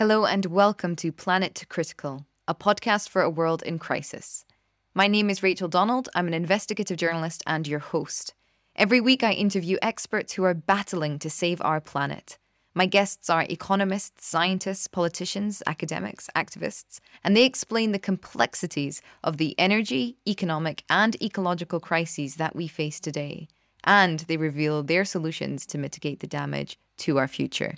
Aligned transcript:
Hello 0.00 0.24
and 0.24 0.46
welcome 0.46 0.96
to 0.96 1.12
Planet 1.12 1.54
to 1.56 1.66
Critical, 1.66 2.24
a 2.48 2.54
podcast 2.54 3.10
for 3.10 3.20
a 3.20 3.28
world 3.28 3.62
in 3.62 3.78
crisis. 3.78 4.46
My 4.94 5.06
name 5.06 5.28
is 5.28 5.42
Rachel 5.42 5.68
Donald. 5.68 6.08
I'm 6.14 6.26
an 6.26 6.32
investigative 6.32 6.96
journalist 6.96 7.42
and 7.46 7.68
your 7.68 7.80
host. 7.80 8.32
Every 8.74 8.98
week, 8.98 9.22
I 9.22 9.32
interview 9.32 9.76
experts 9.82 10.32
who 10.32 10.44
are 10.44 10.54
battling 10.54 11.18
to 11.18 11.28
save 11.28 11.60
our 11.60 11.82
planet. 11.82 12.38
My 12.72 12.86
guests 12.86 13.28
are 13.28 13.44
economists, 13.50 14.26
scientists, 14.26 14.86
politicians, 14.86 15.62
academics, 15.66 16.30
activists, 16.34 17.00
and 17.22 17.36
they 17.36 17.44
explain 17.44 17.92
the 17.92 17.98
complexities 17.98 19.02
of 19.22 19.36
the 19.36 19.54
energy, 19.58 20.16
economic, 20.26 20.82
and 20.88 21.22
ecological 21.22 21.78
crises 21.78 22.36
that 22.36 22.56
we 22.56 22.68
face 22.68 23.00
today. 23.00 23.48
And 23.84 24.20
they 24.20 24.38
reveal 24.38 24.82
their 24.82 25.04
solutions 25.04 25.66
to 25.66 25.76
mitigate 25.76 26.20
the 26.20 26.26
damage 26.26 26.78
to 27.00 27.18
our 27.18 27.28
future. 27.28 27.74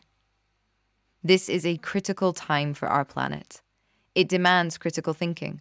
This 1.24 1.48
is 1.48 1.64
a 1.64 1.76
critical 1.76 2.32
time 2.32 2.74
for 2.74 2.88
our 2.88 3.04
planet. 3.04 3.62
It 4.14 4.28
demands 4.28 4.76
critical 4.76 5.14
thinking. 5.14 5.60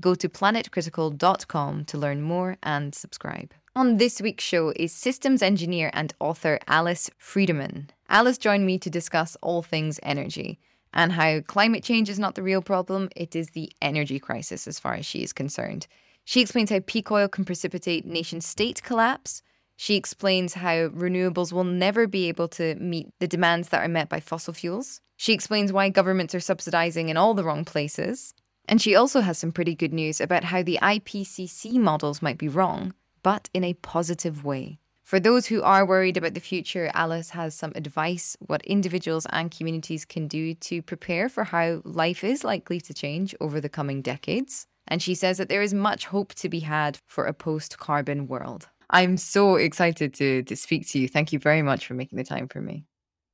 Go 0.00 0.14
to 0.16 0.28
planetcritical.com 0.28 1.84
to 1.84 1.98
learn 1.98 2.20
more 2.22 2.56
and 2.62 2.94
subscribe. 2.94 3.54
On 3.76 3.98
this 3.98 4.20
week's 4.20 4.42
show 4.42 4.72
is 4.74 4.92
systems 4.92 5.40
engineer 5.40 5.90
and 5.92 6.12
author 6.18 6.58
Alice 6.66 7.10
Friedemann. 7.18 7.90
Alice 8.08 8.38
joined 8.38 8.66
me 8.66 8.78
to 8.78 8.90
discuss 8.90 9.36
all 9.40 9.62
things 9.62 10.00
energy 10.02 10.58
and 10.92 11.12
how 11.12 11.40
climate 11.42 11.84
change 11.84 12.08
is 12.08 12.18
not 12.18 12.34
the 12.34 12.42
real 12.42 12.62
problem, 12.62 13.10
it 13.14 13.36
is 13.36 13.50
the 13.50 13.70
energy 13.82 14.18
crisis 14.18 14.66
as 14.66 14.80
far 14.80 14.94
as 14.94 15.06
she 15.06 15.22
is 15.22 15.32
concerned. 15.32 15.86
She 16.24 16.40
explains 16.40 16.70
how 16.70 16.80
peak 16.86 17.12
oil 17.12 17.28
can 17.28 17.44
precipitate 17.44 18.04
nation 18.04 18.40
state 18.40 18.82
collapse. 18.82 19.42
She 19.76 19.94
explains 19.94 20.54
how 20.54 20.88
renewables 20.88 21.52
will 21.52 21.64
never 21.64 22.06
be 22.06 22.28
able 22.28 22.48
to 22.48 22.74
meet 22.76 23.08
the 23.20 23.28
demands 23.28 23.68
that 23.68 23.84
are 23.84 23.88
met 23.88 24.08
by 24.08 24.20
fossil 24.20 24.54
fuels. 24.54 25.00
She 25.16 25.32
explains 25.32 25.72
why 25.72 25.88
governments 25.88 26.34
are 26.34 26.40
subsidizing 26.40 27.08
in 27.08 27.16
all 27.16 27.34
the 27.34 27.44
wrong 27.44 27.64
places. 27.64 28.34
And 28.68 28.82
she 28.82 28.94
also 28.94 29.20
has 29.20 29.38
some 29.38 29.52
pretty 29.52 29.74
good 29.74 29.92
news 29.92 30.20
about 30.20 30.44
how 30.44 30.62
the 30.62 30.78
IPCC 30.82 31.74
models 31.74 32.20
might 32.20 32.38
be 32.38 32.48
wrong 32.48 32.94
but 33.26 33.50
in 33.52 33.64
a 33.64 33.74
positive 33.74 34.44
way. 34.44 34.78
For 35.02 35.18
those 35.18 35.46
who 35.46 35.60
are 35.60 35.84
worried 35.84 36.16
about 36.16 36.34
the 36.34 36.48
future, 36.52 36.92
Alice 36.94 37.30
has 37.30 37.56
some 37.56 37.72
advice 37.74 38.36
what 38.38 38.64
individuals 38.64 39.26
and 39.30 39.50
communities 39.50 40.04
can 40.04 40.28
do 40.28 40.54
to 40.54 40.80
prepare 40.80 41.28
for 41.28 41.42
how 41.42 41.82
life 41.84 42.22
is 42.22 42.44
likely 42.44 42.80
to 42.82 42.94
change 42.94 43.34
over 43.40 43.60
the 43.60 43.68
coming 43.68 44.00
decades. 44.00 44.68
And 44.86 45.02
she 45.02 45.16
says 45.16 45.38
that 45.38 45.48
there 45.48 45.62
is 45.62 45.74
much 45.74 46.06
hope 46.06 46.34
to 46.34 46.48
be 46.48 46.60
had 46.60 47.00
for 47.04 47.24
a 47.24 47.34
post 47.34 47.80
carbon 47.80 48.28
world. 48.28 48.68
I'm 48.90 49.16
so 49.16 49.56
excited 49.56 50.14
to, 50.14 50.42
to 50.44 50.56
speak 50.56 50.88
to 50.88 50.98
you. 50.98 51.08
Thank 51.08 51.32
you 51.32 51.38
very 51.38 51.62
much 51.62 51.86
for 51.86 51.94
making 51.94 52.18
the 52.18 52.24
time 52.24 52.48
for 52.48 52.60
me. 52.60 52.84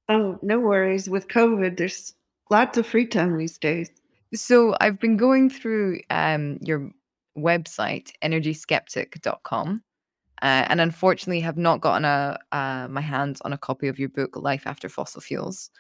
Oh, 0.09 0.39
no 0.43 0.59
worries. 0.59 1.09
With 1.09 1.29
COVID, 1.29 1.77
there's 1.77 2.15
lots 2.51 2.79
of 2.79 2.87
free 2.87 3.07
time 3.07 3.37
these 3.37 3.59
days. 3.59 3.91
So 4.35 4.75
I've 4.81 4.99
been 4.99 5.17
going 5.17 5.51
through 5.51 6.01
um, 6.11 6.59
your 6.63 6.91
website, 7.37 8.13
energyskeptic.com. 8.23 9.83
Uh, 10.41 10.67
and 10.69 10.81
unfortunately, 10.81 11.41
have 11.41 11.57
not 11.57 11.81
gotten 11.81 12.05
a 12.05 12.37
uh, 12.51 12.89
my 12.91 13.01
hands 13.01 13.41
on 13.43 13.53
a 13.53 13.59
copy 13.59 13.87
of 13.87 13.99
your 13.99 14.09
book, 14.09 14.37
Life 14.37 14.67
After 14.67 14.89
Fossil 14.89 15.21
Fuels. 15.21 15.71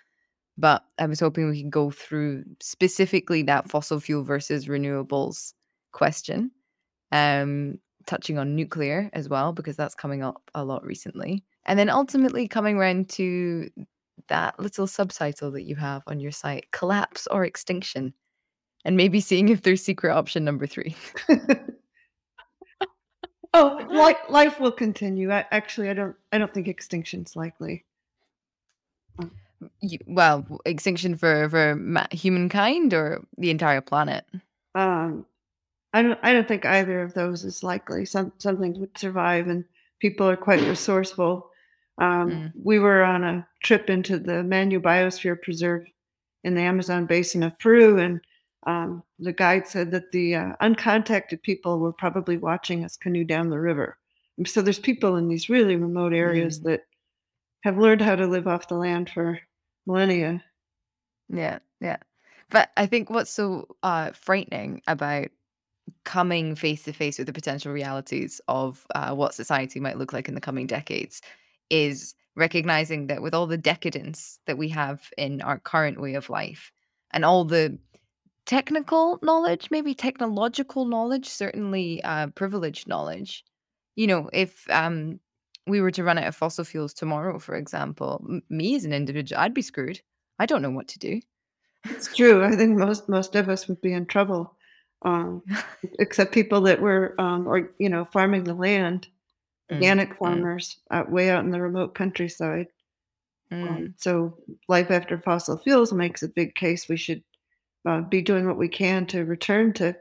But 0.56 0.84
I 0.98 1.06
was 1.06 1.18
hoping 1.18 1.48
we 1.48 1.62
could 1.62 1.70
go 1.72 1.90
through 1.90 2.44
specifically 2.60 3.42
that 3.42 3.70
fossil 3.70 3.98
fuel 3.98 4.22
versus 4.22 4.66
renewables 4.66 5.54
question, 5.90 6.52
um, 7.10 7.78
touching 8.06 8.38
on 8.38 8.54
nuclear 8.54 9.10
as 9.12 9.28
well, 9.28 9.52
because 9.52 9.76
that's 9.76 9.94
coming 9.94 10.22
up 10.22 10.42
a 10.54 10.64
lot 10.64 10.84
recently. 10.84 11.44
And 11.66 11.78
then 11.78 11.88
ultimately 11.88 12.48
coming 12.48 12.76
around 12.76 13.08
to 13.10 13.70
that 14.28 14.58
little 14.58 14.86
subtitle 14.86 15.50
that 15.52 15.62
you 15.62 15.76
have 15.76 16.02
on 16.06 16.20
your 16.20 16.32
site, 16.32 16.70
Collapse 16.72 17.26
or 17.28 17.44
Extinction 17.44 18.14
and 18.84 18.96
maybe 18.96 19.20
seeing 19.20 19.48
if 19.48 19.62
there's 19.62 19.82
secret 19.82 20.12
option 20.12 20.44
number 20.44 20.66
three. 20.66 20.96
oh, 23.54 23.86
life, 23.90 24.18
life 24.28 24.60
will 24.60 24.72
continue. 24.72 25.32
I, 25.32 25.44
actually, 25.50 25.88
I 25.88 25.94
don't. 25.94 26.16
I 26.32 26.38
don't 26.38 26.52
think 26.52 26.68
extinction's 26.68 27.36
likely. 27.36 27.84
You, 29.80 29.98
well, 30.06 30.44
extinction 30.64 31.16
for 31.16 31.48
for 31.48 31.78
humankind 32.10 32.92
or 32.94 33.24
the 33.38 33.50
entire 33.50 33.80
planet. 33.80 34.24
Um, 34.74 35.26
I 35.92 36.02
don't. 36.02 36.18
I 36.22 36.32
don't 36.32 36.48
think 36.48 36.64
either 36.64 37.02
of 37.02 37.14
those 37.14 37.44
is 37.44 37.62
likely. 37.62 38.04
Some 38.04 38.32
something 38.38 38.78
would 38.80 38.96
survive, 38.96 39.48
and 39.48 39.64
people 40.00 40.28
are 40.28 40.36
quite 40.36 40.60
resourceful. 40.62 41.50
Um, 41.98 42.30
mm. 42.30 42.52
We 42.62 42.78
were 42.78 43.04
on 43.04 43.24
a 43.24 43.46
trip 43.62 43.90
into 43.90 44.18
the 44.18 44.42
Manu 44.42 44.80
Biosphere 44.80 45.40
Preserve 45.40 45.86
in 46.44 46.54
the 46.54 46.62
Amazon 46.62 47.06
basin 47.06 47.42
of 47.42 47.58
Peru, 47.58 47.98
and 47.98 48.20
um, 48.66 49.02
the 49.18 49.32
guide 49.32 49.66
said 49.66 49.90
that 49.90 50.10
the 50.12 50.34
uh, 50.34 50.52
uncontacted 50.62 51.42
people 51.42 51.78
were 51.78 51.92
probably 51.92 52.36
watching 52.36 52.84
us 52.84 52.96
canoe 52.96 53.24
down 53.24 53.50
the 53.50 53.60
river. 53.60 53.98
And 54.38 54.48
so 54.48 54.62
there's 54.62 54.78
people 54.78 55.16
in 55.16 55.28
these 55.28 55.50
really 55.50 55.76
remote 55.76 56.14
areas 56.14 56.60
mm. 56.60 56.64
that 56.64 56.86
have 57.64 57.78
learned 57.78 58.00
how 58.00 58.16
to 58.16 58.26
live 58.26 58.46
off 58.46 58.68
the 58.68 58.74
land 58.74 59.10
for 59.10 59.38
millennia. 59.86 60.42
Yeah, 61.28 61.58
yeah. 61.80 61.98
But 62.50 62.70
I 62.76 62.86
think 62.86 63.10
what's 63.10 63.30
so 63.30 63.68
uh, 63.82 64.12
frightening 64.12 64.82
about 64.86 65.28
coming 66.04 66.54
face 66.54 66.84
to 66.84 66.92
face 66.92 67.18
with 67.18 67.26
the 67.26 67.32
potential 67.32 67.72
realities 67.72 68.40
of 68.48 68.86
uh, 68.94 69.14
what 69.14 69.34
society 69.34 69.80
might 69.80 69.98
look 69.98 70.12
like 70.12 70.28
in 70.28 70.34
the 70.34 70.40
coming 70.40 70.66
decades 70.66 71.22
is 71.70 72.14
recognizing 72.36 73.06
that 73.06 73.22
with 73.22 73.34
all 73.34 73.46
the 73.46 73.58
decadence 73.58 74.38
that 74.46 74.58
we 74.58 74.68
have 74.68 75.10
in 75.18 75.40
our 75.42 75.58
current 75.58 76.00
way 76.00 76.14
of 76.14 76.30
life 76.30 76.72
and 77.12 77.24
all 77.24 77.44
the 77.44 77.78
technical 78.46 79.18
knowledge, 79.22 79.68
maybe 79.70 79.94
technological 79.94 80.84
knowledge, 80.84 81.28
certainly 81.28 82.02
uh, 82.04 82.28
privileged 82.28 82.88
knowledge. 82.88 83.44
You 83.96 84.06
know, 84.06 84.30
if 84.32 84.68
um, 84.70 85.20
we 85.66 85.80
were 85.80 85.90
to 85.92 86.04
run 86.04 86.18
out 86.18 86.26
of 86.26 86.36
fossil 86.36 86.64
fuels 86.64 86.94
tomorrow, 86.94 87.38
for 87.38 87.54
example, 87.54 88.24
m- 88.28 88.42
me 88.48 88.74
as 88.74 88.84
an 88.84 88.92
individual, 88.92 89.40
I'd 89.40 89.54
be 89.54 89.62
screwed. 89.62 90.00
I 90.38 90.46
don't 90.46 90.62
know 90.62 90.70
what 90.70 90.88
to 90.88 90.98
do. 90.98 91.20
It's 91.84 92.14
true. 92.14 92.44
I 92.44 92.56
think 92.56 92.78
most 92.78 93.08
most 93.08 93.34
of 93.34 93.48
us 93.48 93.68
would 93.68 93.80
be 93.80 93.92
in 93.92 94.06
trouble, 94.06 94.56
um, 95.04 95.42
except 95.98 96.32
people 96.32 96.60
that 96.62 96.80
were, 96.80 97.14
um, 97.20 97.46
or 97.46 97.70
you 97.78 97.88
know, 97.88 98.04
farming 98.04 98.44
the 98.44 98.54
land, 98.54 99.08
mm, 99.70 99.76
organic 99.76 100.10
mm. 100.10 100.18
farmers 100.18 100.78
mm. 100.90 100.96
out 100.96 101.10
way 101.10 101.30
out 101.30 101.44
in 101.44 101.50
the 101.50 101.60
remote 101.60 101.94
countryside. 101.94 102.68
Um, 103.50 103.58
mm. 103.58 103.68
Um, 103.68 103.94
so, 103.98 104.38
life 104.68 104.90
after 104.90 105.18
fossil 105.18 105.58
fuels 105.58 105.92
makes 105.92 106.22
a 106.22 106.28
big 106.28 106.54
case. 106.54 106.88
We 106.88 106.96
should 106.96 107.22
uh, 107.86 108.02
be 108.02 108.22
doing 108.22 108.46
what 108.46 108.58
we 108.58 108.68
can 108.68 109.06
to 109.06 109.24
return 109.24 109.72
to 109.74 109.96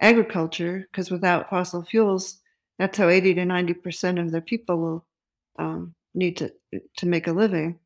agriculture 0.00 0.88
because 0.90 1.10
without 1.10 1.50
fossil 1.50 1.82
fuels, 1.82 2.40
that's 2.78 2.98
how 2.98 3.08
80 3.08 3.34
to 3.34 3.44
90 3.44 3.74
percent 3.74 4.18
of 4.18 4.30
the 4.30 4.40
people 4.40 4.78
will 4.78 5.06
um, 5.58 5.94
need 6.14 6.36
to 6.38 6.52
to 6.96 7.06
make 7.06 7.26
a 7.26 7.32
living. 7.32 7.78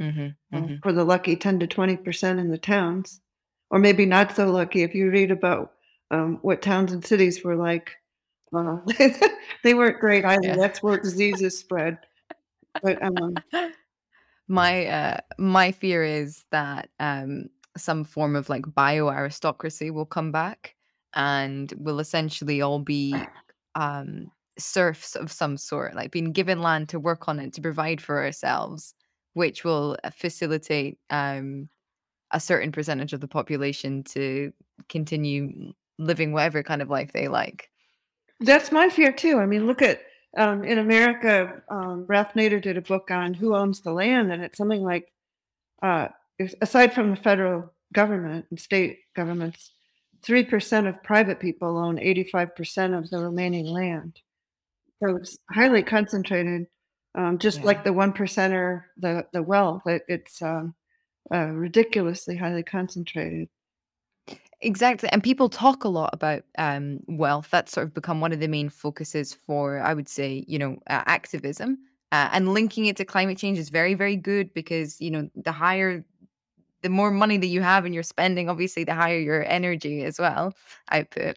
Mm-hmm, 0.00 0.56
uh, 0.56 0.60
mm-hmm. 0.60 0.74
for 0.82 0.92
the 0.92 1.04
lucky 1.04 1.36
10 1.36 1.60
to 1.60 1.66
20 1.66 1.98
percent 1.98 2.40
in 2.40 2.50
the 2.50 2.56
towns, 2.56 3.20
or 3.70 3.78
maybe 3.78 4.06
not 4.06 4.34
so 4.34 4.50
lucky 4.50 4.82
if 4.82 4.94
you 4.94 5.10
read 5.10 5.30
about 5.30 5.72
um, 6.10 6.38
what 6.42 6.62
towns 6.62 6.92
and 6.92 7.04
cities 7.04 7.42
were 7.44 7.56
like. 7.56 7.96
Uh, 8.52 8.78
they 9.64 9.74
weren't 9.74 10.00
great 10.00 10.24
either. 10.24 10.48
Yeah. 10.48 10.56
That's 10.56 10.82
where 10.82 10.98
diseases 10.98 11.58
spread. 11.58 11.98
But 12.82 13.02
um, 13.02 13.36
my 14.48 14.86
uh, 14.86 15.18
my 15.38 15.72
fear 15.72 16.02
is 16.02 16.44
that 16.50 16.88
um, 16.98 17.48
some 17.76 18.04
form 18.04 18.36
of 18.36 18.48
like 18.48 18.64
bio 18.74 19.08
aristocracy 19.08 19.90
will 19.90 20.06
come 20.06 20.32
back 20.32 20.74
and 21.14 21.72
will 21.78 22.00
essentially 22.00 22.60
all 22.60 22.78
be 22.78 23.14
um 23.74 24.30
serfs 24.58 25.16
of 25.16 25.32
some 25.32 25.56
sort 25.56 25.94
like 25.94 26.10
being 26.10 26.32
given 26.32 26.60
land 26.60 26.88
to 26.88 27.00
work 27.00 27.28
on 27.28 27.38
it 27.38 27.52
to 27.52 27.60
provide 27.60 28.00
for 28.00 28.22
ourselves 28.22 28.94
which 29.34 29.64
will 29.64 29.96
uh, 30.04 30.10
facilitate 30.10 30.98
um 31.10 31.68
a 32.32 32.40
certain 32.40 32.70
percentage 32.70 33.12
of 33.12 33.20
the 33.20 33.28
population 33.28 34.04
to 34.04 34.52
continue 34.88 35.72
living 36.00 36.32
whatever 36.32 36.62
kind 36.62 36.82
of 36.82 36.90
life 36.90 37.12
they 37.12 37.28
like 37.28 37.68
that's 38.40 38.72
my 38.72 38.88
fear 38.88 39.12
too 39.12 39.38
i 39.38 39.46
mean 39.46 39.66
look 39.66 39.82
at 39.82 40.00
um, 40.36 40.64
in 40.64 40.78
america 40.78 41.62
um, 41.68 42.04
ralph 42.06 42.32
nader 42.34 42.60
did 42.60 42.76
a 42.76 42.82
book 42.82 43.10
on 43.10 43.34
who 43.34 43.54
owns 43.54 43.80
the 43.80 43.92
land 43.92 44.32
and 44.32 44.42
it's 44.42 44.58
something 44.58 44.82
like 44.82 45.12
uh, 45.82 46.08
aside 46.60 46.92
from 46.92 47.10
the 47.10 47.16
federal 47.16 47.72
government 47.92 48.46
and 48.50 48.58
state 48.58 48.98
governments, 49.14 49.72
3% 50.26 50.88
of 50.88 51.02
private 51.02 51.40
people 51.40 51.78
own 51.78 51.96
85% 51.96 52.98
of 52.98 53.10
the 53.10 53.18
remaining 53.18 53.66
land. 53.66 54.20
So 55.02 55.16
it's 55.16 55.38
highly 55.50 55.82
concentrated, 55.82 56.66
um, 57.14 57.38
just 57.38 57.60
yeah. 57.60 57.64
like 57.64 57.84
the 57.84 57.92
one 57.92 58.12
percenter, 58.12 58.84
the, 58.98 59.26
the 59.32 59.42
wealth, 59.42 59.86
it, 59.86 60.02
it's 60.08 60.42
um, 60.42 60.74
uh, 61.32 61.46
ridiculously 61.46 62.36
highly 62.36 62.62
concentrated. 62.62 63.48
Exactly. 64.62 65.08
And 65.10 65.22
people 65.22 65.48
talk 65.48 65.84
a 65.84 65.88
lot 65.88 66.10
about 66.12 66.42
um, 66.58 67.00
wealth. 67.06 67.48
That's 67.50 67.72
sort 67.72 67.86
of 67.86 67.94
become 67.94 68.20
one 68.20 68.32
of 68.32 68.40
the 68.40 68.48
main 68.48 68.68
focuses 68.68 69.32
for, 69.32 69.80
I 69.80 69.94
would 69.94 70.08
say, 70.08 70.44
you 70.46 70.58
know, 70.58 70.72
uh, 70.88 71.02
activism. 71.06 71.78
Uh, 72.12 72.28
and 72.32 72.52
linking 72.52 72.86
it 72.86 72.96
to 72.96 73.04
climate 73.04 73.38
change 73.38 73.58
is 73.58 73.70
very, 73.70 73.94
very 73.94 74.16
good 74.16 74.52
because, 74.52 75.00
you 75.00 75.10
know, 75.10 75.30
the 75.34 75.52
higher 75.52 76.04
the 76.82 76.90
more 76.90 77.10
money 77.10 77.38
that 77.38 77.46
you 77.48 77.62
have 77.62 77.84
and 77.84 77.94
you're 77.94 78.02
spending, 78.04 78.48
obviously, 78.48 78.84
the 78.84 78.94
higher 78.94 79.18
your 79.18 79.44
energy 79.48 80.04
as 80.04 80.18
well 80.18 80.54
output. 80.92 81.36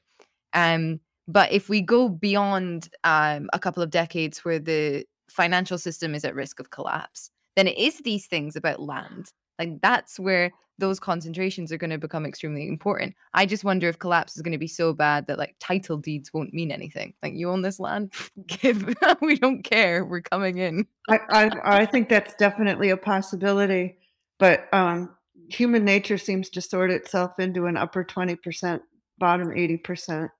Um, 0.53 0.99
but 1.27 1.51
if 1.51 1.69
we 1.69 1.81
go 1.81 2.09
beyond 2.09 2.89
um, 3.03 3.49
a 3.53 3.59
couple 3.59 3.83
of 3.83 3.91
decades 3.91 4.45
where 4.45 4.59
the 4.59 5.05
financial 5.29 5.77
system 5.77 6.15
is 6.15 6.25
at 6.25 6.35
risk 6.35 6.59
of 6.59 6.71
collapse, 6.71 7.31
then 7.55 7.67
it 7.67 7.77
is 7.77 7.99
these 7.99 8.27
things 8.27 8.55
about 8.55 8.81
land. 8.81 9.31
Like 9.59 9.81
that's 9.81 10.19
where 10.19 10.51
those 10.79 10.99
concentrations 10.99 11.71
are 11.71 11.77
going 11.77 11.91
to 11.91 11.97
become 11.97 12.25
extremely 12.25 12.67
important. 12.67 13.15
I 13.33 13.45
just 13.45 13.63
wonder 13.63 13.87
if 13.87 13.99
collapse 13.99 14.35
is 14.35 14.41
going 14.41 14.53
to 14.53 14.57
be 14.57 14.67
so 14.67 14.93
bad 14.93 15.27
that 15.27 15.37
like 15.37 15.55
title 15.59 15.97
deeds 15.97 16.33
won't 16.33 16.53
mean 16.53 16.71
anything. 16.71 17.13
Like 17.21 17.33
you 17.33 17.49
own 17.49 17.61
this 17.61 17.79
land, 17.79 18.13
give 18.47 18.93
we 19.21 19.37
don't 19.37 19.63
care. 19.63 20.03
We're 20.03 20.21
coming 20.21 20.57
in. 20.57 20.87
I, 21.09 21.19
I 21.29 21.51
I 21.81 21.85
think 21.85 22.09
that's 22.09 22.33
definitely 22.35 22.89
a 22.89 22.97
possibility, 22.97 23.97
but 24.39 24.73
um, 24.73 25.15
human 25.49 25.85
nature 25.85 26.17
seems 26.17 26.49
to 26.51 26.61
sort 26.61 26.91
itself 26.91 27.39
into 27.39 27.65
an 27.65 27.77
upper 27.77 28.03
twenty 28.03 28.35
percent, 28.35 28.81
bottom 29.19 29.51
eighty 29.51 29.77
percent. 29.77 30.31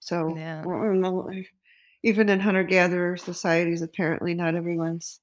So 0.00 0.36
Yeah. 0.36 0.64
even 2.04 2.28
in 2.28 2.40
hunter 2.40 2.62
gatherer 2.62 3.16
societies, 3.16 3.82
apparently 3.82 4.34
not 4.34 4.54
everyone's 4.54 5.20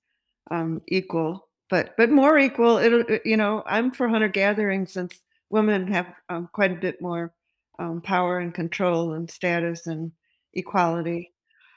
um, 0.51 0.81
equal 0.87 1.44
but 1.69 1.95
but 1.97 2.09
more 2.09 2.37
equal. 2.37 2.77
It'll 2.77 3.01
uh, 3.01 3.19
you 3.25 3.37
know 3.37 3.63
I'm 3.65 3.91
for 3.91 4.07
hunter 4.07 4.27
gathering 4.27 4.87
since 4.87 5.19
women 5.49 5.87
have 5.87 6.07
um, 6.29 6.49
quite 6.51 6.71
a 6.71 6.75
bit 6.75 7.01
more 7.01 7.33
um, 7.79 8.01
power 8.01 8.39
and 8.39 8.53
control 8.53 9.13
and 9.13 9.29
status 9.29 9.87
and 9.87 10.11
equality. 10.53 11.33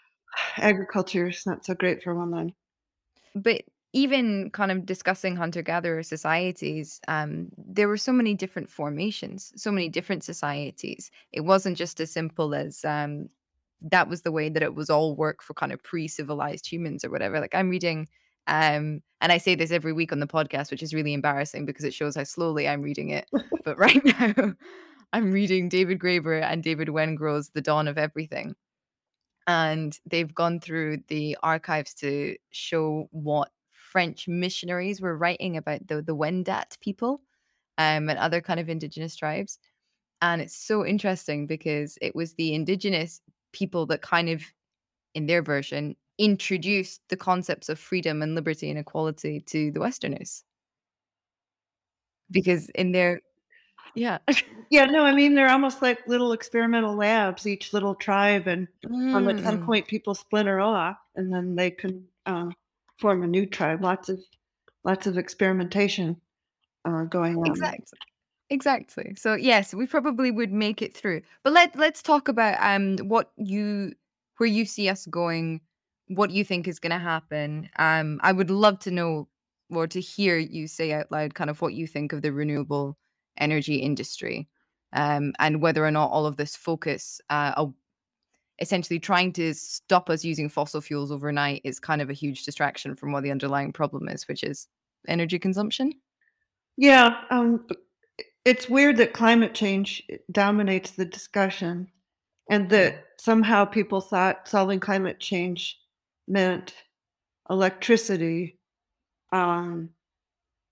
Agriculture 0.56 1.28
is 1.28 1.46
not 1.46 1.64
so 1.64 1.74
great 1.74 2.02
for 2.02 2.14
women. 2.14 2.54
But 3.34 3.62
even 3.94 4.50
kind 4.50 4.70
of 4.70 4.84
discussing 4.84 5.34
hunter 5.34 5.62
gatherer 5.62 6.02
societies, 6.02 7.00
um, 7.08 7.48
there 7.56 7.88
were 7.88 7.96
so 7.96 8.12
many 8.12 8.34
different 8.34 8.70
formations, 8.70 9.52
so 9.56 9.72
many 9.72 9.88
different 9.88 10.22
societies. 10.22 11.10
It 11.32 11.40
wasn't 11.40 11.78
just 11.78 11.98
as 12.00 12.10
simple 12.10 12.54
as 12.54 12.84
um, 12.84 13.28
that 13.80 14.08
was 14.08 14.22
the 14.22 14.32
way 14.32 14.50
that 14.50 14.62
it 14.62 14.74
was 14.74 14.90
all 14.90 15.16
work 15.16 15.42
for 15.42 15.54
kind 15.54 15.72
of 15.72 15.82
pre 15.82 16.06
civilized 16.08 16.70
humans 16.70 17.04
or 17.04 17.10
whatever. 17.10 17.40
Like 17.40 17.54
I'm 17.54 17.70
reading 17.70 18.08
um, 18.48 19.02
and 19.20 19.30
I 19.30 19.38
say 19.38 19.54
this 19.54 19.70
every 19.70 19.92
week 19.92 20.10
on 20.10 20.20
the 20.20 20.26
podcast, 20.26 20.70
which 20.70 20.82
is 20.82 20.94
really 20.94 21.12
embarrassing 21.12 21.66
because 21.66 21.84
it 21.84 21.94
shows 21.94 22.16
how 22.16 22.24
slowly 22.24 22.66
I'm 22.66 22.82
reading 22.82 23.10
it. 23.10 23.28
but 23.64 23.78
right 23.78 24.04
now, 24.04 24.54
I'm 25.12 25.30
reading 25.32 25.68
David 25.68 25.98
Graeber 25.98 26.42
and 26.42 26.62
David 26.62 26.88
Wengrow's 26.88 27.50
The 27.50 27.60
Dawn 27.60 27.88
of 27.88 27.98
Everything. 27.98 28.54
And 29.46 29.98
they've 30.06 30.34
gone 30.34 30.60
through 30.60 30.98
the 31.08 31.36
archives 31.42 31.94
to 31.94 32.36
show 32.50 33.08
what 33.10 33.50
French 33.70 34.28
missionaries 34.28 35.00
were 35.00 35.16
writing 35.16 35.56
about 35.56 35.86
the, 35.86 36.02
the 36.02 36.14
Wendat 36.14 36.78
people 36.80 37.22
um, 37.78 38.08
and 38.10 38.18
other 38.18 38.40
kind 38.40 38.60
of 38.60 38.68
indigenous 38.68 39.16
tribes. 39.16 39.58
And 40.20 40.42
it's 40.42 40.56
so 40.56 40.84
interesting 40.84 41.46
because 41.46 41.98
it 42.02 42.14
was 42.14 42.34
the 42.34 42.54
indigenous 42.54 43.20
people 43.52 43.86
that 43.86 44.02
kind 44.02 44.28
of, 44.28 44.42
in 45.14 45.26
their 45.26 45.42
version, 45.42 45.96
introduced 46.18 47.00
the 47.08 47.16
concepts 47.16 47.68
of 47.68 47.78
freedom 47.78 48.22
and 48.22 48.34
liberty 48.34 48.70
and 48.70 48.78
equality 48.78 49.40
to 49.40 49.70
the 49.70 49.80
Westerners. 49.80 50.44
Because 52.30 52.68
in 52.70 52.92
their 52.92 53.20
yeah. 53.94 54.18
Yeah, 54.70 54.84
no, 54.84 55.02
I 55.04 55.14
mean, 55.14 55.34
they're 55.34 55.48
almost 55.48 55.80
like 55.80 56.06
little 56.06 56.32
experimental 56.32 56.94
labs, 56.94 57.46
each 57.46 57.72
little 57.72 57.94
tribe, 57.94 58.46
and 58.46 58.68
on 58.84 59.24
the 59.24 59.32
10 59.32 59.58
Mm. 59.58 59.64
point, 59.64 59.88
people 59.88 60.14
splinter 60.14 60.60
off, 60.60 60.98
and 61.16 61.32
then 61.32 61.56
they 61.56 61.70
can, 61.70 62.06
um, 62.26 62.52
form 63.00 63.22
a 63.22 63.26
new 63.26 63.46
tribe. 63.46 63.82
Lots 63.82 64.10
of 64.10 64.20
lots 64.84 65.06
of 65.06 65.16
experimentation, 65.16 66.20
uh, 66.84 67.04
going 67.04 67.36
on. 67.36 67.50
Exactly. 67.50 67.98
Exactly. 68.50 69.14
So 69.16 69.34
yes, 69.34 69.74
we 69.74 69.86
probably 69.86 70.30
would 70.30 70.52
make 70.52 70.82
it 70.82 70.94
through. 70.96 71.22
But 71.44 71.52
let 71.54 71.74
let's 71.76 72.02
talk 72.02 72.28
about 72.28 72.56
um 72.60 72.98
what 73.08 73.32
you 73.36 73.94
where 74.36 74.48
you 74.48 74.64
see 74.64 74.88
us 74.88 75.06
going, 75.06 75.60
what 76.08 76.30
you 76.30 76.44
think 76.44 76.68
is 76.68 76.78
going 76.78 76.92
to 76.92 76.98
happen. 76.98 77.68
Um 77.78 78.20
I 78.22 78.32
would 78.32 78.50
love 78.50 78.78
to 78.80 78.90
know 78.90 79.28
or 79.70 79.86
to 79.86 80.00
hear 80.00 80.38
you 80.38 80.66
say 80.66 80.92
out 80.92 81.10
loud 81.12 81.34
kind 81.34 81.50
of 81.50 81.60
what 81.60 81.74
you 81.74 81.86
think 81.86 82.12
of 82.12 82.22
the 82.22 82.32
renewable 82.32 82.96
energy 83.36 83.76
industry. 83.76 84.48
Um 84.92 85.32
and 85.38 85.62
whether 85.62 85.84
or 85.84 85.90
not 85.90 86.10
all 86.10 86.26
of 86.26 86.36
this 86.36 86.56
focus 86.56 87.20
uh 87.30 87.66
essentially 88.60 88.98
trying 88.98 89.32
to 89.32 89.54
stop 89.54 90.10
us 90.10 90.24
using 90.24 90.48
fossil 90.48 90.80
fuels 90.80 91.12
overnight 91.12 91.60
is 91.64 91.78
kind 91.78 92.02
of 92.02 92.10
a 92.10 92.14
huge 92.14 92.44
distraction 92.44 92.96
from 92.96 93.12
what 93.12 93.22
the 93.22 93.30
underlying 93.30 93.72
problem 93.72 94.08
is, 94.08 94.26
which 94.26 94.42
is 94.42 94.66
energy 95.06 95.38
consumption. 95.38 95.92
Yeah, 96.76 97.22
um, 97.30 97.66
it's 98.44 98.68
weird 98.68 98.96
that 98.96 99.12
climate 99.12 99.54
change 99.54 100.02
eh, 100.10 100.16
dominates 100.32 100.92
the 100.92 101.04
discussion 101.04 101.88
and 102.50 102.68
that 102.70 103.04
somehow 103.18 103.64
people 103.64 104.00
thought 104.00 104.48
solving 104.48 104.80
climate 104.80 105.20
change 105.20 105.78
meant 106.28 106.74
electricity, 107.50 108.58
um, 109.32 109.90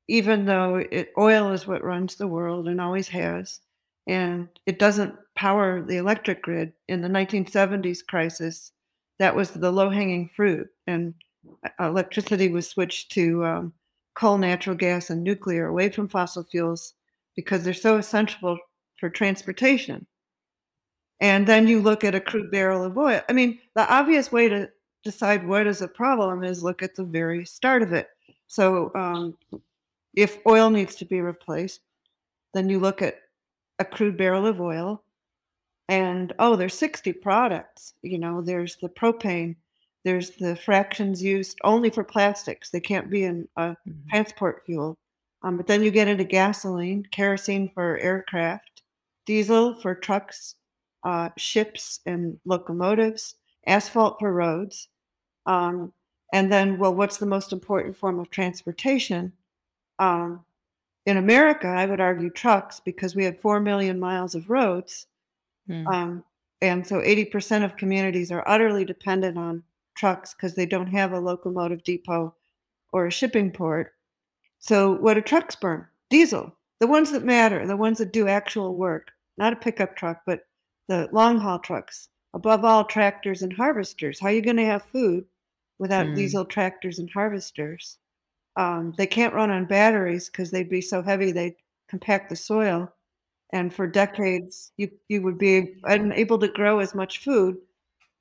even 0.09 0.45
though 0.45 0.77
it 0.77 1.13
oil 1.19 1.53
is 1.53 1.67
what 1.67 1.85
runs 1.85 2.17
the 2.17 2.29
world 2.29 2.69
and 2.69 2.81
always 2.81 3.09
has, 3.09 3.61
and 4.07 4.49
it 4.67 4.79
doesn't 4.79 5.15
power 5.35 5.83
the 5.83 5.97
electric 5.97 6.43
grid. 6.43 6.73
In 6.89 7.03
the 7.03 7.09
1970s 7.09 8.07
crisis, 8.07 8.73
that 9.19 9.35
was 9.35 9.51
the 9.51 9.71
low-hanging 9.71 10.29
fruit, 10.29 10.69
and 10.87 11.15
electricity 11.81 12.49
was 12.49 12.69
switched 12.69 13.11
to, 13.13 13.45
um, 13.45 13.73
coal, 14.15 14.39
natural 14.39 14.77
gas, 14.77 15.11
and 15.11 15.23
nuclear 15.23 15.67
away 15.67 15.91
from 15.91 16.09
fossil 16.09 16.45
fuels 16.45 16.95
because 17.35 17.65
they're 17.65 17.75
so 17.75 17.99
essential 17.99 18.59
for 18.99 19.11
transportation. 19.11 20.07
And 21.21 21.47
then 21.47 21.67
you 21.67 21.81
look 21.81 22.05
at 22.05 22.15
a 22.15 22.21
crude 22.21 22.51
barrel 22.51 22.85
of 22.85 22.97
oil. 22.99 23.23
I 23.29 23.33
mean, 23.33 23.59
the 23.75 23.91
obvious 23.93 24.31
way 24.31 24.49
to 24.49 24.69
decide 25.07 25.47
what 25.47 25.67
is 25.67 25.83
a 25.83 25.89
problem 25.89 26.43
is 26.45 26.63
look 26.63 26.83
at 26.83 26.95
the 26.97 27.05
very 27.05 27.45
start 27.47 27.83
of 27.83 27.93
it. 27.93 28.11
So, 28.49 28.93
um, 28.95 29.37
if 30.15 30.39
oil 30.47 30.69
needs 30.71 30.95
to 30.97 31.05
be 31.05 31.21
replaced, 31.21 31.81
then 32.55 32.69
you 32.69 32.79
look 32.81 33.03
at 33.03 33.21
a 33.79 33.85
crude 33.85 34.17
barrel 34.17 34.47
of 34.47 34.61
oil 34.61 35.03
and, 35.89 36.33
oh, 36.39 36.57
there's 36.57 36.75
60 36.75 37.13
products. 37.13 37.95
You 38.03 38.19
know, 38.19 38.43
there's 38.43 38.77
the 38.77 38.89
propane, 38.89 39.55
there's 40.05 40.31
the 40.33 40.57
fractions 40.57 41.23
used 41.23 41.59
only 41.65 41.91
for 41.91 42.05
plastics. 42.05 42.71
They 42.71 42.81
can't 42.81 43.11
be 43.11 43.25
in 43.25 43.49
a 43.57 43.77
Mhm. 43.87 44.09
transport 44.11 44.65
fuel. 44.67 44.97
Um, 45.43 45.57
but 45.57 45.67
then 45.67 45.83
you 45.83 45.91
get 45.93 46.09
into 46.09 46.25
gasoline, 46.25 47.07
kerosene 47.13 47.71
for 47.75 47.99
aircraft, 47.99 48.83
diesel 49.27 49.75
for 49.81 49.95
trucks, 49.95 50.57
uh, 51.05 51.31
ships 51.37 52.01
and 52.07 52.41
locomotives, 52.45 53.37
asphalt 53.67 54.19
for 54.19 54.33
roads. 54.33 54.89
Um, 55.47 55.93
and 56.33 56.53
then, 56.53 56.79
well, 56.79 56.95
what's 56.95 57.19
the 57.19 57.27
most 57.27 57.53
important 57.53 57.97
form 57.97 58.19
of 58.19 58.31
transportation? 58.31 59.33
Um, 59.99 60.45
in 61.07 61.17
America, 61.17 61.69
I 61.69 61.87
would 61.87 62.01
argue 62.01 62.31
trucks 62.31 62.81
because 62.85 63.15
we 63.15 63.25
have 63.25 63.41
4 63.41 63.61
million 63.61 63.99
miles 63.99 64.35
of 64.35 64.51
roads. 64.51 65.07
Mm. 65.69 65.87
Um, 65.87 66.25
and 66.61 66.87
so 66.87 67.01
80% 67.01 67.65
of 67.65 67.77
communities 67.77 68.33
are 68.33 68.47
utterly 68.49 68.85
dependent 68.85 69.39
on 69.39 69.63
trucks 69.97 70.35
because 70.35 70.55
they 70.55 70.67
don't 70.67 70.89
have 70.89 71.13
a 71.13 71.21
locomotive 71.21 71.85
depot 71.85 72.35
or 72.93 73.07
a 73.07 73.11
shipping 73.11 73.51
port. 73.51 73.95
So, 74.59 74.95
what 74.97 75.15
do 75.15 75.21
trucks 75.21 75.55
burn? 75.55 75.87
Diesel. 76.11 76.53
The 76.81 76.87
ones 76.87 77.11
that 77.13 77.25
matter, 77.25 77.67
the 77.67 77.77
ones 77.77 77.99
that 77.99 78.13
do 78.13 78.29
actual 78.29 78.75
work, 78.75 79.11
not 79.39 79.53
a 79.53 79.57
pickup 79.57 79.97
truck, 79.97 80.23
but 80.27 80.41
the 80.89 81.09
long 81.13 81.39
haul 81.39 81.59
trucks. 81.59 82.09
Above 82.35 82.65
all, 82.65 82.85
tractors 82.85 83.43
and 83.43 83.53
harvesters. 83.53 84.21
How 84.21 84.27
are 84.27 84.33
you 84.33 84.43
going 84.43 84.57
to 84.57 84.65
have 84.67 84.83
food 84.83 85.25
without 85.79 86.07
Mm. 86.07 86.15
diesel 86.17 86.45
tractors 86.45 86.99
and 86.99 87.11
harvesters? 87.11 87.99
Um, 88.57 88.95
they 88.97 89.07
can't 89.07 89.35
run 89.35 89.51
on 89.51 89.67
batteries 89.67 90.29
because 90.31 90.51
they'd 90.51 90.69
be 90.71 90.81
so 90.81 91.03
heavy 91.03 91.33
they'd 91.33 91.57
compact 91.89 92.31
the 92.31 92.37
soil. 92.37 92.93
And 93.53 93.73
for 93.73 93.87
decades, 93.87 94.73
you, 94.77 94.91
you 95.09 95.23
would 95.23 95.39
be 95.39 95.81
unable 95.85 96.39
to 96.39 96.49
grow 96.49 96.81
as 96.81 96.95
much 96.95 97.19
food. 97.19 97.59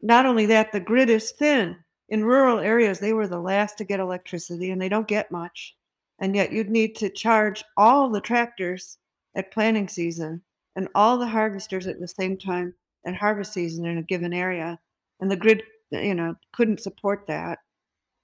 Not 0.01 0.25
only 0.25 0.45
that, 0.47 0.71
the 0.71 0.79
grid 0.79 1.09
is 1.09 1.31
thin. 1.31 1.77
In 2.09 2.23
rural 2.25 2.59
areas, 2.59 2.99
they 2.99 3.13
were 3.13 3.27
the 3.27 3.39
last 3.39 3.77
to 3.79 3.83
get 3.83 3.99
electricity 3.99 4.69
and 4.69 4.79
they 4.79 4.89
don't 4.89 5.07
get 5.07 5.31
much. 5.31 5.75
And 6.19 6.35
yet, 6.35 6.51
you'd 6.51 6.69
need 6.69 6.95
to 6.97 7.09
charge 7.09 7.63
all 7.75 8.09
the 8.09 8.21
tractors 8.21 8.99
at 9.35 9.51
planting 9.51 9.87
season 9.87 10.41
and 10.75 10.87
all 10.93 11.17
the 11.17 11.27
harvesters 11.27 11.87
at 11.87 11.99
the 11.99 12.07
same 12.07 12.37
time 12.37 12.75
at 13.05 13.15
harvest 13.15 13.53
season 13.53 13.85
in 13.85 13.97
a 13.97 14.03
given 14.03 14.33
area. 14.33 14.79
And 15.19 15.31
the 15.31 15.35
grid, 15.35 15.63
you 15.91 16.15
know, 16.15 16.35
couldn't 16.53 16.81
support 16.81 17.25
that. 17.27 17.59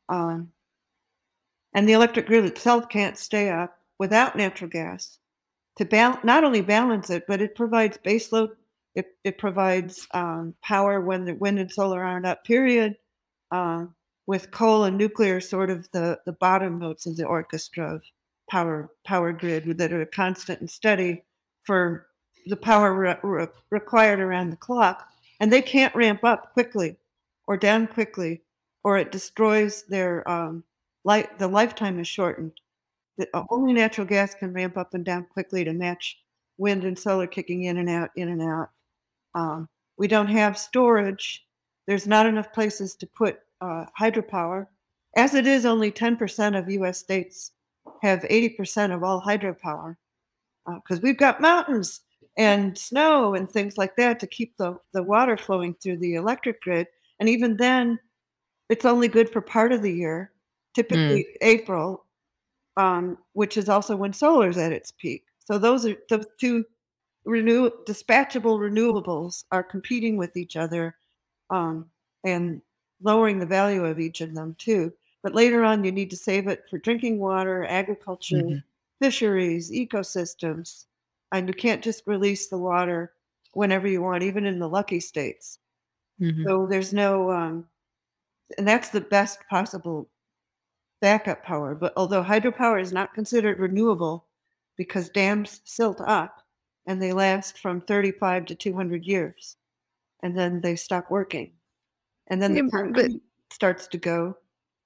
Um, 0.10 0.52
and 1.74 1.88
the 1.88 1.94
electric 1.94 2.28
grid 2.28 2.46
itself 2.46 2.90
can't 2.90 3.18
stay 3.18 3.50
up 3.50 3.78
without 4.00 4.36
natural 4.36 4.70
gas 4.70 5.20
to 5.78 5.86
bal- 5.86 6.20
not 6.24 6.44
only 6.44 6.62
balance 6.62 7.10
it, 7.10 7.24
but 7.28 7.42
it 7.42 7.56
provides 7.56 7.98
baseload. 7.98 8.50
It, 8.94 9.08
it 9.24 9.38
provides 9.38 10.06
um, 10.14 10.54
power 10.62 11.00
when 11.00 11.24
the 11.24 11.36
wind 11.36 11.60
and 11.60 11.72
solar 11.72 12.04
aren't 12.04 12.26
up. 12.26 12.44
Period. 12.44 12.98
Uh, 13.52 13.86
with 14.28 14.52
coal 14.52 14.86
and 14.86 14.98
nuclear, 14.98 15.42
sort 15.42 15.70
of 15.70 15.90
the 15.92 16.20
the 16.26 16.34
bottom 16.34 16.80
notes 16.80 17.06
of 17.06 17.18
the 17.18 17.26
orchestra 17.26 17.96
of 17.96 18.04
power 18.50 18.90
power 19.06 19.34
grid 19.34 19.78
that 19.78 19.92
are 19.92 20.06
constant 20.06 20.60
and 20.62 20.70
steady 20.70 21.24
for 21.64 22.08
the 22.46 22.56
power 22.56 22.94
re- 22.94 23.18
re- 23.24 23.48
required 23.72 24.20
around 24.20 24.50
the 24.50 24.58
clock, 24.58 25.08
and 25.40 25.52
they 25.52 25.62
can't 25.62 25.94
ramp 25.96 26.24
up 26.24 26.54
quickly 26.54 26.96
or 27.52 27.58
down 27.58 27.86
quickly, 27.86 28.42
or 28.86 28.98
it 28.98 29.12
destroys 29.12 29.84
their 29.90 30.28
um. 30.30 30.64
The 31.04 31.50
lifetime 31.52 32.00
is 32.00 32.08
shortened. 32.08 32.54
The, 33.18 33.28
uh, 33.34 33.44
only 33.50 33.74
natural 33.74 34.08
gas 34.08 34.34
can 34.34 34.54
ramp 34.54 34.78
up 34.78 34.94
and 34.94 35.04
down 35.04 35.26
quickly 35.26 35.66
to 35.66 35.74
match 35.74 36.18
wind 36.58 36.86
and 36.86 36.98
solar 36.98 37.28
kicking 37.28 37.64
in 37.64 37.76
and 37.76 37.90
out, 37.90 38.10
in 38.16 38.30
and 38.30 38.42
out. 38.42 38.70
Um, 39.36 39.68
we 39.98 40.08
don't 40.08 40.28
have 40.28 40.58
storage. 40.58 41.46
There's 41.88 42.08
not 42.08 42.26
enough 42.26 42.54
places 42.54 42.96
to 42.96 43.08
put 43.08 43.40
uh, 43.60 43.84
hydropower. 44.00 44.68
As 45.18 45.34
it 45.34 45.46
is, 45.46 45.66
only 45.66 45.92
10% 45.92 46.58
of 46.58 46.70
US 46.70 47.00
states 47.00 47.52
have 48.02 48.22
80% 48.22 48.96
of 48.96 49.04
all 49.04 49.22
hydropower 49.22 49.98
because 50.66 51.00
uh, 51.00 51.02
we've 51.04 51.18
got 51.18 51.42
mountains 51.42 52.00
and 52.38 52.78
snow 52.78 53.34
and 53.36 53.50
things 53.50 53.78
like 53.78 53.98
that 53.98 54.22
to 54.22 54.28
keep 54.28 54.56
the, 54.56 54.78
the 54.94 55.04
water 55.04 55.36
flowing 55.36 55.76
through 55.84 55.98
the 55.98 56.16
electric 56.16 56.62
grid. 56.62 56.88
And 57.22 57.30
even 57.30 57.56
then, 57.56 58.00
it's 58.68 58.84
only 58.84 59.08
good 59.08 59.30
for 59.30 59.42
part 59.42 59.72
of 59.72 59.84
the 59.84 59.94
year, 59.94 60.32
typically 60.74 61.24
mm. 61.24 61.38
April, 61.42 62.06
um, 62.78 63.16
which 63.34 63.58
is 63.58 63.70
also 63.70 63.96
when 63.96 64.12
solar 64.12 64.50
is 64.50 64.58
at 64.58 64.72
its 64.72 64.92
peak. 64.92 65.24
So 65.38 65.60
those 65.60 65.86
are 65.86 65.96
the 66.10 66.26
two 66.40 66.66
renew 67.24 67.70
dispatchable 67.88 68.58
renewables 68.58 69.44
are 69.52 69.62
competing 69.62 70.18
with 70.18 70.36
each 70.36 70.56
other 70.56 70.96
um, 71.52 71.86
and 72.26 72.60
lowering 73.04 73.38
the 73.38 73.46
value 73.46 73.86
of 73.86 74.00
each 74.00 74.22
of 74.22 74.34
them 74.34 74.56
too. 74.58 74.92
But 75.22 75.36
later 75.36 75.64
on, 75.64 75.84
you 75.84 75.92
need 75.92 76.10
to 76.10 76.18
save 76.18 76.48
it 76.48 76.64
for 76.72 76.80
drinking 76.80 77.20
water, 77.20 77.66
agriculture, 77.66 78.38
mm-hmm. 78.38 78.58
fisheries, 79.00 79.70
ecosystems. 79.70 80.86
And 81.32 81.48
you 81.48 81.54
can't 81.54 81.84
just 81.84 82.08
release 82.08 82.48
the 82.48 82.58
water 82.58 83.14
whenever 83.54 83.88
you 83.88 84.02
want, 84.02 84.24
even 84.24 84.48
in 84.48 84.58
the 84.58 84.68
lucky 84.68 85.00
states. 85.00 85.60
Mm-hmm. 86.22 86.44
So 86.46 86.68
there's 86.68 86.94
no, 86.94 87.32
um, 87.32 87.66
and 88.58 88.68
that's 88.68 88.90
the 88.90 89.02
best 89.02 89.40
possible 89.50 90.10
backup 91.02 91.44
power. 91.44 91.74
But 91.76 91.94
although 91.98 92.24
hydropower 92.24 92.82
is 92.82 92.94
not 92.94 93.14
considered 93.14 93.60
renewable 93.60 94.26
because 94.78 95.10
dams 95.10 95.62
silt 95.66 96.00
up 96.02 96.44
and 96.86 97.02
they 97.02 97.14
last 97.14 97.58
from 97.58 97.82
35 97.82 98.46
to 98.46 98.56
200 98.56 99.06
years 99.06 99.58
and 100.24 100.38
then 100.38 100.62
they 100.62 100.76
stop 100.76 101.10
working. 101.10 101.52
And 102.28 102.42
then 102.42 102.54
the 102.54 102.70
concrete 102.70 103.14
but, 103.14 103.22
starts 103.54 103.88
to 103.88 103.98
go 103.98 104.38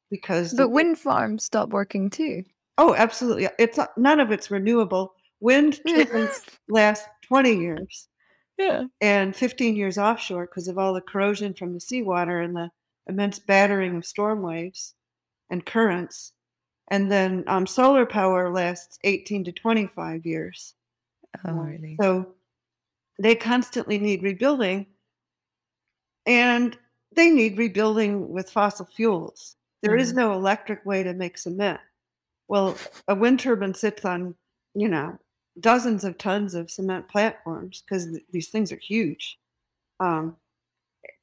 because 0.09 0.53
But 0.53 0.69
wind 0.69 0.97
farms 0.97 1.43
stop 1.43 1.69
working 1.69 2.09
too. 2.09 2.43
Oh, 2.77 2.95
absolutely. 2.95 3.47
It's 3.59 3.79
none 3.97 4.19
of 4.19 4.31
it's 4.31 4.51
renewable. 4.51 5.13
Wind 5.39 5.79
turbines 5.87 6.41
last 6.69 7.05
20 7.27 7.55
years. 7.55 8.07
Yeah. 8.57 8.83
And 9.01 9.35
15 9.35 9.75
years 9.75 9.97
offshore 9.97 10.45
because 10.45 10.67
of 10.67 10.77
all 10.77 10.93
the 10.93 11.01
corrosion 11.01 11.53
from 11.53 11.73
the 11.73 11.79
seawater 11.79 12.41
and 12.41 12.55
the 12.55 12.69
immense 13.07 13.39
battering 13.39 13.97
of 13.97 14.05
storm 14.05 14.41
waves 14.41 14.93
and 15.49 15.65
currents. 15.65 16.33
And 16.89 17.11
then 17.11 17.43
um, 17.47 17.65
solar 17.67 18.05
power 18.05 18.51
lasts 18.51 18.99
18 19.03 19.43
to 19.45 19.51
25 19.51 20.25
years. 20.25 20.73
Oh, 21.45 21.53
really? 21.53 21.97
So 21.99 22.33
they 23.19 23.35
constantly 23.35 23.97
need 23.97 24.23
rebuilding. 24.23 24.87
And 26.25 26.77
they 27.15 27.29
need 27.29 27.57
rebuilding 27.57 28.29
with 28.29 28.49
fossil 28.49 28.85
fuels. 28.85 29.55
There 29.81 29.93
mm-hmm. 29.93 30.01
is 30.01 30.13
no 30.13 30.33
electric 30.33 30.85
way 30.85 31.03
to 31.03 31.13
make 31.13 31.37
cement. 31.37 31.79
Well, 32.47 32.77
a 33.07 33.15
wind 33.15 33.39
turbine 33.39 33.73
sits 33.73 34.05
on, 34.05 34.35
you 34.73 34.87
know, 34.87 35.17
dozens 35.59 36.03
of 36.03 36.17
tons 36.17 36.53
of 36.55 36.69
cement 36.69 37.07
platforms 37.07 37.83
because 37.85 38.05
th- 38.05 38.23
these 38.31 38.49
things 38.49 38.71
are 38.71 38.77
huge. 38.77 39.39
Um, 39.99 40.35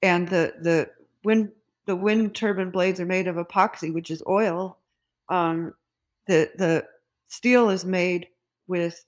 and 0.03 0.29
the 0.29 0.55
the 0.61 0.91
wind 1.25 1.51
the 1.87 1.97
wind 1.97 2.35
turbine 2.35 2.71
blades 2.71 3.01
are 3.01 3.07
made 3.07 3.27
of 3.27 3.37
epoxy, 3.37 3.93
which 3.93 4.11
is 4.11 4.23
oil. 4.29 4.79
Um, 5.29 5.75
the 6.27 6.51
the 6.57 6.87
steel 7.29 7.71
is 7.71 7.85
made 7.85 8.29
with 8.67 9.05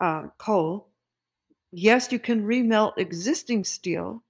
uh, 0.00 0.24
coal. 0.38 0.88
Yes, 1.72 2.12
you 2.12 2.18
can 2.18 2.46
remelt 2.46 2.98
existing 2.98 3.64
steel, 3.64 4.22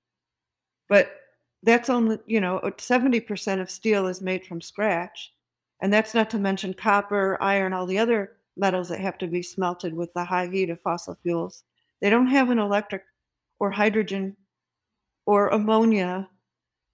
but 0.88 1.20
that's 1.62 1.90
only 1.90 2.18
you 2.26 2.40
know 2.40 2.60
70% 2.62 3.60
of 3.60 3.70
steel 3.70 4.06
is 4.06 4.20
made 4.20 4.46
from 4.46 4.60
scratch 4.60 5.32
and 5.80 5.92
that's 5.92 6.14
not 6.14 6.30
to 6.30 6.38
mention 6.38 6.72
copper 6.72 7.36
iron 7.40 7.72
all 7.72 7.86
the 7.86 7.98
other 7.98 8.36
metals 8.56 8.88
that 8.88 9.00
have 9.00 9.18
to 9.18 9.26
be 9.26 9.42
smelted 9.42 9.94
with 9.94 10.12
the 10.14 10.24
high 10.24 10.48
heat 10.48 10.70
of 10.70 10.80
fossil 10.80 11.16
fuels. 11.22 11.64
They 12.00 12.10
don't 12.10 12.28
have 12.28 12.50
an 12.50 12.58
electric 12.58 13.02
or 13.58 13.70
hydrogen 13.70 14.36
or 15.26 15.48
ammonia 15.48 16.28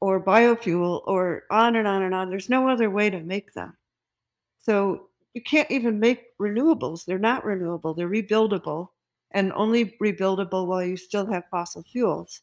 or 0.00 0.22
biofuel 0.22 1.02
or 1.06 1.44
on 1.50 1.76
and 1.76 1.86
on 1.86 2.02
and 2.02 2.14
on. 2.14 2.30
There's 2.30 2.48
no 2.48 2.68
other 2.68 2.90
way 2.90 3.10
to 3.10 3.20
make 3.20 3.52
them. 3.52 3.76
So 4.60 5.08
you 5.34 5.42
can't 5.42 5.70
even 5.70 5.98
make 6.00 6.36
renewables. 6.38 7.04
They're 7.04 7.18
not 7.18 7.44
renewable. 7.44 7.94
They're 7.94 8.08
rebuildable 8.08 8.88
and 9.32 9.52
only 9.54 9.96
rebuildable 10.02 10.66
while 10.66 10.84
you 10.84 10.96
still 10.96 11.26
have 11.26 11.44
fossil 11.50 11.82
fuels. 11.82 12.42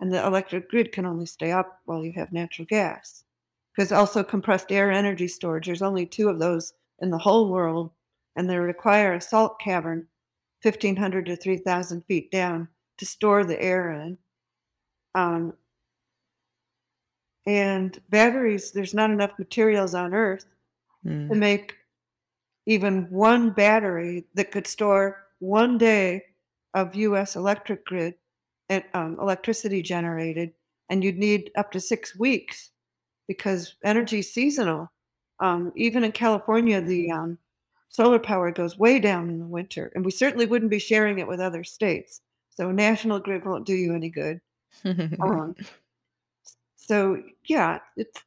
And 0.00 0.12
the 0.12 0.24
electric 0.24 0.70
grid 0.70 0.92
can 0.92 1.04
only 1.04 1.26
stay 1.26 1.52
up 1.52 1.80
while 1.84 2.04
you 2.04 2.12
have 2.12 2.32
natural 2.32 2.66
gas. 2.66 3.24
Because 3.74 3.92
also 3.92 4.22
compressed 4.22 4.72
air 4.72 4.90
energy 4.90 5.28
storage, 5.28 5.66
there's 5.66 5.82
only 5.82 6.06
two 6.06 6.28
of 6.28 6.38
those 6.38 6.72
in 7.00 7.10
the 7.10 7.18
whole 7.18 7.50
world, 7.50 7.90
and 8.38 8.48
they 8.48 8.56
require 8.56 9.14
a 9.14 9.20
salt 9.20 9.58
cavern 9.58 10.06
1,500 10.62 11.26
to 11.26 11.36
3,000 11.36 12.02
feet 12.06 12.30
down 12.30 12.68
to 12.96 13.04
store 13.04 13.44
the 13.44 13.60
air 13.60 13.90
in. 13.90 14.16
Um, 15.16 15.52
and 17.46 18.00
batteries, 18.10 18.70
there's 18.70 18.94
not 18.94 19.10
enough 19.10 19.32
materials 19.38 19.94
on 19.94 20.14
Earth 20.14 20.46
mm. 21.04 21.28
to 21.28 21.34
make 21.34 21.74
even 22.66 23.08
one 23.10 23.50
battery 23.50 24.24
that 24.34 24.52
could 24.52 24.66
store 24.66 25.24
one 25.40 25.76
day 25.76 26.22
of 26.74 26.94
US 26.94 27.34
electric 27.34 27.84
grid 27.86 28.14
um, 28.94 29.16
electricity 29.20 29.82
generated, 29.82 30.52
and 30.90 31.02
you'd 31.02 31.18
need 31.18 31.50
up 31.56 31.72
to 31.72 31.80
six 31.80 32.16
weeks 32.16 32.70
because 33.26 33.74
energy 33.84 34.20
is 34.20 34.32
seasonal. 34.32 34.92
Um, 35.40 35.72
even 35.74 36.04
in 36.04 36.12
California, 36.12 36.80
the 36.80 37.10
um, 37.10 37.38
solar 37.88 38.18
power 38.18 38.50
goes 38.50 38.78
way 38.78 38.98
down 38.98 39.28
in 39.28 39.38
the 39.38 39.46
winter, 39.46 39.92
and 39.94 40.04
we 40.04 40.10
certainly 40.10 40.46
wouldn't 40.46 40.70
be 40.70 40.78
sharing 40.78 41.18
it 41.18 41.28
with 41.28 41.40
other 41.40 41.64
states. 41.64 42.20
So 42.50 42.70
national 42.70 43.20
grid 43.20 43.44
won't 43.44 43.66
do 43.66 43.74
you 43.74 43.94
any 43.94 44.10
good. 44.10 44.40
um, 44.84 45.54
so 46.76 47.22
yeah, 47.46 47.78
it's 47.96 48.22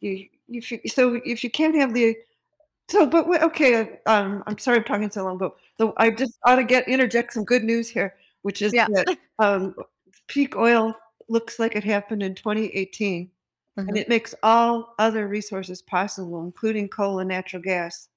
you, 0.00 0.28
if 0.48 0.70
you, 0.70 0.80
so 0.86 1.20
if 1.24 1.42
you 1.44 1.50
can't 1.50 1.74
have 1.74 1.94
the 1.94 2.16
so 2.90 3.06
but 3.06 3.26
okay, 3.42 3.98
um, 4.06 4.42
I'm 4.46 4.58
sorry 4.58 4.78
I'm 4.78 4.84
talking 4.84 5.10
so 5.10 5.24
long, 5.24 5.38
but 5.38 5.54
the, 5.78 5.92
I 5.96 6.10
just 6.10 6.38
ought 6.44 6.56
to 6.56 6.64
get 6.64 6.86
interject 6.88 7.32
some 7.32 7.44
good 7.44 7.64
news 7.64 7.88
here 7.88 8.14
which 8.44 8.60
is 8.60 8.72
yeah. 8.72 8.86
that 8.92 9.18
um, 9.38 9.74
peak 10.28 10.54
oil 10.54 10.94
looks 11.28 11.58
like 11.58 11.74
it 11.74 11.82
happened 11.82 12.22
in 12.22 12.34
2018. 12.34 13.26
Mm-hmm. 13.76 13.88
And 13.88 13.96
it 13.96 14.08
makes 14.08 14.34
all 14.42 14.94
other 14.98 15.26
resources 15.26 15.82
possible, 15.82 16.44
including 16.44 16.88
coal 16.88 17.18
and 17.18 17.28
natural 17.28 17.62
gas. 17.62 18.08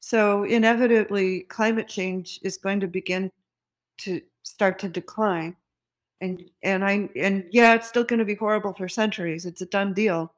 So, 0.00 0.44
inevitably, 0.44 1.42
climate 1.42 1.88
change 1.88 2.40
is 2.42 2.56
going 2.56 2.80
to 2.80 2.88
begin 2.88 3.30
to 3.98 4.20
start 4.42 4.78
to 4.80 4.88
decline. 4.88 5.56
And 6.20 6.42
and 6.62 6.84
I 6.84 7.08
and 7.16 7.44
yeah, 7.50 7.74
it's 7.74 7.88
still 7.88 8.04
going 8.04 8.18
to 8.18 8.24
be 8.24 8.34
horrible 8.34 8.74
for 8.74 8.88
centuries. 8.88 9.46
It's 9.46 9.62
a 9.62 9.66
done 9.66 9.94
deal, 9.94 10.32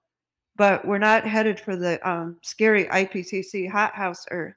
but 0.56 0.86
we're 0.86 0.98
not 0.98 1.26
headed 1.26 1.58
for 1.58 1.76
the 1.76 2.08
um, 2.08 2.36
scary 2.42 2.84
IPCC 2.86 3.70
hothouse 3.70 4.26
Earth. 4.30 4.54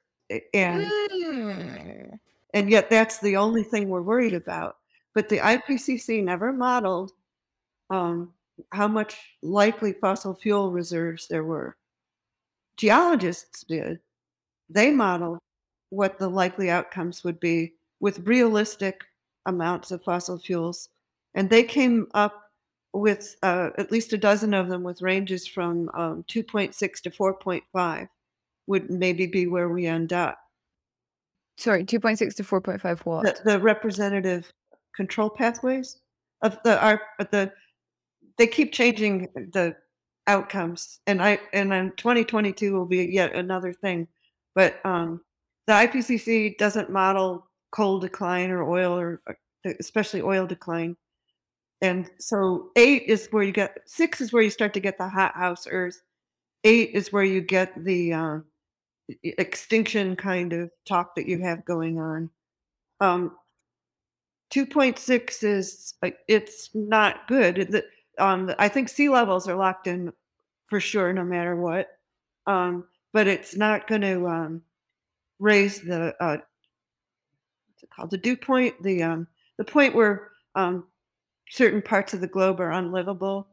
And 0.52 0.86
mm. 0.86 2.18
And 2.54 2.70
yet 2.70 2.88
that's 2.88 3.18
the 3.18 3.36
only 3.36 3.62
thing 3.62 3.88
we're 3.88 4.02
worried 4.02 4.34
about. 4.34 4.76
But 5.14 5.28
the 5.28 5.38
IPCC 5.38 6.24
never 6.24 6.52
modeled 6.52 7.12
um, 7.90 8.32
how 8.72 8.88
much 8.88 9.16
likely 9.42 9.92
fossil 9.92 10.34
fuel 10.34 10.70
reserves 10.70 11.28
there 11.28 11.44
were. 11.44 11.76
Geologists 12.76 13.64
did. 13.64 14.00
They 14.68 14.90
model 14.90 15.38
what 15.90 16.18
the 16.18 16.28
likely 16.28 16.70
outcomes 16.70 17.22
would 17.24 17.40
be 17.40 17.74
with 18.00 18.26
realistic 18.26 19.04
amounts 19.46 19.90
of 19.90 20.02
fossil 20.02 20.38
fuels. 20.38 20.88
And 21.34 21.48
they 21.48 21.62
came 21.62 22.08
up 22.14 22.42
with 22.92 23.36
uh, 23.42 23.70
at 23.78 23.92
least 23.92 24.12
a 24.12 24.18
dozen 24.18 24.54
of 24.54 24.68
them 24.68 24.82
with 24.82 25.02
ranges 25.02 25.46
from 25.46 25.90
um, 25.94 26.24
2.6 26.28 27.00
to 27.02 27.10
4.5 27.10 28.08
would 28.66 28.90
maybe 28.90 29.26
be 29.26 29.46
where 29.46 29.68
we 29.68 29.86
end 29.86 30.12
up. 30.12 30.38
Sorry, 31.58 31.84
2.6 31.84 32.34
to 32.34 32.42
4.5 32.42 33.00
what? 33.00 33.44
The, 33.44 33.52
the 33.52 33.60
representative 33.60 34.52
control 34.94 35.30
pathways 35.30 35.98
of 36.42 36.58
the 36.64 36.82
our 36.82 37.00
the 37.30 37.52
they 38.38 38.46
keep 38.46 38.72
changing 38.72 39.28
the 39.52 39.76
outcomes 40.26 41.00
and 41.06 41.22
I 41.22 41.38
and 41.52 41.70
then 41.70 41.92
2022 41.96 42.72
will 42.72 42.86
be 42.86 43.04
yet 43.04 43.34
another 43.34 43.72
thing. 43.72 44.08
But 44.56 44.84
um 44.84 45.20
the 45.68 45.74
IPCC 45.74 46.58
doesn't 46.58 46.90
model 46.90 47.46
coal 47.70 48.00
decline 48.00 48.50
or 48.50 48.68
oil 48.68 48.98
or 48.98 49.20
especially 49.78 50.22
oil 50.22 50.46
decline. 50.46 50.96
And 51.82 52.10
so 52.18 52.70
eight 52.76 53.04
is 53.06 53.28
where 53.30 53.44
you 53.44 53.52
get 53.52 53.78
six 53.86 54.20
is 54.20 54.32
where 54.32 54.42
you 54.42 54.50
start 54.50 54.74
to 54.74 54.80
get 54.80 54.98
the 54.98 55.08
hot 55.08 55.34
house 55.36 55.68
Earth. 55.70 56.02
Eight 56.64 56.90
is 56.94 57.12
where 57.12 57.24
you 57.24 57.40
get 57.40 57.72
the 57.84 58.12
uh, 58.12 58.38
extinction 59.22 60.16
kind 60.16 60.52
of 60.52 60.70
talk 60.86 61.14
that 61.14 61.26
you 61.26 61.38
have 61.40 61.64
going 61.64 62.00
on. 62.00 62.30
Um, 63.00 63.32
2.6 64.54 65.44
is 65.44 65.94
it's 66.28 66.70
not 66.74 67.26
good. 67.28 67.68
The, 67.70 67.84
um, 68.18 68.52
I 68.58 68.68
think 68.68 68.88
sea 68.88 69.08
levels 69.08 69.48
are 69.48 69.56
locked 69.56 69.86
in 69.86 70.12
for 70.68 70.80
sure, 70.80 71.12
no 71.12 71.24
matter 71.24 71.56
what. 71.56 71.88
Um, 72.46 72.84
but 73.16 73.26
it's 73.26 73.56
not 73.56 73.86
going 73.86 74.02
to 74.02 74.28
um, 74.28 74.60
raise 75.38 75.80
the 75.80 76.14
uh, 76.20 76.36
what's 76.36 77.82
it 77.82 77.88
called 77.88 78.10
the 78.10 78.18
dew 78.18 78.36
point, 78.36 78.74
the 78.82 79.02
um, 79.02 79.26
the 79.56 79.64
point 79.64 79.94
where 79.94 80.32
um, 80.54 80.84
certain 81.48 81.80
parts 81.80 82.12
of 82.12 82.20
the 82.20 82.26
globe 82.26 82.60
are 82.60 82.72
unlivable 82.72 83.48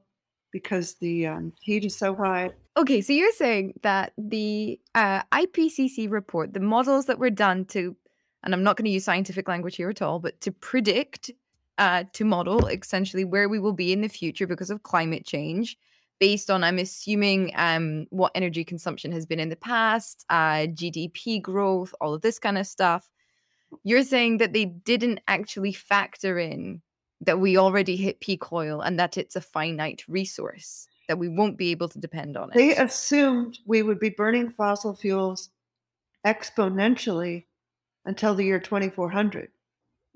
because 0.51 0.95
the 0.95 1.27
um, 1.27 1.53
heat 1.61 1.85
is 1.85 1.95
so 1.95 2.13
high. 2.13 2.51
Okay, 2.75 2.99
so 2.99 3.13
you're 3.13 3.31
saying 3.31 3.73
that 3.83 4.11
the 4.17 4.77
uh, 4.95 5.23
IPCC 5.31 6.11
report, 6.11 6.53
the 6.53 6.59
models 6.59 7.05
that 7.05 7.17
were 7.17 7.29
done 7.29 7.63
to, 7.67 7.95
and 8.43 8.53
I'm 8.53 8.63
not 8.63 8.75
going 8.75 8.83
to 8.83 8.91
use 8.91 9.05
scientific 9.05 9.47
language 9.47 9.77
here 9.77 9.89
at 9.89 10.01
all, 10.01 10.19
but 10.19 10.41
to 10.41 10.51
predict, 10.51 11.31
uh, 11.77 12.03
to 12.11 12.25
model 12.25 12.67
essentially 12.67 13.23
where 13.23 13.47
we 13.47 13.59
will 13.59 13.71
be 13.71 13.93
in 13.93 14.01
the 14.01 14.09
future 14.09 14.45
because 14.45 14.69
of 14.69 14.83
climate 14.83 15.25
change, 15.25 15.77
based 16.23 16.49
on, 16.49 16.63
I'm 16.63 16.79
assuming, 16.79 17.51
um, 17.55 18.07
what 18.09 18.31
energy 18.33 18.63
consumption 18.63 19.11
has 19.11 19.25
been 19.25 19.41
in 19.41 19.49
the 19.49 19.57
past, 19.57 20.23
uh, 20.29 20.67
GDP 20.79 21.41
growth, 21.41 21.93
all 21.99 22.13
of 22.13 22.21
this 22.21 22.39
kind 22.39 22.57
of 22.57 22.65
stuff. 22.65 23.09
You're 23.83 24.05
saying 24.05 24.37
that 24.37 24.53
they 24.53 24.63
didn't 24.63 25.19
actually 25.27 25.73
factor 25.73 26.39
in 26.39 26.81
that 27.19 27.41
we 27.41 27.57
already 27.57 27.97
hit 27.97 28.21
peak 28.21 28.53
oil 28.53 28.79
and 28.79 28.97
that 29.01 29.17
it's 29.17 29.35
a 29.35 29.41
finite 29.41 30.05
resource 30.07 30.87
that 31.09 31.19
we 31.19 31.27
won't 31.27 31.57
be 31.57 31.71
able 31.71 31.89
to 31.89 31.99
depend 31.99 32.37
on 32.37 32.51
it. 32.51 32.55
They 32.55 32.77
assumed 32.77 33.59
we 33.65 33.83
would 33.83 33.99
be 33.99 34.11
burning 34.11 34.49
fossil 34.49 34.95
fuels 34.95 35.49
exponentially 36.25 37.43
until 38.05 38.33
the 38.33 38.45
year 38.45 38.61
2400. 38.61 39.49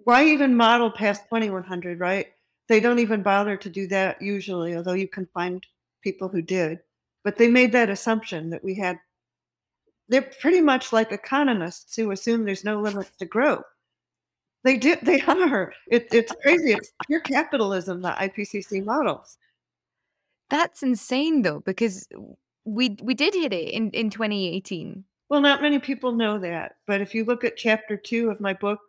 Why 0.06 0.24
even 0.24 0.56
model 0.56 0.90
past 0.90 1.24
2100, 1.24 2.00
right? 2.00 2.28
They 2.70 2.80
don't 2.80 3.00
even 3.00 3.24
bother 3.24 3.58
to 3.58 3.70
do 3.70 3.88
that 3.88 4.22
usually, 4.22 4.78
although 4.78 4.94
you 4.94 5.10
can 5.10 5.26
find 5.34 5.66
people 6.02 6.30
who 6.30 6.42
did. 6.42 6.80
But 7.24 7.38
they 7.38 7.48
made 7.48 7.72
that 7.74 7.90
assumption 7.90 8.50
that 8.52 8.64
we 8.64 8.76
had, 8.76 9.00
they're 10.08 10.30
pretty 10.40 10.62
much 10.62 10.94
like 10.94 11.12
economists 11.12 11.96
who 11.96 12.12
assume 12.12 12.46
there's 12.46 12.64
no 12.64 12.80
limits 12.80 13.12
to 13.18 13.26
growth. 13.26 13.66
They 14.64 14.78
do, 14.78 14.96
they 15.02 15.22
are. 15.22 15.74
It, 15.90 16.08
it's 16.12 16.34
crazy. 16.42 16.74
It's 16.74 16.92
pure 17.06 17.22
capitalism, 17.22 18.02
the 18.02 18.10
IPCC 18.12 18.84
models. 18.84 19.38
That's 20.50 20.84
insane 20.84 21.42
though, 21.42 21.60
because 21.62 22.08
we 22.64 22.98
we 23.02 23.14
did 23.14 23.34
hit 23.34 23.54
it 23.54 23.70
in, 23.70 23.92
in 23.92 24.10
2018. 24.10 25.04
Well, 25.30 25.42
not 25.42 25.62
many 25.62 25.80
people 25.80 26.14
know 26.14 26.38
that. 26.40 26.76
But 26.86 27.02
if 27.02 27.14
you 27.14 27.26
look 27.26 27.44
at 27.44 27.58
chapter 27.58 27.98
two 27.98 28.30
of 28.30 28.40
my 28.40 28.54
book, 28.54 28.80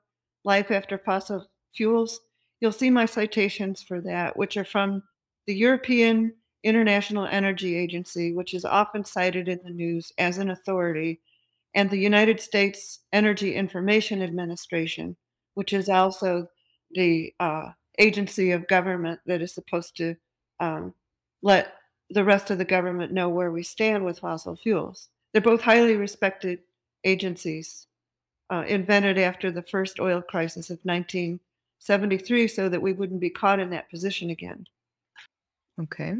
Life 0.44 0.70
After 0.70 0.98
Fossil 0.98 1.48
Fuels, 1.74 2.20
you'll 2.60 2.72
see 2.72 2.90
my 2.90 3.06
citations 3.06 3.82
for 3.82 4.00
that, 4.02 4.36
which 4.36 4.56
are 4.56 4.64
from 4.64 5.02
the 5.46 5.54
European 5.54 6.34
International 6.62 7.26
Energy 7.26 7.76
Agency, 7.76 8.32
which 8.32 8.54
is 8.54 8.64
often 8.64 9.04
cited 9.04 9.48
in 9.48 9.60
the 9.64 9.70
news 9.70 10.12
as 10.18 10.38
an 10.38 10.50
authority, 10.50 11.20
and 11.74 11.90
the 11.90 11.98
United 11.98 12.40
States 12.40 13.00
Energy 13.12 13.54
Information 13.54 14.22
Administration, 14.22 15.16
which 15.54 15.72
is 15.72 15.88
also 15.88 16.48
the 16.92 17.32
uh, 17.38 17.70
agency 17.98 18.50
of 18.50 18.66
government 18.68 19.20
that 19.26 19.42
is 19.42 19.54
supposed 19.54 19.96
to 19.96 20.14
um, 20.60 20.94
let 21.42 21.74
the 22.10 22.24
rest 22.24 22.50
of 22.50 22.58
the 22.58 22.64
government 22.64 23.12
know 23.12 23.28
where 23.28 23.52
we 23.52 23.62
stand 23.62 24.04
with 24.04 24.20
fossil 24.20 24.56
fuels. 24.56 25.08
They're 25.32 25.42
both 25.42 25.60
highly 25.60 25.94
respected 25.94 26.60
agencies 27.04 27.86
uh, 28.50 28.64
invented 28.66 29.18
after 29.18 29.50
the 29.50 29.62
first 29.62 30.00
oil 30.00 30.22
crisis 30.22 30.70
of 30.70 30.78
1973 30.82 32.48
so 32.48 32.68
that 32.68 32.80
we 32.80 32.92
wouldn't 32.92 33.20
be 33.20 33.30
caught 33.30 33.60
in 33.60 33.70
that 33.70 33.90
position 33.90 34.30
again. 34.30 34.64
Okay. 35.80 36.14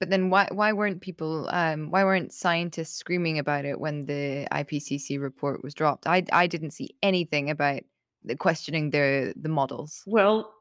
But 0.00 0.10
then 0.10 0.30
why 0.30 0.48
why 0.52 0.72
weren't 0.72 1.00
people 1.00 1.48
um, 1.50 1.90
why 1.90 2.04
weren't 2.04 2.32
scientists 2.32 2.94
screaming 2.94 3.38
about 3.38 3.64
it 3.64 3.80
when 3.80 4.06
the 4.06 4.46
IPCC 4.52 5.20
report 5.20 5.62
was 5.64 5.74
dropped? 5.74 6.06
I 6.06 6.24
I 6.32 6.46
didn't 6.46 6.70
see 6.70 6.90
anything 7.02 7.50
about 7.50 7.82
the 8.24 8.36
questioning 8.36 8.90
the 8.90 9.34
the 9.36 9.48
models. 9.48 10.04
Well, 10.06 10.54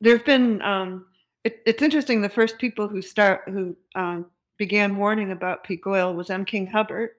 there've 0.00 0.24
been 0.24 0.60
um, 0.62 1.06
it, 1.44 1.60
it's 1.66 1.82
interesting. 1.82 2.20
The 2.20 2.28
first 2.28 2.58
people 2.58 2.88
who 2.88 3.00
start 3.00 3.42
who 3.46 3.76
um, 3.94 4.26
began 4.58 4.96
warning 4.96 5.32
about 5.32 5.64
peak 5.64 5.86
oil 5.86 6.14
was 6.14 6.30
M. 6.30 6.44
King 6.44 6.66
Hubbert. 6.66 7.16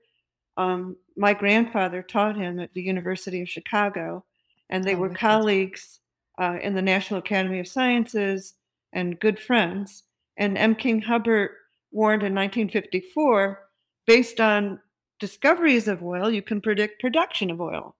Um, 0.55 0.95
my 1.17 1.33
grandfather 1.33 2.03
taught 2.03 2.35
him 2.35 2.59
at 2.59 2.73
the 2.73 2.81
University 2.81 3.41
of 3.41 3.49
Chicago, 3.49 4.23
and 4.69 4.83
they 4.83 4.95
oh, 4.95 4.99
were 4.99 5.09
colleagues 5.09 5.99
uh, 6.39 6.57
in 6.61 6.75
the 6.75 6.81
National 6.81 7.19
Academy 7.19 7.59
of 7.59 7.67
Sciences 7.67 8.53
and 8.91 9.19
good 9.19 9.39
friends. 9.39 10.03
And 10.37 10.57
M. 10.57 10.75
King 10.75 11.01
Hubbert 11.01 11.51
warned 11.91 12.23
in 12.23 12.33
1954 12.33 13.59
based 14.05 14.39
on 14.39 14.79
discoveries 15.19 15.87
of 15.87 16.03
oil, 16.03 16.29
you 16.29 16.41
can 16.41 16.59
predict 16.59 16.99
production 16.99 17.51
of 17.51 17.61
oil. 17.61 17.95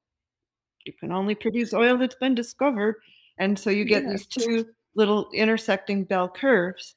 You 0.85 0.93
can 0.99 1.11
only 1.11 1.35
produce 1.35 1.73
oil 1.73 1.97
that's 1.97 2.15
been 2.15 2.35
discovered. 2.35 2.95
And 3.37 3.57
so 3.57 3.69
you 3.69 3.85
get 3.85 4.07
these 4.07 4.25
two 4.25 4.65
little 4.95 5.29
intersecting 5.33 6.03
bell 6.03 6.29
curves 6.29 6.95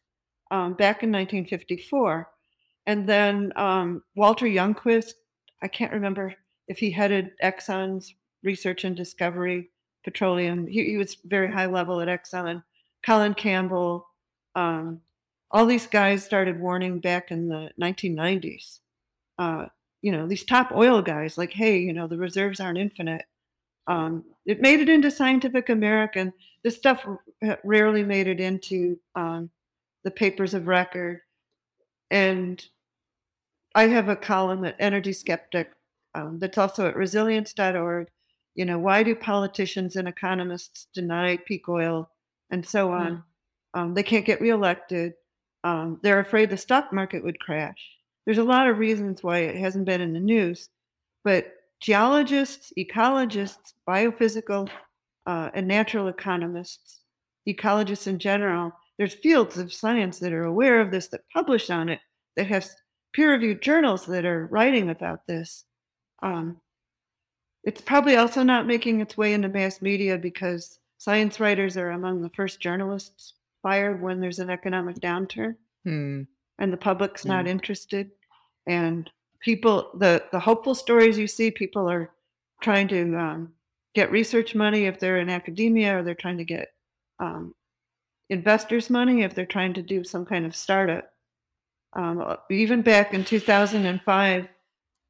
um, 0.51 0.75
back 0.75 1.03
in 1.03 1.13
1954. 1.13 2.29
And 2.87 3.09
then 3.09 3.53
um, 3.57 4.03
Walter 4.15 4.47
Youngquist, 4.47 5.13
I 5.63 5.69
can't 5.69 5.93
remember 5.93 6.35
if 6.69 6.79
he 6.79 6.91
headed 6.91 7.31
Exxon's 7.43 8.15
research 8.43 8.85
and 8.85 8.97
discovery 8.97 9.71
petroleum. 10.05 10.67
He, 10.67 10.85
he 10.85 10.97
was 10.97 11.17
very 11.25 11.51
high 11.51 11.67
level 11.67 12.01
at 12.01 12.09
Exxon. 12.09 12.63
Colin 13.05 13.35
Campbell, 13.35 14.07
um, 14.55 15.01
all 15.57 15.65
these 15.65 15.87
guys 15.87 16.23
started 16.23 16.61
warning 16.61 16.99
back 16.99 17.31
in 17.31 17.49
the 17.49 17.71
1990s. 17.81 18.81
Uh, 19.39 19.65
you 20.03 20.13
know, 20.13 20.27
these 20.29 20.45
top 20.45 20.71
oil 20.71 21.01
guys, 21.01 21.39
like, 21.39 21.55
hey, 21.55 21.79
you 21.79 21.95
know, 21.95 22.07
the 22.07 22.19
reserves 22.19 22.61
aren't 22.61 22.77
infinite. 22.77 23.25
Um, 23.87 24.23
it 24.45 24.61
made 24.61 24.81
it 24.81 24.91
into 24.91 25.11
Scientific 25.11 25.71
American. 25.71 26.35
This 26.63 26.77
stuff 26.77 27.07
rarely 27.65 28.03
made 28.03 28.27
it 28.27 28.39
into 28.39 28.99
um, 29.15 29.49
the 30.05 30.11
papers 30.11 30.53
of 30.53 30.67
record. 30.67 31.21
And 32.11 32.63
I 33.75 33.87
have 33.87 34.11
a 34.11 34.17
column 34.17 34.63
at 34.67 34.77
Energy 34.79 35.15
Skeptic 35.15 35.73
um, 36.15 36.39
that's 36.39 36.59
also 36.59 36.87
at 36.87 36.97
resilience.org. 36.97 38.09
You 38.57 38.67
know, 38.67 38.79
why 38.79 39.03
do 39.03 39.15
politicians 39.15 39.97
and 39.97 40.07
economists 40.07 40.89
deny 40.93 41.39
peak 41.39 41.67
oil 41.67 42.11
and 42.51 42.67
so 42.67 42.93
on? 42.93 43.25
Mm. 43.75 43.95
they 43.95 44.03
can't 44.03 44.27
get 44.27 44.43
reelected. 44.43 45.15
Um, 45.67 45.99
they're 46.01 46.21
afraid 46.21 46.49
the 46.49 46.57
stock 46.57 46.93
market 46.93 47.25
would 47.25 47.41
crash. 47.41 47.91
There's 48.25 48.39
a 48.39 48.45
lot 48.45 48.69
of 48.69 48.79
reasons 48.79 49.25
why 49.25 49.39
it 49.39 49.57
hasn't 49.57 49.85
been 49.85 50.01
in 50.01 50.13
the 50.13 50.21
news, 50.21 50.69
but 51.25 51.55
geologists, 51.81 52.73
ecologists, 52.79 53.73
biophysical 53.89 54.71
uh, 55.27 55.51
and 55.55 55.67
natural 55.67 56.07
economists, 56.07 57.01
ecologists 57.49 58.07
in 58.07 58.21
general, 58.21 58.71
there's 58.97 59.15
fields 59.15 59.59
of 59.59 59.73
science 59.73 60.21
that 60.21 60.33
are 60.33 60.45
aware 60.45 60.81
of 60.81 60.93
this, 60.93 61.09
that 61.09 61.23
publish 61.35 61.69
on 61.69 61.89
it, 61.89 61.99
that 62.37 62.47
have 62.47 62.65
peer 63.13 63.33
reviewed 63.33 63.61
journals 63.61 64.07
that 64.07 64.25
are 64.25 64.47
writing 64.47 64.91
about 64.91 65.27
this. 65.27 65.65
Um, 66.23 66.59
it's 67.65 67.81
probably 67.81 68.15
also 68.15 68.45
not 68.45 68.69
making 68.69 69.01
its 69.01 69.17
way 69.17 69.33
into 69.33 69.49
mass 69.49 69.83
media 69.83 70.17
because 70.17 70.79
science 70.99 71.41
writers 71.41 71.77
are 71.77 71.91
among 71.91 72.23
the 72.23 72.31
first 72.31 72.61
journalists 72.61 73.35
fired 73.67 74.01
when 74.01 74.21
there's 74.21 74.39
an 74.39 74.49
economic 74.49 74.95
downturn 75.01 75.57
hmm. 75.83 76.23
and 76.61 76.73
the 76.73 76.77
public's 76.77 77.25
hmm. 77.25 77.31
not 77.31 77.49
interested 77.49 78.13
and 78.69 79.11
people 79.41 79.91
the 79.99 80.23
the 80.31 80.39
hopeful 80.39 80.73
stories 80.73 81.19
you 81.19 81.27
see 81.27 81.51
people 81.51 81.91
are 81.91 82.13
trying 82.63 82.87
to 82.87 83.17
um, 83.17 83.53
get 83.93 84.13
research 84.13 84.55
money 84.55 84.85
if 84.85 85.01
they're 85.01 85.19
in 85.19 85.29
academia 85.29 85.99
or 85.99 86.05
they're 86.05 86.15
trying 86.15 86.39
to 86.39 86.45
get 86.45 86.69
um, 87.19 87.53
investors 88.31 88.89
money 88.89 89.25
if 89.25 89.35
they're 89.35 89.45
trying 89.45 89.75
to 89.75 89.83
do 89.83 90.05
some 90.05 90.25
kind 90.25 90.47
of 90.47 90.55
startup 90.55 91.11
um, 91.95 92.37
even 92.49 92.83
back 92.83 93.15
in 93.15 93.25
2005 93.25 94.47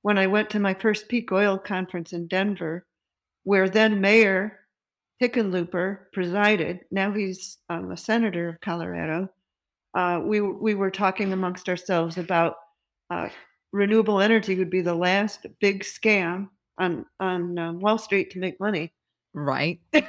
when 0.00 0.16
i 0.16 0.26
went 0.26 0.48
to 0.48 0.58
my 0.58 0.72
first 0.72 1.10
peak 1.10 1.30
oil 1.30 1.58
conference 1.58 2.14
in 2.14 2.26
denver 2.26 2.86
where 3.44 3.68
then 3.68 4.00
mayor 4.00 4.60
Hickenlooper 5.22 6.12
presided. 6.12 6.80
Now 6.90 7.12
he's 7.12 7.58
um, 7.68 7.90
a 7.90 7.96
senator 7.96 8.50
of 8.50 8.60
Colorado. 8.60 9.28
Uh, 9.94 10.20
we 10.22 10.40
we 10.40 10.74
were 10.74 10.90
talking 10.90 11.32
amongst 11.32 11.68
ourselves 11.68 12.18
about 12.18 12.56
uh, 13.10 13.28
renewable 13.72 14.20
energy 14.20 14.56
would 14.56 14.70
be 14.70 14.82
the 14.82 14.94
last 14.94 15.46
big 15.60 15.84
scam 15.84 16.48
on 16.78 17.06
on 17.20 17.58
um, 17.58 17.80
Wall 17.80 17.98
Street 17.98 18.30
to 18.30 18.38
make 18.38 18.60
money. 18.60 18.92
Right. 19.32 19.80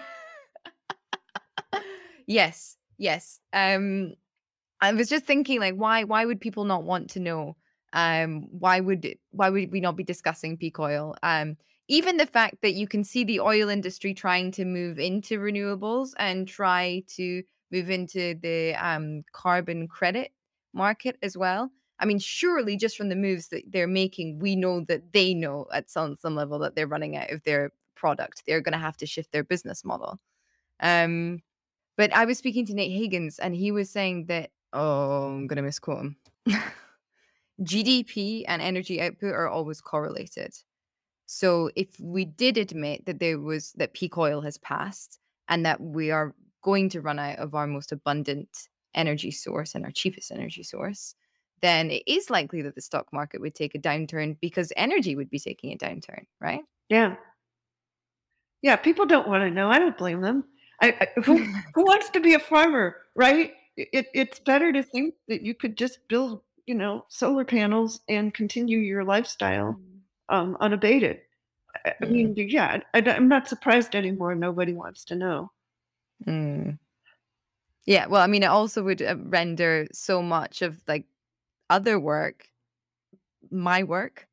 yes. 2.28 2.78
Yes. 2.98 3.40
Um 3.54 4.14
I 4.82 4.94
was 4.94 5.10
just 5.10 5.26
thinking 5.26 5.60
like 5.60 5.76
why 5.76 6.04
why 6.04 6.26
would 6.26 6.42
people 6.42 6.66
not 6.66 6.84
want 6.84 7.12
to 7.12 7.20
know? 7.20 7.56
Um 7.94 8.48
why 8.52 8.80
would 8.80 9.18
why 9.32 9.50
would 9.50 9.72
we 9.72 9.82
not 9.82 9.96
be 9.96 10.04
discussing 10.04 10.58
peak 10.58 10.80
oil? 10.80 11.16
Um 11.24 11.58
even 11.88 12.18
the 12.18 12.26
fact 12.26 12.58
that 12.62 12.74
you 12.74 12.88
can 12.88 13.04
see 13.04 13.24
the 13.24 13.40
oil 13.40 13.70
industry 13.70 14.14
trying 14.14 14.52
to 14.52 14.66
move 14.66 15.00
into 15.00 15.40
renewables 15.40 16.12
and 16.18 16.48
try 16.48 17.04
to 17.08 17.44
move 17.72 17.90
into 17.90 18.36
the 18.42 18.74
um 18.76 19.24
carbon 19.32 19.88
credit 19.88 20.32
market 20.74 21.18
as 21.22 21.38
well. 21.38 21.72
I 22.00 22.06
mean, 22.06 22.20
surely 22.20 22.78
just 22.78 22.96
from 22.96 23.10
the 23.10 23.16
moves 23.16 23.48
that 23.50 23.64
they're 23.72 23.88
making, 23.88 24.40
we 24.40 24.56
know 24.56 24.82
that 24.82 25.14
they 25.14 25.34
know 25.34 25.66
at 25.74 25.90
some 25.90 26.16
some 26.16 26.36
level 26.36 26.60
that 26.60 26.76
they're 26.76 26.88
running 26.88 27.18
out 27.18 27.32
of 27.32 27.44
their 27.44 27.72
product. 27.96 28.44
They're 28.46 28.62
going 28.62 28.74
to 28.74 28.78
have 28.80 28.98
to 28.98 29.08
shift 29.08 29.32
their 29.32 29.44
business 29.44 29.84
model. 29.84 30.20
Um, 30.80 31.42
but 31.98 32.14
I 32.14 32.26
was 32.26 32.38
speaking 32.38 32.66
to 32.68 32.76
Nate 32.76 32.92
Hagens, 32.92 33.40
and 33.42 33.56
he 33.56 33.72
was 33.72 33.90
saying 33.90 34.28
that 34.28 34.52
oh, 34.74 35.28
I'm 35.28 35.48
going 35.48 35.58
to 35.58 35.64
misquote 35.64 36.00
him. 36.00 36.18
GDP 37.64 38.44
and 38.48 38.62
energy 38.62 39.02
output 39.02 39.34
are 39.34 39.48
always 39.48 39.82
correlated. 39.82 40.54
So 41.28 41.70
if 41.76 41.90
we 42.00 42.26
did 42.26 42.58
admit 42.58 43.06
that 43.06 43.20
there 43.20 43.38
was 43.38 43.74
that 43.74 43.94
peak 43.94 44.18
oil 44.18 44.42
has 44.42 44.58
passed 44.58 45.20
and 45.50 45.66
that 45.66 45.80
we 45.80 46.10
are 46.10 46.34
going 46.64 46.90
to 46.90 47.02
run 47.02 47.20
out 47.20 47.38
of 47.38 47.54
our 47.54 47.68
most 47.68 47.92
abundant 47.92 48.50
energy 48.96 49.32
source 49.32 49.76
and 49.76 49.86
our 49.86 49.92
cheapest 49.92 50.32
energy 50.32 50.64
source, 50.64 51.16
then 51.62 51.92
it 51.92 52.04
is 52.08 52.30
likely 52.30 52.62
that 52.62 52.76
the 52.76 52.82
stock 52.82 53.08
market 53.12 53.42
would 53.42 53.56
take 53.56 53.76
a 53.76 53.80
downturn 53.80 54.38
because 54.40 54.72
energy 54.78 55.16
would 55.16 55.30
be 55.30 55.40
taking 55.40 55.74
a 55.74 55.78
downturn, 55.78 56.24
right? 56.40 56.62
Yeah. 56.88 57.16
Yeah, 58.62 58.78
people 58.78 59.06
don't 59.06 59.28
want 59.28 59.44
to 59.44 59.52
know. 59.52 59.70
I 59.70 59.80
don't 59.80 59.98
blame 59.98 60.22
them. 60.22 60.46
I, 60.82 60.96
I 61.02 61.08
who, 61.22 61.38
who 61.76 61.84
wants 61.84 62.10
to 62.12 62.22
be 62.22 62.36
a 62.36 62.40
farmer, 62.40 62.96
right? 63.16 63.52
It, 63.76 64.08
it's 64.14 64.40
better 64.40 64.72
to 64.72 64.82
think 64.82 65.16
that 65.28 65.42
you 65.42 65.54
could 65.54 65.78
just 65.78 66.00
build, 66.08 66.42
you 66.66 66.76
know, 66.76 67.06
solar 67.10 67.44
panels 67.44 68.00
and 68.08 68.34
continue 68.34 68.80
your 68.80 69.04
lifestyle 69.04 69.74
mm. 69.74 69.97
Um, 70.30 70.58
unabated. 70.60 71.22
I, 71.86 71.94
I 72.02 72.06
mean, 72.06 72.36
mm. 72.36 72.52
yeah, 72.52 72.80
I, 72.94 73.00
am 73.00 73.28
not 73.28 73.48
surprised 73.48 73.96
anymore. 73.96 74.36
Nobody 74.36 74.74
wants 74.74 75.06
to 75.06 75.16
know. 75.16 75.52
Mm. 76.26 76.78
Yeah, 77.86 78.08
well, 78.08 78.22
I 78.22 78.28
mean, 78.28 78.44
it 78.44 78.48
also 78.48 78.84
would 78.84 79.02
uh, 79.02 79.16
render 79.18 79.88
so 79.94 80.22
much 80.22 80.62
of 80.62 80.82
like 80.88 81.06
other 81.70 82.00
work, 82.00 82.50
my 83.50 83.84
work, 83.84 84.28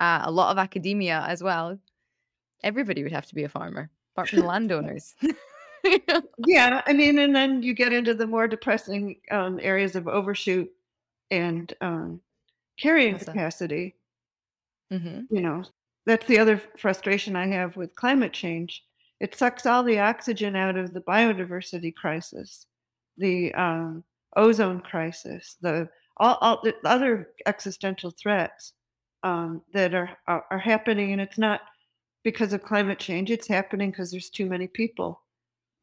uh, 0.00 0.22
a 0.24 0.30
lot 0.30 0.50
of 0.50 0.58
academia 0.58 1.24
as 1.26 1.42
well. 1.42 1.78
Everybody 2.62 3.02
would 3.02 3.12
have 3.12 3.26
to 3.26 3.34
be 3.34 3.44
a 3.44 3.48
farmer, 3.48 3.90
apart 4.14 4.30
from 4.30 4.40
the 4.40 4.46
landowners. 4.46 5.14
yeah, 6.46 6.82
I 6.86 6.92
mean, 6.92 7.18
and 7.18 7.34
then 7.34 7.62
you 7.62 7.72
get 7.72 7.92
into 7.92 8.14
the 8.14 8.26
more 8.26 8.48
depressing 8.48 9.16
um, 9.30 9.58
areas 9.62 9.96
of 9.96 10.08
overshoot 10.08 10.70
and 11.30 11.72
um, 11.80 12.20
carrying 12.78 13.18
capacity. 13.18 13.94
Mm-hmm. 14.92 15.34
You 15.34 15.42
know, 15.42 15.64
that's 16.06 16.26
the 16.26 16.38
other 16.38 16.62
frustration 16.78 17.36
I 17.36 17.46
have 17.48 17.76
with 17.76 17.94
climate 17.94 18.32
change. 18.32 18.84
It 19.20 19.34
sucks 19.34 19.66
all 19.66 19.82
the 19.82 19.98
oxygen 19.98 20.56
out 20.56 20.76
of 20.76 20.94
the 20.94 21.00
biodiversity 21.00 21.94
crisis, 21.94 22.66
the 23.16 23.52
um, 23.54 24.04
ozone 24.36 24.80
crisis, 24.80 25.56
the 25.60 25.88
all, 26.16 26.38
all 26.40 26.60
the 26.62 26.74
other 26.84 27.30
existential 27.46 28.10
threats 28.10 28.72
um, 29.22 29.62
that 29.72 29.94
are, 29.94 30.10
are, 30.26 30.44
are 30.50 30.58
happening, 30.58 31.12
and 31.12 31.20
it's 31.20 31.38
not 31.38 31.60
because 32.24 32.52
of 32.52 32.62
climate 32.62 32.98
change. 32.98 33.30
It's 33.30 33.48
happening 33.48 33.90
because 33.90 34.10
there's 34.10 34.30
too 34.30 34.46
many 34.46 34.66
people 34.66 35.22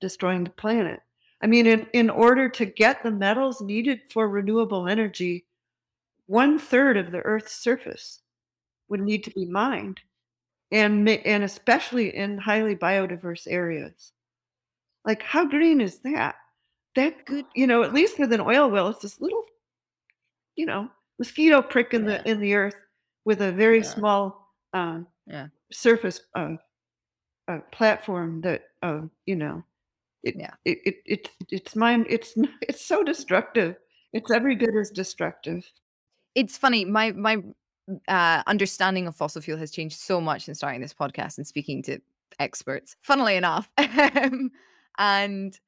destroying 0.02 0.44
the 0.44 0.50
planet. 0.52 1.02
I 1.42 1.48
mean, 1.48 1.68
in, 1.68 1.88
in 1.94 2.10
order 2.10 2.50
to 2.50 2.66
get 2.66 3.04
the 3.04 3.12
metals 3.12 3.62
needed 3.62 4.02
for 4.12 4.30
renewable 4.30 4.88
energy, 4.88 5.46
one 6.28 6.58
third 6.58 6.98
of 6.98 7.12
the 7.12 7.20
Earth's 7.20 7.56
surface 7.56 8.22
would 8.90 9.02
need 9.02 9.24
to 9.24 9.32
be 9.32 9.46
mined, 9.46 10.00
and 10.72 11.08
and 11.10 11.44
especially 11.44 12.16
in 12.16 12.38
highly 12.38 12.76
biodiverse 12.76 13.48
areas. 13.48 14.12
Like, 15.06 15.22
how 15.22 15.46
green 15.46 15.82
is 15.82 16.00
that? 16.00 16.36
That 16.96 17.26
good, 17.26 17.46
you 17.56 17.68
know. 17.68 17.84
At 17.84 17.94
least 17.94 18.20
with 18.20 18.34
an 18.34 18.42
oil 18.42 18.70
well, 18.70 18.90
it's 18.90 19.02
this 19.02 19.22
little 19.22 19.46
you 20.56 20.66
know, 20.66 20.90
mosquito 21.20 21.62
prick 21.62 21.94
in 21.94 22.04
yeah. 22.04 22.22
the 22.22 22.30
in 22.30 22.40
the 22.40 22.54
earth 22.54 22.76
with 23.26 23.42
a 23.42 23.52
very 23.52 23.78
yeah. 23.78 23.84
small 23.84 24.54
um, 24.74 25.08
yeah. 25.28 25.48
surface 25.72 26.22
uh, 26.36 26.56
uh, 27.48 27.60
platform 27.72 28.42
that 28.42 28.64
uh, 28.84 29.02
you 29.26 29.36
know 29.36 29.64
it, 30.24 30.36
yeah 30.38 30.52
it, 30.66 30.80
it, 30.86 30.96
it 31.06 31.30
it's 31.50 31.76
mine 31.76 32.06
it's 32.10 32.36
it's 32.62 32.84
so 32.84 33.04
destructive 33.04 33.76
it's 34.14 34.32
every 34.32 34.56
bit 34.56 34.74
as 34.80 34.90
destructive 34.90 35.64
it's 36.34 36.58
funny 36.58 36.84
my 36.84 37.12
my 37.12 37.38
uh, 38.08 38.44
understanding 38.48 39.08
of 39.08 39.16
fossil 39.16 39.42
fuel 39.42 39.58
has 39.58 39.72
changed 39.72 39.98
so 39.98 40.20
much 40.20 40.48
in 40.48 40.56
starting 40.56 40.82
this 40.82 40.94
podcast 40.94 41.38
and 41.38 41.46
speaking 41.46 41.84
to 41.84 42.00
experts 42.40 42.96
funnily 43.02 43.36
enough 43.36 43.70
and 44.98 45.60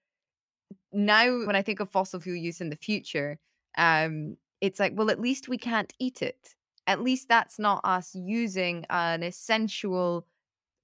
now 0.92 1.46
when 1.46 1.56
i 1.56 1.62
think 1.62 1.80
of 1.80 1.90
fossil 1.90 2.20
fuel 2.20 2.36
use 2.36 2.60
in 2.60 2.70
the 2.70 2.76
future 2.76 3.38
um 3.78 4.36
it's 4.62 4.80
like, 4.80 4.94
well, 4.96 5.10
at 5.10 5.20
least 5.20 5.48
we 5.48 5.58
can't 5.58 5.94
eat 6.00 6.22
it. 6.22 6.56
At 6.88 7.02
least 7.02 7.28
that's 7.28 7.60
not 7.60 7.82
us 7.84 8.16
using 8.16 8.86
an 8.90 9.24
essential 9.24 10.26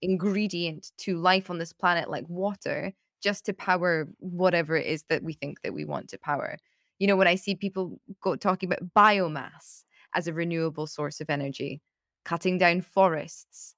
ingredient 0.01 0.91
to 0.97 1.17
life 1.17 1.49
on 1.49 1.57
this 1.57 1.71
planet 1.71 2.09
like 2.09 2.25
water 2.27 2.93
just 3.21 3.45
to 3.45 3.53
power 3.53 4.07
whatever 4.19 4.75
it 4.75 4.85
is 4.85 5.03
that 5.03 5.23
we 5.23 5.33
think 5.33 5.61
that 5.61 5.73
we 5.73 5.85
want 5.85 6.09
to 6.09 6.17
power. 6.17 6.57
You 6.99 7.07
know, 7.07 7.15
when 7.15 7.27
I 7.27 7.35
see 7.35 7.55
people 7.55 7.99
go 8.21 8.35
talking 8.35 8.67
about 8.71 8.93
biomass 8.93 9.83
as 10.15 10.27
a 10.27 10.33
renewable 10.33 10.87
source 10.87 11.21
of 11.21 11.29
energy, 11.29 11.81
cutting 12.25 12.57
down 12.57 12.81
forests 12.81 13.75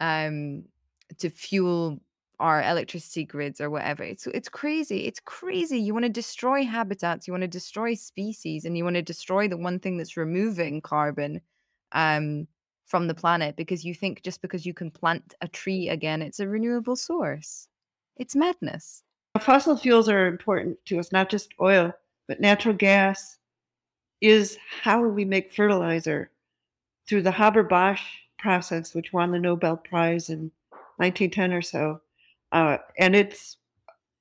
um, 0.00 0.64
to 1.18 1.30
fuel 1.30 2.00
our 2.40 2.62
electricity 2.62 3.24
grids 3.24 3.60
or 3.60 3.68
whatever. 3.70 4.02
It's 4.02 4.26
it's 4.28 4.48
crazy. 4.48 5.06
It's 5.06 5.20
crazy. 5.20 5.78
You 5.78 5.92
want 5.92 6.06
to 6.06 6.10
destroy 6.10 6.64
habitats, 6.64 7.26
you 7.26 7.32
want 7.32 7.42
to 7.42 7.48
destroy 7.48 7.94
species, 7.94 8.64
and 8.64 8.76
you 8.76 8.84
want 8.84 8.96
to 8.96 9.02
destroy 9.02 9.46
the 9.46 9.58
one 9.58 9.78
thing 9.78 9.98
that's 9.98 10.16
removing 10.16 10.80
carbon 10.80 11.40
um, 11.92 12.48
from 12.86 13.06
the 13.06 13.14
planet 13.14 13.56
because 13.56 13.84
you 13.84 13.94
think 13.94 14.22
just 14.22 14.42
because 14.42 14.64
you 14.66 14.74
can 14.74 14.90
plant 14.90 15.34
a 15.42 15.48
tree 15.48 15.88
again, 15.88 16.22
it's 16.22 16.40
a 16.40 16.48
renewable 16.48 16.96
source. 16.96 17.68
It's 18.16 18.34
madness. 18.34 19.02
Fossil 19.38 19.76
fuels 19.76 20.08
are 20.08 20.26
important 20.26 20.78
to 20.86 20.98
us, 20.98 21.12
not 21.12 21.30
just 21.30 21.54
oil, 21.60 21.92
but 22.26 22.40
natural 22.40 22.74
gas 22.74 23.38
is 24.20 24.58
how 24.82 25.02
we 25.02 25.24
make 25.24 25.52
fertilizer 25.52 26.30
through 27.08 27.22
the 27.22 27.32
Haber 27.32 27.62
Bosch 27.62 28.02
process, 28.38 28.94
which 28.94 29.12
won 29.12 29.30
the 29.30 29.38
Nobel 29.38 29.76
Prize 29.76 30.30
in 30.30 30.50
1910 30.98 31.52
or 31.52 31.62
so 31.62 32.00
uh, 32.52 32.78
and 32.98 33.14
it's 33.14 33.56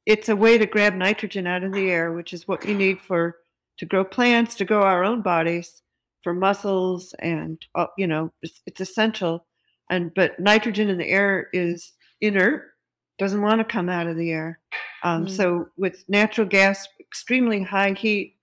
it's 0.06 0.30
a 0.30 0.36
way 0.36 0.58
to 0.58 0.66
grab 0.66 0.96
nitrogen 0.96 1.46
out 1.46 1.64
of 1.64 1.74
the 1.74 1.90
air, 1.90 2.14
which 2.14 2.34
is 2.34 2.48
what 2.48 2.66
we 2.66 2.74
need 2.74 3.00
for 3.00 3.38
to 3.78 3.86
grow 3.86 4.04
plants, 4.04 4.56
to 4.56 4.66
grow 4.66 4.82
our 4.82 5.04
own 5.04 5.22
bodies, 5.22 5.84
for 6.24 6.34
muscles, 6.34 7.14
and 7.20 7.64
uh, 7.76 7.88
you 7.98 8.08
know 8.08 8.32
it's, 8.42 8.62
it's 8.66 8.82
essential. 8.82 9.46
And 9.90 10.14
but 10.14 10.40
nitrogen 10.40 10.90
in 10.90 10.98
the 10.98 11.10
air 11.10 11.50
is 11.54 11.94
inert, 12.22 12.74
doesn't 13.18 13.42
want 13.42 13.60
to 13.60 13.66
come 13.66 13.90
out 13.90 14.08
of 14.08 14.18
the 14.18 14.32
air. 14.32 14.60
Um, 15.04 15.26
mm. 15.26 15.30
So 15.30 15.70
with 15.78 16.06
natural 16.08 16.48
gas, 16.48 16.88
extremely 17.00 17.64
high 17.64 17.94
heat 17.94 18.36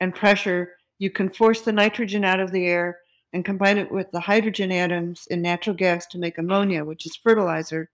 and 0.00 0.14
pressure, 0.14 0.72
you 1.00 1.10
can 1.10 1.28
force 1.28 1.62
the 1.62 1.72
nitrogen 1.72 2.24
out 2.24 2.38
of 2.38 2.52
the 2.52 2.66
air 2.66 2.98
and 3.32 3.44
combine 3.44 3.78
it 3.78 3.90
with 3.90 4.08
the 4.12 4.20
hydrogen 4.20 4.70
atoms 4.70 5.26
in 5.30 5.42
natural 5.42 5.74
gas 5.74 6.06
to 6.06 6.18
make 6.18 6.38
ammonia, 6.38 6.84
which 6.84 7.04
is 7.04 7.16
fertilizer 7.16 7.90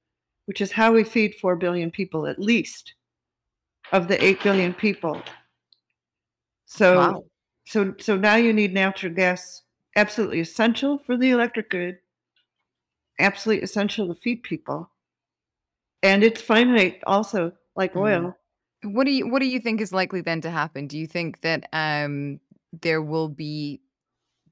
which 0.47 0.61
is 0.61 0.73
how 0.73 0.92
we 0.92 1.05
feed 1.05 1.35
4 1.35 1.57
billion 1.57 1.90
people 1.90 2.27
at 2.27 2.38
least 2.38 2.95
of 3.92 4.09
the 4.09 4.23
8 4.25 4.42
billion 4.42 4.75
people. 4.75 5.23
So 6.64 6.97
wow. 6.97 7.25
so 7.66 7.95
so 7.99 8.16
now 8.16 8.37
you 8.37 8.53
need 8.53 8.73
natural 8.73 9.12
gas 9.12 9.62
absolutely 9.95 10.40
essential 10.40 10.99
for 10.99 11.16
the 11.16 11.31
electric 11.31 11.71
grid, 11.71 11.99
absolutely 13.21 13.62
essential 13.62 14.09
to 14.09 14.14
feed 14.21 14.42
people. 14.42 14.90
And 16.03 16.23
it's 16.23 16.40
finite 16.40 17.01
also 17.07 17.53
like 17.77 17.95
mm. 17.95 18.01
oil. 18.01 18.37
What 18.83 19.05
do 19.05 19.11
you 19.11 19.29
what 19.29 19.40
do 19.40 19.47
you 19.47 19.61
think 19.61 19.81
is 19.81 19.92
likely 19.92 20.21
then 20.21 20.40
to 20.42 20.51
happen? 20.51 20.87
Do 20.87 20.99
you 20.99 21.07
think 21.07 21.40
that 21.42 21.69
um 21.73 22.40
there 22.83 23.03
will 23.03 23.29
be 23.29 23.81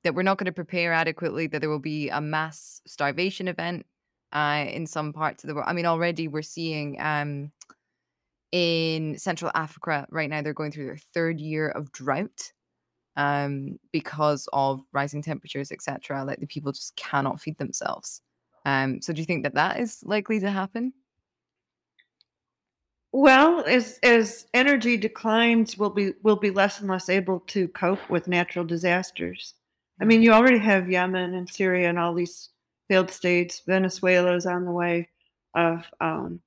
that 0.03 0.15
we're 0.15 0.23
not 0.23 0.39
going 0.39 0.47
to 0.47 0.53
prepare 0.53 0.93
adequately, 0.93 1.47
that 1.47 1.61
there 1.61 1.71
will 1.71 1.79
be 1.79 2.11
a 2.11 2.21
mass 2.21 2.83
starvation 2.87 3.49
event 3.49 3.87
uh, 4.33 4.67
in 4.69 4.87
some 4.87 5.13
parts 5.13 5.43
of 5.43 5.49
the 5.49 5.55
world. 5.55 5.67
I 5.69 5.73
mean, 5.73 5.87
already 5.87 6.29
we're 6.29 6.43
seeing 6.43 7.01
um, 7.01 7.51
in 8.53 9.19
Central 9.19 9.51
Africa 9.55 10.07
right 10.11 10.29
now, 10.29 10.43
they're 10.43 10.53
going 10.53 10.73
through 10.73 10.87
their 10.87 10.99
third 11.15 11.41
year 11.41 11.69
of 11.71 11.91
drought 11.93 12.53
um, 13.17 13.79
because 13.93 14.49
of 14.53 14.83
rising 14.93 15.23
temperatures, 15.23 15.73
etc. 15.73 16.25
Like 16.25 16.41
the 16.41 16.47
people 16.47 16.73
just 16.73 16.95
cannot 16.97 17.41
feed 17.41 17.57
themselves. 17.59 18.21
Um, 18.67 19.01
so 19.01 19.13
do 19.13 19.21
you 19.21 19.27
think 19.27 19.43
that 19.45 19.55
that 19.55 19.81
is 19.81 20.03
likely 20.05 20.41
to 20.41 20.51
happen? 20.51 20.93
Well, 23.17 23.63
as 23.65 24.01
as 24.03 24.49
energy 24.55 24.97
declines, 24.97 25.79
we'll 25.79 25.91
be 25.91 26.15
we'll 26.25 26.35
be 26.35 26.51
less 26.51 26.81
and 26.81 26.89
less 26.89 27.09
able 27.09 27.39
to 27.47 27.69
cope 27.69 28.11
with 28.11 28.27
natural 28.27 28.65
disasters. 28.65 29.55
I 30.01 30.05
mean, 30.05 30.21
you 30.21 30.33
already 30.33 30.59
have 30.59 30.91
Yemen 30.91 31.35
and 31.35 31.49
Syria 31.49 31.89
and 31.89 31.97
all 31.97 32.13
these 32.13 32.49
failed 32.89 33.13
states. 33.13 33.63
Venezuela's 33.69 34.47
on 34.47 34.65
the 34.65 34.73
way 34.73 35.09
of 35.55 35.85
um, 36.01 36.41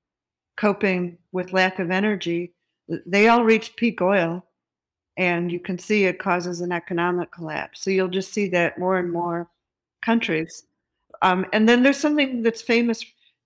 coping 0.58 1.18
with 1.32 1.54
lack 1.54 1.80
of 1.80 1.90
energy. 1.90 2.54
They 3.06 3.30
all 3.30 3.46
reached 3.46 3.78
peak 3.78 4.02
oil, 4.02 4.46
and 5.16 5.50
you 5.50 5.62
can 5.62 5.80
see 5.80 6.04
it 6.04 6.20
causes 6.20 6.60
an 6.60 6.74
economic 6.74 7.32
collapse. 7.32 7.82
So 7.82 7.92
you'll 7.92 8.10
just 8.10 8.34
see 8.34 8.50
that 8.50 8.78
more 8.78 8.98
and 8.98 9.10
more 9.10 9.50
countries. 10.02 10.66
Um, 11.22 11.46
and 11.54 11.68
then 11.70 11.82
there's 11.82 11.96
something 11.96 12.42
that's 12.42 12.62
famous 12.62 13.06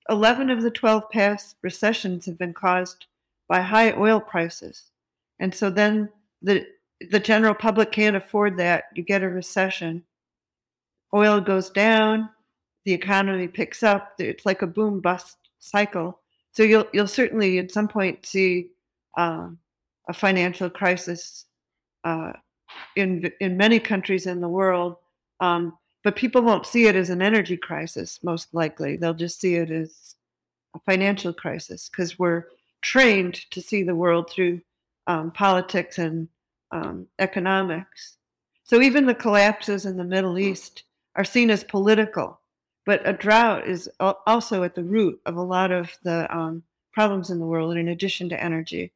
11 0.10 0.50
of 0.50 0.64
the 0.64 0.72
12 0.72 1.08
past 1.12 1.58
recessions 1.62 2.26
have 2.26 2.40
been 2.40 2.56
caused 2.56 3.06
by 3.52 3.60
high 3.60 3.92
oil 3.98 4.22
prices. 4.22 4.92
And 5.42 5.54
so 5.54 5.70
then 5.70 6.08
the 6.42 6.66
the 7.10 7.20
general 7.20 7.54
public 7.54 7.92
can't 7.92 8.16
afford 8.16 8.56
that. 8.58 8.86
You 8.96 9.04
get 9.04 9.24
a 9.24 9.30
recession. 9.30 10.06
Oil 11.14 11.42
goes 11.42 11.70
down, 11.70 12.30
the 12.86 12.94
economy 12.94 13.50
picks 13.50 13.84
up. 13.84 14.14
It's 14.20 14.46
like 14.46 14.62
a 14.62 14.68
boom 14.68 15.02
bust 15.02 15.38
cycle. 15.60 16.22
So 16.54 16.64
you'll 16.64 16.86
you'll 16.94 17.08
certainly 17.08 17.60
at 17.60 17.72
some 17.72 17.90
point 17.90 18.26
see 18.26 18.70
um, 19.18 19.58
a 20.08 20.14
financial 20.14 20.70
crisis 20.70 21.46
uh, 22.06 22.32
in 22.96 23.30
in 23.42 23.58
many 23.58 23.82
countries 23.82 24.28
in 24.28 24.40
the 24.40 24.48
world. 24.48 24.96
Um, 25.42 25.78
but 26.06 26.16
people 26.16 26.42
won't 26.42 26.66
see 26.66 26.88
it 26.88 26.96
as 26.96 27.10
an 27.10 27.22
energy 27.22 27.58
crisis. 27.58 28.20
Most 28.24 28.54
likely, 28.54 28.96
they'll 28.96 29.14
just 29.26 29.42
see 29.42 29.56
it 29.56 29.72
as 29.72 30.16
a 30.74 30.80
financial 30.86 31.34
crisis 31.34 31.90
because 31.90 32.18
we're 32.18 32.46
trained 32.82 33.36
to 33.52 33.62
see 33.62 33.84
the 33.84 33.96
world 33.96 34.30
through 34.30 34.62
um, 35.08 35.32
politics 35.32 35.98
and 35.98 36.28
um, 36.72 37.08
economics. 37.20 38.18
So 38.64 38.82
even 38.82 39.06
the 39.06 39.16
collapses 39.16 39.86
in 39.86 39.98
the 39.98 40.04
Middle 40.04 40.40
East 40.40 40.84
are 41.16 41.24
seen 41.24 41.50
as 41.50 41.64
political, 41.64 42.40
but 42.86 43.08
a 43.08 43.14
drought 43.14 43.68
is 43.68 43.90
also 44.00 44.64
at 44.64 44.76
the 44.76 44.84
root 44.84 45.20
of 45.26 45.36
a 45.36 45.42
lot 45.42 45.72
of 45.72 45.92
the 46.04 46.34
um, 46.36 46.64
problems 46.94 47.30
in 47.30 47.40
the 47.40 47.46
world, 47.46 47.76
in 47.76 47.90
addition 47.90 48.30
to 48.30 48.42
energy. 48.42 48.92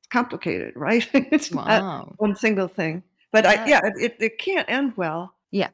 It's 0.00 0.08
complicated, 0.08 0.74
right? 0.76 1.08
it's 1.14 1.50
wow. 1.50 1.64
not 1.64 2.20
one 2.20 2.36
single 2.36 2.68
thing. 2.68 3.02
But 3.32 3.44
yeah, 3.44 3.50
I, 3.50 3.68
yeah 3.68 3.80
it, 3.96 4.16
it 4.20 4.38
can't 4.38 4.68
end 4.68 4.92
well. 4.96 5.34
Yeah. 5.50 5.70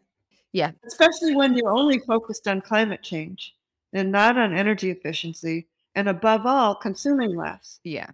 Yeah. 0.53 0.73
Especially 0.87 1.37
when 1.37 1.57
you're 1.57 1.71
only 1.71 1.99
focused 1.99 2.49
on 2.49 2.61
climate 2.61 3.03
change 3.03 3.55
and 3.93 4.11
not 4.11 4.39
on 4.39 4.55
energy 4.55 4.91
efficiency 4.91 5.67
and 5.95 6.09
above 6.09 6.47
all 6.47 6.75
consuming 6.75 7.37
less. 7.37 7.81
Yeah. 7.85 8.11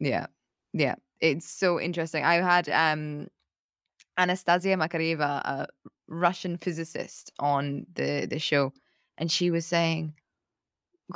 Yeah. 0.00 0.26
Yeah. 0.72 0.96
It's 1.20 1.48
so 1.50 1.80
interesting. 1.80 2.24
I 2.24 2.34
had 2.36 2.68
um 2.68 3.28
Anastasia 4.18 4.76
Makarieva, 4.76 5.40
a 5.44 5.68
Russian 6.08 6.58
physicist, 6.58 7.32
on 7.40 7.86
the 7.94 8.26
the 8.30 8.38
show, 8.38 8.72
and 9.18 9.30
she 9.32 9.50
was 9.50 9.66
saying, 9.66 10.14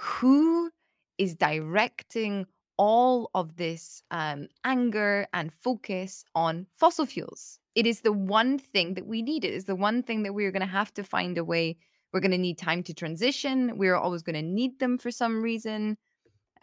"Who 0.00 0.70
is 1.18 1.34
directing 1.34 2.46
all 2.78 3.30
of 3.34 3.56
this 3.56 4.02
um, 4.10 4.48
anger 4.64 5.26
and 5.32 5.52
focus 5.52 6.24
on 6.34 6.66
fossil 6.76 7.06
fuels? 7.06 7.58
It 7.74 7.86
is 7.86 8.00
the 8.02 8.12
one 8.12 8.58
thing 8.58 8.94
that 8.94 9.06
we 9.06 9.22
need. 9.22 9.44
It 9.44 9.54
is 9.54 9.64
the 9.66 9.76
one 9.76 10.02
thing 10.02 10.22
that 10.24 10.34
we 10.34 10.44
are 10.46 10.50
going 10.52 10.60
to 10.60 10.66
have 10.66 10.92
to 10.94 11.04
find 11.04 11.38
a 11.38 11.44
way. 11.44 11.76
We're 12.12 12.20
going 12.20 12.32
to 12.32 12.38
need 12.38 12.58
time 12.58 12.82
to 12.84 12.94
transition. 12.94 13.76
We're 13.76 13.96
always 13.96 14.22
going 14.22 14.36
to 14.36 14.42
need 14.42 14.78
them 14.78 14.98
for 14.98 15.10
some 15.10 15.42
reason." 15.42 15.96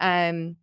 Um, 0.00 0.56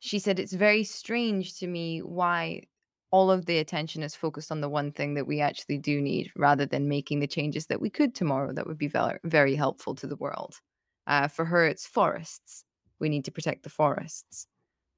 she 0.00 0.18
said 0.18 0.38
it's 0.38 0.52
very 0.52 0.84
strange 0.84 1.58
to 1.58 1.66
me 1.66 2.00
why 2.00 2.62
all 3.10 3.30
of 3.30 3.46
the 3.46 3.58
attention 3.58 4.02
is 4.02 4.16
focused 4.16 4.50
on 4.50 4.60
the 4.60 4.68
one 4.68 4.90
thing 4.90 5.14
that 5.14 5.26
we 5.26 5.40
actually 5.40 5.78
do 5.78 6.00
need 6.02 6.32
rather 6.36 6.66
than 6.66 6.88
making 6.88 7.20
the 7.20 7.26
changes 7.28 7.66
that 7.66 7.80
we 7.80 7.88
could 7.88 8.14
tomorrow 8.14 8.52
that 8.52 8.66
would 8.66 8.76
be 8.76 8.88
very, 8.88 9.18
very 9.24 9.54
helpful 9.54 9.94
to 9.94 10.06
the 10.08 10.16
world. 10.16 10.60
Uh, 11.06 11.28
for 11.28 11.44
her, 11.44 11.64
it's 11.64 11.86
forests. 11.86 12.64
We 12.98 13.08
need 13.08 13.24
to 13.26 13.30
protect 13.30 13.62
the 13.62 13.70
forests. 13.70 14.48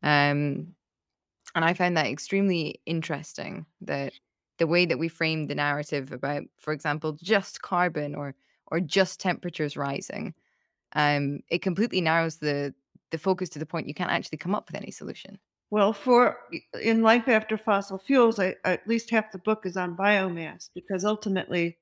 Um, 0.02 0.74
and 1.54 1.64
I 1.64 1.74
found 1.74 1.96
that 1.98 2.06
extremely 2.06 2.80
interesting 2.86 3.66
that 3.82 4.14
the 4.58 4.66
way 4.66 4.86
that 4.86 4.98
we 4.98 5.08
frame 5.08 5.46
the 5.46 5.54
narrative 5.54 6.10
about, 6.10 6.44
for 6.58 6.72
example, 6.72 7.18
just 7.22 7.60
carbon 7.60 8.14
or 8.14 8.34
or 8.68 8.80
just 8.80 9.20
temperatures 9.20 9.76
rising, 9.76 10.34
um, 10.94 11.40
it 11.48 11.62
completely 11.62 12.00
narrows 12.00 12.36
the 12.36 12.74
the 13.10 13.18
focus 13.18 13.48
to 13.50 13.58
the 13.58 13.66
point 13.66 13.86
you 13.86 13.94
can't 13.94 14.10
actually 14.10 14.38
come 14.38 14.54
up 14.54 14.66
with 14.66 14.76
any 14.76 14.90
solution. 14.90 15.38
Well, 15.70 15.92
for 15.92 16.38
in 16.80 17.02
life 17.02 17.28
after 17.28 17.56
fossil 17.56 17.98
fuels, 17.98 18.38
I, 18.38 18.56
at 18.64 18.86
least 18.86 19.10
half 19.10 19.32
the 19.32 19.38
book 19.38 19.66
is 19.66 19.76
on 19.76 19.96
biomass 19.96 20.70
because 20.74 21.04
ultimately 21.04 21.78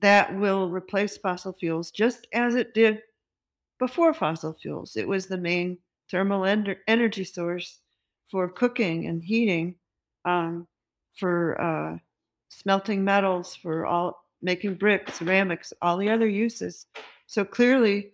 that 0.00 0.34
will 0.36 0.70
replace 0.70 1.16
fossil 1.16 1.52
fuels 1.52 1.90
just 1.90 2.26
as 2.32 2.54
it 2.54 2.74
did 2.74 3.02
before 3.78 4.14
fossil 4.14 4.56
fuels. 4.60 4.96
It 4.96 5.06
was 5.06 5.26
the 5.26 5.38
main 5.38 5.78
thermal 6.10 6.44
en- 6.44 6.76
energy 6.86 7.24
source 7.24 7.80
for 8.30 8.48
cooking 8.48 9.06
and 9.06 9.22
heating, 9.22 9.76
um, 10.24 10.66
for 11.16 11.60
uh, 11.60 11.98
smelting 12.48 13.04
metals, 13.04 13.54
for 13.54 13.86
all 13.86 14.19
making 14.42 14.74
bricks, 14.74 15.18
ceramics, 15.18 15.72
all 15.82 15.96
the 15.96 16.10
other 16.10 16.28
uses. 16.28 16.86
So 17.26 17.44
clearly, 17.44 18.12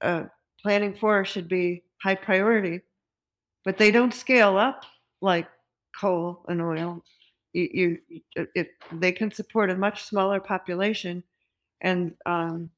uh, 0.00 0.24
planting 0.62 0.94
forests 0.94 1.32
should 1.32 1.48
be 1.48 1.82
high 2.02 2.14
priority, 2.14 2.80
but 3.64 3.78
they 3.78 3.90
don't 3.90 4.14
scale 4.14 4.56
up 4.56 4.84
like 5.20 5.48
coal 5.98 6.44
and 6.48 6.62
oil. 6.62 7.04
You, 7.52 7.98
you 8.06 8.20
it, 8.54 8.70
they 8.92 9.12
can 9.12 9.30
support 9.30 9.70
a 9.70 9.76
much 9.76 10.04
smaller 10.04 10.40
population, 10.40 11.22
and 11.80 12.14
um, 12.26 12.70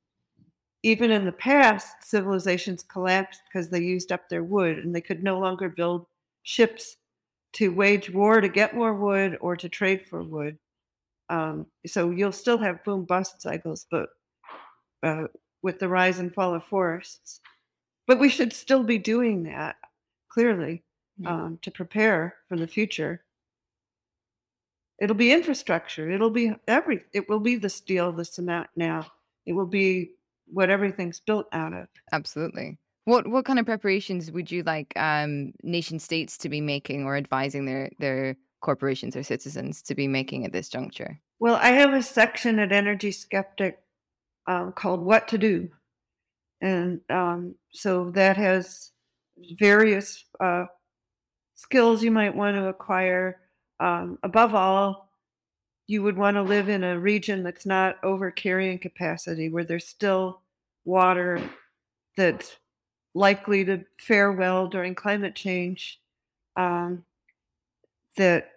even 0.82 1.10
in 1.10 1.24
the 1.24 1.32
past, 1.32 2.02
civilizations 2.02 2.82
collapsed 2.82 3.42
because 3.46 3.68
they 3.68 3.80
used 3.80 4.12
up 4.12 4.28
their 4.28 4.44
wood, 4.44 4.78
and 4.78 4.94
they 4.94 5.00
could 5.00 5.22
no 5.22 5.38
longer 5.38 5.68
build 5.68 6.06
ships 6.42 6.96
to 7.52 7.72
wage 7.72 8.10
war 8.10 8.40
to 8.40 8.48
get 8.48 8.74
more 8.74 8.94
wood 8.94 9.36
or 9.40 9.56
to 9.56 9.68
trade 9.68 10.06
for 10.06 10.22
wood. 10.22 10.56
Um, 11.30 11.66
so 11.86 12.10
you'll 12.10 12.32
still 12.32 12.58
have 12.58 12.84
boom 12.84 13.04
bust 13.04 13.40
cycles, 13.40 13.86
but 13.90 14.08
uh, 15.02 15.24
with 15.62 15.78
the 15.78 15.88
rise 15.88 16.18
and 16.18 16.34
fall 16.34 16.54
of 16.54 16.64
forests. 16.64 17.40
But 18.06 18.18
we 18.18 18.28
should 18.28 18.52
still 18.52 18.82
be 18.82 18.98
doing 18.98 19.44
that, 19.44 19.76
clearly, 20.32 20.82
um, 21.24 21.58
to 21.62 21.70
prepare 21.70 22.34
for 22.48 22.56
the 22.56 22.66
future. 22.66 23.24
It'll 25.00 25.16
be 25.16 25.32
infrastructure. 25.32 26.10
It'll 26.10 26.30
be 26.30 26.52
every. 26.66 27.04
It 27.12 27.28
will 27.28 27.40
be 27.40 27.56
the 27.56 27.68
steel, 27.70 28.12
the 28.12 28.24
cement. 28.24 28.66
Now, 28.74 29.06
it 29.46 29.52
will 29.52 29.66
be 29.66 30.10
what 30.46 30.70
everything's 30.70 31.20
built 31.20 31.46
out 31.52 31.72
of. 31.72 31.86
Absolutely. 32.12 32.78
What 33.04 33.28
what 33.28 33.44
kind 33.44 33.58
of 33.58 33.66
preparations 33.66 34.30
would 34.30 34.50
you 34.50 34.62
like 34.64 34.92
um, 34.96 35.52
nation 35.62 35.98
states 35.98 36.36
to 36.38 36.48
be 36.48 36.60
making 36.60 37.04
or 37.04 37.16
advising 37.16 37.64
their 37.64 37.90
their 37.98 38.36
corporations 38.60 39.16
or 39.16 39.22
citizens 39.22 39.82
to 39.82 39.94
be 39.94 40.06
making 40.06 40.44
at 40.44 40.52
this 40.52 40.68
juncture? 40.68 41.18
Well, 41.38 41.56
I 41.56 41.70
have 41.70 41.94
a 41.94 42.02
section 42.02 42.58
at 42.58 42.72
Energy 42.72 43.12
Skeptic 43.12 43.78
um, 44.46 44.72
called 44.72 45.00
"What 45.00 45.28
to 45.28 45.38
Do," 45.38 45.70
and 46.60 47.00
um, 47.08 47.54
so 47.72 48.10
that 48.10 48.36
has 48.36 48.92
various 49.58 50.24
uh, 50.38 50.66
skills 51.54 52.02
you 52.02 52.10
might 52.10 52.34
want 52.34 52.56
to 52.56 52.66
acquire. 52.66 53.40
Um, 53.78 54.18
above 54.22 54.54
all, 54.54 55.10
you 55.86 56.02
would 56.02 56.16
want 56.16 56.36
to 56.36 56.42
live 56.42 56.68
in 56.68 56.84
a 56.84 56.98
region 56.98 57.42
that's 57.42 57.64
not 57.64 57.96
over 58.02 58.30
carrying 58.30 58.78
capacity, 58.78 59.48
where 59.48 59.64
there's 59.64 59.86
still 59.86 60.42
water 60.84 61.40
that's 62.16 62.56
likely 63.14 63.64
to 63.64 63.84
fare 63.98 64.32
well 64.32 64.68
during 64.68 64.94
climate 64.94 65.34
change, 65.34 66.00
um, 66.56 67.04
that 68.16 68.50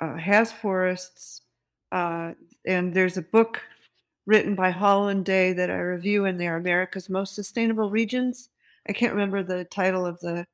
uh, 0.00 0.16
has 0.16 0.52
forests. 0.52 1.42
Uh, 1.90 2.32
and 2.66 2.94
there's 2.94 3.16
a 3.16 3.22
book 3.22 3.60
written 4.26 4.54
by 4.54 4.70
Hall 4.70 5.08
and 5.08 5.24
Day 5.24 5.52
that 5.52 5.70
I 5.70 5.78
review 5.78 6.24
in 6.24 6.36
their 6.38 6.56
America's 6.56 7.08
Most 7.08 7.34
Sustainable 7.34 7.90
Regions. 7.90 8.50
I 8.88 8.92
can't 8.92 9.12
remember 9.12 9.42
the 9.42 9.64
title 9.64 10.06
of 10.06 10.20
the 10.20 10.46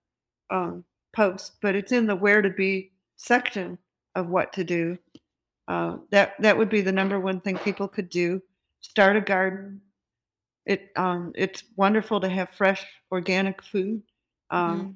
um, 0.51 0.85
post, 1.15 1.55
but 1.61 1.75
it's 1.75 1.93
in 1.93 2.07
the 2.07 2.17
Where 2.17 2.43
to 2.43 2.51
Be 2.51 2.93
section 3.17 3.79
of 4.15 4.29
what 4.29 4.53
to 4.55 4.65
do. 4.65 4.99
Uh, 5.67 5.97
that 6.11 6.35
that 6.41 6.57
would 6.57 6.71
be 6.71 6.81
the 6.81 6.93
number 6.93 7.21
one 7.21 7.41
thing 7.41 7.59
people 7.59 7.89
could 7.89 8.09
do. 8.09 8.41
Start 8.81 9.17
a 9.17 9.21
garden. 9.21 9.81
It 10.65 10.91
um, 10.97 11.33
it's 11.35 11.63
wonderful 11.77 12.21
to 12.21 12.29
have 12.29 12.51
fresh 12.51 12.87
organic 13.13 13.63
food 13.63 14.03
um, 14.51 14.81
mm-hmm. 14.81 14.91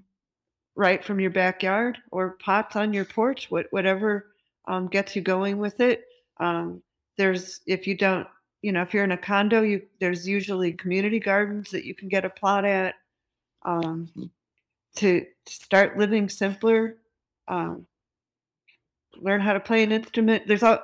Right 0.75 1.05
from 1.05 1.21
your 1.21 1.31
backyard 1.31 1.99
or 2.11 2.37
pots 2.43 2.77
on 2.77 2.93
your 2.93 3.05
porch. 3.05 3.51
What 3.51 3.67
whatever 3.71 4.33
um, 4.69 4.89
gets 4.89 5.15
you 5.17 5.23
going 5.23 5.59
with 5.59 5.81
it. 5.81 6.05
Um, 6.39 6.83
there's 7.19 7.61
if 7.67 7.87
you 7.87 7.97
don't 7.97 8.27
you 8.63 8.71
know, 8.71 8.83
if 8.83 8.95
you're 8.95 9.05
in 9.05 9.13
a 9.13 9.17
condo, 9.19 9.63
you 9.63 9.83
there's 10.01 10.27
usually 10.27 10.73
community 10.73 11.19
gardens 11.19 11.71
that 11.73 11.85
you 11.85 11.95
can 11.95 12.09
get 12.09 12.25
a 12.25 12.31
plot 12.31 12.65
at. 12.65 12.95
Um, 13.65 14.31
to 14.97 15.25
start 15.47 15.97
living 15.97 16.29
simpler, 16.29 16.99
um, 17.49 17.87
learn 19.17 19.41
how 19.41 19.53
to 19.53 19.61
play 19.61 19.83
an 19.83 19.93
instrument. 19.93 20.47
There's 20.47 20.63
all 20.63 20.79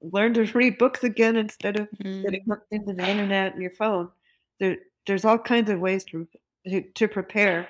learn 0.00 0.34
to 0.34 0.44
read 0.52 0.76
books 0.78 1.02
again 1.04 1.36
instead 1.36 1.78
of 1.78 1.88
getting 1.98 2.42
Mm. 2.42 2.46
hooked 2.48 2.72
into 2.72 2.92
the 2.92 3.08
internet 3.08 3.52
and 3.52 3.62
your 3.62 3.70
phone. 3.72 4.10
There, 4.60 4.76
there's 5.06 5.24
all 5.24 5.38
kinds 5.38 5.70
of 5.70 5.80
ways 5.80 6.04
to 6.04 6.26
to, 6.66 6.82
to 6.82 7.08
prepare 7.08 7.68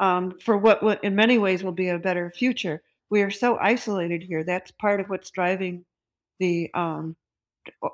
um, 0.00 0.38
for 0.38 0.58
what, 0.58 0.82
what 0.82 1.02
in 1.02 1.14
many 1.14 1.38
ways 1.38 1.64
will 1.64 1.72
be 1.72 1.88
a 1.88 1.98
better 1.98 2.30
future. 2.30 2.82
We 3.10 3.22
are 3.22 3.30
so 3.30 3.56
isolated 3.58 4.22
here. 4.22 4.44
That's 4.44 4.70
part 4.72 5.00
of 5.00 5.08
what's 5.08 5.30
driving 5.30 5.84
the 6.38 6.70
um, 6.74 7.16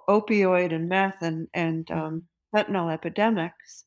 opioid 0.09 0.75
and 0.75 0.89
meth 0.89 1.23
and 1.23 1.49
and 1.55 1.91
um, 1.91 2.23
fentanyl 2.55 2.93
epidemics 2.93 3.85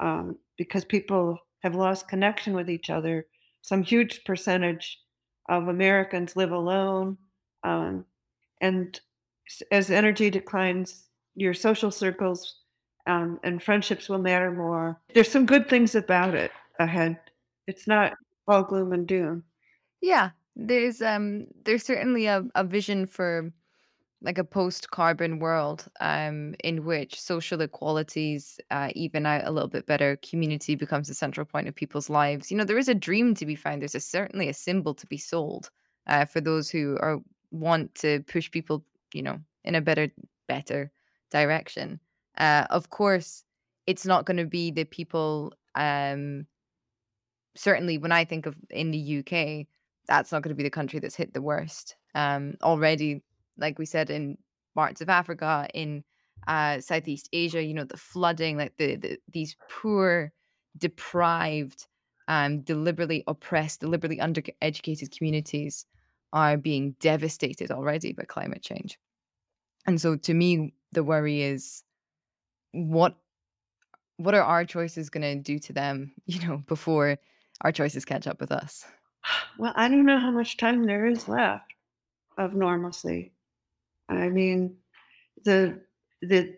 um, 0.00 0.36
because 0.58 0.84
people 0.84 1.38
have 1.62 1.74
lost 1.74 2.08
connection 2.08 2.54
with 2.54 2.68
each 2.68 2.90
other. 2.90 3.26
Some 3.62 3.82
huge 3.82 4.24
percentage 4.24 4.98
of 5.48 5.68
Americans 5.68 6.36
live 6.36 6.52
alone, 6.52 7.16
um, 7.62 8.04
and 8.60 9.00
as 9.70 9.90
energy 9.90 10.30
declines, 10.30 11.08
your 11.34 11.54
social 11.54 11.90
circles 11.90 12.60
um, 13.06 13.38
and 13.42 13.62
friendships 13.62 14.08
will 14.08 14.18
matter 14.18 14.50
more. 14.50 15.00
There's 15.14 15.30
some 15.30 15.46
good 15.46 15.68
things 15.68 15.94
about 15.94 16.34
it 16.34 16.50
ahead. 16.78 17.18
It's 17.66 17.86
not 17.86 18.14
all 18.48 18.62
gloom 18.64 18.92
and 18.92 19.06
doom. 19.06 19.44
Yeah, 20.00 20.30
there's 20.56 21.02
um 21.02 21.46
there's 21.64 21.84
certainly 21.84 22.26
a, 22.26 22.44
a 22.54 22.64
vision 22.64 23.06
for 23.06 23.52
like 24.22 24.38
a 24.38 24.44
post-carbon 24.44 25.38
world 25.40 25.88
um 26.00 26.54
in 26.64 26.84
which 26.84 27.20
social 27.20 27.60
equalities 27.62 28.60
uh, 28.70 28.90
even 28.94 29.26
out 29.26 29.46
a 29.46 29.50
little 29.52 29.68
bit 29.68 29.86
better 29.86 30.16
community 30.18 30.74
becomes 30.76 31.08
the 31.08 31.14
central 31.14 31.46
point 31.46 31.68
of 31.68 31.74
people's 31.74 32.10
lives 32.10 32.50
you 32.50 32.56
know 32.56 32.64
there 32.64 32.78
is 32.78 32.88
a 32.88 32.94
dream 32.94 33.34
to 33.34 33.46
be 33.46 33.56
found 33.56 33.82
there's 33.82 33.94
a 33.94 34.00
certainly 34.00 34.48
a 34.48 34.54
symbol 34.54 34.94
to 34.94 35.06
be 35.06 35.18
sold 35.18 35.70
uh, 36.08 36.24
for 36.24 36.40
those 36.40 36.70
who 36.70 36.98
are 37.00 37.18
want 37.52 37.94
to 37.96 38.22
push 38.24 38.50
people 38.50 38.84
you 39.14 39.22
know 39.22 39.40
in 39.64 39.74
a 39.74 39.80
better 39.82 40.08
better 40.48 40.92
direction 41.30 42.00
uh, 42.38 42.66
of 42.70 42.90
course 42.90 43.44
it's 43.86 44.06
not 44.06 44.26
going 44.26 44.38
to 44.38 44.46
be 44.46 44.70
the 44.70 44.84
people 44.84 45.52
um 45.74 46.46
certainly 47.56 47.98
when 47.98 48.12
I 48.12 48.24
think 48.24 48.46
of 48.46 48.56
in 48.70 48.90
the 48.90 49.18
UK, 49.18 49.66
that's 50.06 50.32
not 50.32 50.42
gonna 50.42 50.54
be 50.54 50.62
the 50.62 50.70
country 50.70 50.98
that's 50.98 51.16
hit 51.16 51.32
the 51.32 51.42
worst. 51.42 51.96
Um, 52.14 52.54
already, 52.62 53.22
like 53.56 53.78
we 53.78 53.86
said, 53.86 54.10
in 54.10 54.38
parts 54.74 55.00
of 55.00 55.08
Africa, 55.08 55.68
in 55.74 56.04
uh, 56.46 56.80
Southeast 56.80 57.28
Asia, 57.32 57.62
you 57.62 57.74
know, 57.74 57.84
the 57.84 57.96
flooding, 57.96 58.56
like 58.56 58.76
the, 58.76 58.96
the 58.96 59.18
these 59.32 59.56
poor, 59.70 60.32
deprived, 60.76 61.86
um, 62.28 62.60
deliberately 62.60 63.24
oppressed, 63.26 63.80
deliberately 63.80 64.18
undereducated 64.18 65.16
communities 65.16 65.86
are 66.32 66.56
being 66.56 66.96
devastated 67.00 67.70
already 67.70 68.12
by 68.12 68.24
climate 68.24 68.62
change. 68.62 68.98
And 69.86 70.00
so, 70.00 70.16
to 70.16 70.34
me, 70.34 70.74
the 70.92 71.04
worry 71.04 71.42
is 71.42 71.82
what 72.72 73.16
what 74.16 74.34
are 74.34 74.42
our 74.42 74.64
choices 74.64 75.10
gonna 75.10 75.36
do 75.36 75.58
to 75.58 75.72
them, 75.72 76.12
you 76.26 76.46
know, 76.46 76.58
before 76.66 77.18
our 77.62 77.72
choices 77.72 78.04
catch 78.04 78.26
up 78.26 78.40
with 78.40 78.52
us? 78.52 78.84
Well, 79.58 79.72
I 79.76 79.88
don't 79.88 80.06
know 80.06 80.18
how 80.18 80.30
much 80.30 80.56
time 80.56 80.84
there 80.84 81.06
is 81.06 81.28
left 81.28 81.72
of 82.36 82.54
normalcy. 82.54 83.32
I 84.08 84.28
mean, 84.28 84.76
the 85.44 85.80
the 86.22 86.56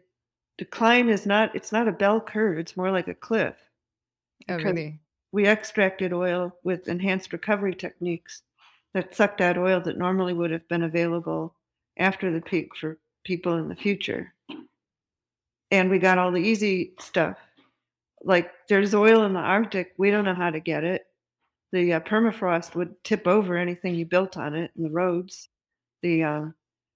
decline 0.59 1.09
is 1.09 1.27
not 1.27 1.55
it's 1.55 1.73
not 1.73 1.89
a 1.89 1.93
bell 1.93 2.21
curve, 2.21 2.59
it's 2.59 2.77
more 2.77 2.91
like 2.91 3.09
a 3.09 3.15
cliff 3.15 3.57
Oh, 4.49 4.57
really? 4.57 5.01
we 5.33 5.47
extracted 5.47 6.13
oil 6.13 6.57
with 6.65 6.89
enhanced 6.89 7.33
recovery 7.33 7.75
techniques 7.75 8.43
that 8.95 9.15
sucked 9.15 9.41
out 9.41 9.59
oil 9.59 9.81
that 9.83 9.99
normally 9.99 10.33
would 10.33 10.51
have 10.51 10.67
been 10.69 10.83
available 10.85 11.55
after 11.99 12.33
the 12.33 12.41
peak 12.41 12.75
for 12.77 12.99
people 13.25 13.55
in 13.55 13.69
the 13.69 13.77
future. 13.77 14.33
And 15.71 15.91
we 15.91 15.99
got 15.99 16.19
all 16.19 16.31
the 16.33 16.39
easy 16.41 16.95
stuff. 17.01 17.39
Like 18.23 18.51
there's 18.69 18.95
oil 18.95 19.25
in 19.25 19.33
the 19.33 19.41
Arctic, 19.41 19.93
we 19.99 20.11
don't 20.11 20.25
know 20.25 20.35
how 20.35 20.51
to 20.51 20.61
get 20.61 20.85
it. 20.85 21.07
The 21.73 21.95
uh, 21.95 22.01
permafrost 22.01 22.75
would 22.75 22.95
tip 23.05 23.27
over 23.27 23.57
anything 23.57 23.95
you 23.95 24.07
built 24.07 24.37
on 24.37 24.55
it 24.55 24.71
and 24.77 24.85
the 24.85 24.91
roads. 24.91 25.49
The 26.03 26.23
uh, 26.23 26.45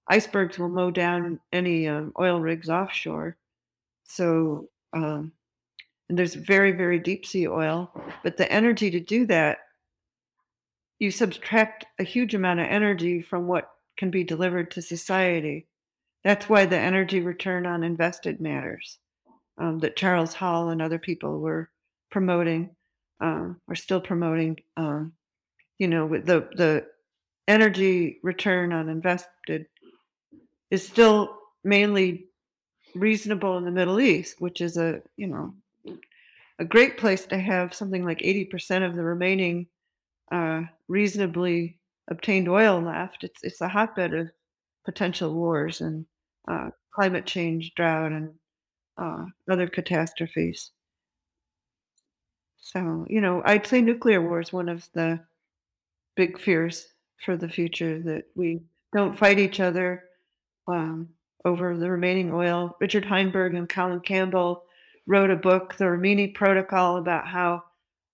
icebergs 0.07 0.57
will 0.57 0.69
mow 0.69 0.91
down 0.91 1.39
any 1.51 1.87
um, 1.87 2.13
oil 2.19 2.39
rigs 2.39 2.69
offshore. 2.69 3.37
So, 4.03 4.69
um, 4.93 5.31
and 6.09 6.17
there's 6.17 6.35
very, 6.35 6.71
very 6.71 6.99
deep 6.99 7.25
sea 7.25 7.47
oil. 7.47 7.91
But 8.23 8.37
the 8.37 8.51
energy 8.51 8.89
to 8.91 8.99
do 8.99 9.25
that, 9.27 9.59
you 10.99 11.11
subtract 11.11 11.85
a 11.99 12.03
huge 12.03 12.35
amount 12.35 12.59
of 12.59 12.67
energy 12.67 13.21
from 13.21 13.47
what 13.47 13.69
can 13.97 14.11
be 14.11 14.23
delivered 14.23 14.71
to 14.71 14.81
society. 14.81 15.67
That's 16.23 16.49
why 16.49 16.65
the 16.65 16.77
energy 16.77 17.19
return 17.21 17.65
on 17.65 17.83
invested 17.83 18.39
matters 18.39 18.99
um, 19.57 19.79
that 19.79 19.95
Charles 19.95 20.33
Hall 20.33 20.69
and 20.69 20.81
other 20.81 20.99
people 20.99 21.39
were 21.39 21.69
promoting, 22.09 22.75
um, 23.19 23.59
are 23.67 23.75
still 23.75 24.01
promoting. 24.01 24.57
Um, 24.77 25.13
you 25.77 25.87
know, 25.87 26.05
with 26.05 26.25
the 26.25 26.47
the 26.55 26.85
energy 27.47 28.19
return 28.23 28.71
on 28.71 28.89
invested 28.89 29.65
is 30.69 30.87
still 30.87 31.37
mainly 31.63 32.25
reasonable 32.95 33.57
in 33.57 33.65
the 33.65 33.71
Middle 33.71 33.99
East, 33.99 34.39
which 34.39 34.61
is 34.61 34.77
a 34.77 35.01
you 35.17 35.27
know 35.27 35.53
a 36.59 36.65
great 36.65 36.97
place 36.97 37.25
to 37.25 37.37
have 37.37 37.73
something 37.73 38.05
like 38.05 38.21
eighty 38.21 38.45
percent 38.45 38.83
of 38.83 38.95
the 38.95 39.03
remaining 39.03 39.67
uh, 40.31 40.61
reasonably 40.87 41.77
obtained 42.09 42.47
oil 42.47 42.81
left. 42.81 43.23
It's 43.23 43.43
it's 43.43 43.61
a 43.61 43.67
hotbed 43.67 44.13
of 44.13 44.29
potential 44.85 45.33
wars 45.33 45.81
and 45.81 46.05
uh, 46.47 46.69
climate 46.93 47.25
change, 47.25 47.73
drought, 47.75 48.11
and 48.11 48.33
uh, 49.01 49.25
other 49.49 49.67
catastrophes. 49.67 50.71
So, 52.59 53.05
you 53.09 53.19
know, 53.19 53.41
I'd 53.43 53.65
say 53.65 53.81
nuclear 53.81 54.21
war 54.21 54.39
is 54.39 54.53
one 54.53 54.69
of 54.69 54.87
the 54.93 55.19
big 56.15 56.39
fears 56.39 56.87
for 57.25 57.35
the 57.35 57.49
future 57.49 57.99
that 58.03 58.25
we 58.35 58.61
don't 58.93 59.17
fight 59.17 59.39
each 59.39 59.59
other 59.59 60.03
um, 60.67 61.09
over 61.43 61.75
the 61.75 61.89
remaining 61.89 62.31
oil. 62.31 62.77
Richard 62.79 63.03
Heinberg 63.03 63.55
and 63.55 63.67
Colin 63.67 63.99
Campbell 64.01 64.63
wrote 65.07 65.31
a 65.31 65.35
book, 65.35 65.75
The 65.75 65.89
Rimini 65.89 66.27
Protocol, 66.27 66.97
about 66.97 67.27
how 67.27 67.63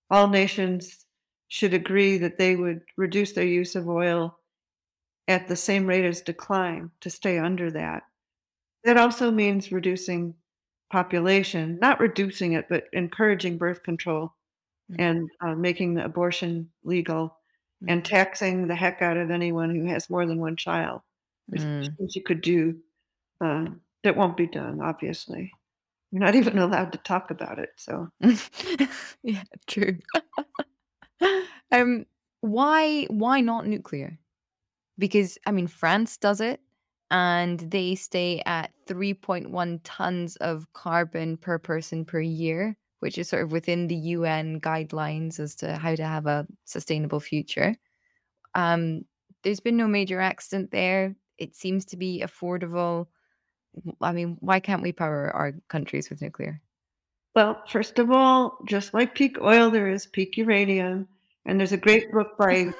all 0.09 0.29
nations 0.29 1.05
should 1.49 1.73
agree 1.73 2.17
that 2.17 2.37
they 2.37 2.55
would 2.55 2.81
reduce 2.95 3.33
their 3.33 3.45
use 3.45 3.75
of 3.75 3.89
oil 3.89 4.39
at 5.27 5.47
the 5.49 5.55
same 5.55 5.85
rate 5.85 6.05
as 6.05 6.21
decline 6.21 6.89
to 7.01 7.09
stay 7.09 7.37
under 7.37 7.69
that. 7.71 8.03
That 8.85 8.97
also 8.97 9.31
means 9.31 9.71
reducing 9.71 10.33
population, 10.89 11.77
not 11.81 11.99
reducing 11.99 12.53
it, 12.53 12.67
but 12.69 12.85
encouraging 12.93 13.57
birth 13.57 13.83
control 13.83 14.33
Mm, 14.91 14.95
and 14.99 15.29
uh, 15.41 15.55
making 15.55 15.95
the 15.95 16.05
abortion 16.05 16.69
legal 16.83 17.37
and 17.87 18.01
mm, 18.01 18.05
taxing 18.05 18.67
the 18.67 18.75
heck 18.75 19.01
out 19.01 19.17
of 19.17 19.31
anyone 19.31 19.75
who 19.75 19.85
has 19.85 20.09
more 20.09 20.25
than 20.25 20.39
one 20.39 20.55
child. 20.55 21.01
There's 21.49 21.63
mm. 21.63 21.97
things 21.97 22.15
you 22.15 22.23
could 22.23 22.41
do 22.41 22.77
uh, 23.41 23.65
that 24.03 24.15
won't 24.15 24.37
be 24.37 24.47
done, 24.47 24.81
obviously. 24.81 25.51
You're 26.11 26.21
not 26.21 26.35
even 26.35 26.57
allowed 26.57 26.93
to 26.93 26.97
talk 26.99 27.31
about 27.31 27.59
it. 27.59 27.69
So, 27.75 28.09
Yeah, 29.23 29.43
true. 29.67 29.97
Um, 31.69 32.05
why 32.39 33.07
why 33.09 33.41
not 33.41 33.67
nuclear? 33.67 34.19
Because, 34.97 35.37
I 35.45 35.51
mean, 35.51 35.67
France 35.67 36.15
does 36.15 36.39
it, 36.39 36.61
and 37.11 37.59
they 37.59 37.95
stay 37.95 38.41
at 38.45 38.71
3.1 38.87 39.79
tons 39.83 40.35
of 40.37 40.71
carbon 40.73 41.37
per 41.37 41.59
person 41.59 42.05
per 42.05 42.19
year, 42.19 42.75
which 42.99 43.17
is 43.17 43.29
sort 43.29 43.43
of 43.43 43.51
within 43.51 43.87
the 43.87 43.95
UN 43.95 44.59
guidelines 44.59 45.39
as 45.39 45.55
to 45.55 45.75
how 45.75 45.95
to 45.95 46.05
have 46.05 46.25
a 46.25 46.47
sustainable 46.65 47.19
future. 47.19 47.75
Um, 48.55 49.05
there's 49.43 49.59
been 49.59 49.77
no 49.77 49.87
major 49.87 50.19
accident 50.19 50.71
there. 50.71 51.15
It 51.37 51.55
seems 51.55 51.85
to 51.85 51.97
be 51.97 52.23
affordable. 52.25 53.07
I 54.01 54.11
mean, 54.11 54.37
why 54.39 54.59
can't 54.59 54.81
we 54.81 54.91
power 54.91 55.29
our 55.35 55.53
countries 55.69 56.09
with 56.09 56.21
nuclear? 56.21 56.61
well, 57.37 57.61
first 57.67 57.99
of 57.99 58.09
all, 58.09 58.57
just 58.65 58.95
like 58.95 59.13
peak 59.13 59.39
oil, 59.39 59.69
there 59.69 59.87
is 59.87 60.07
peak 60.07 60.37
uranium. 60.37 61.07
And 61.45 61.59
there's 61.59 61.71
a 61.71 61.77
great 61.77 62.11
book 62.11 62.35
by, 62.35 62.73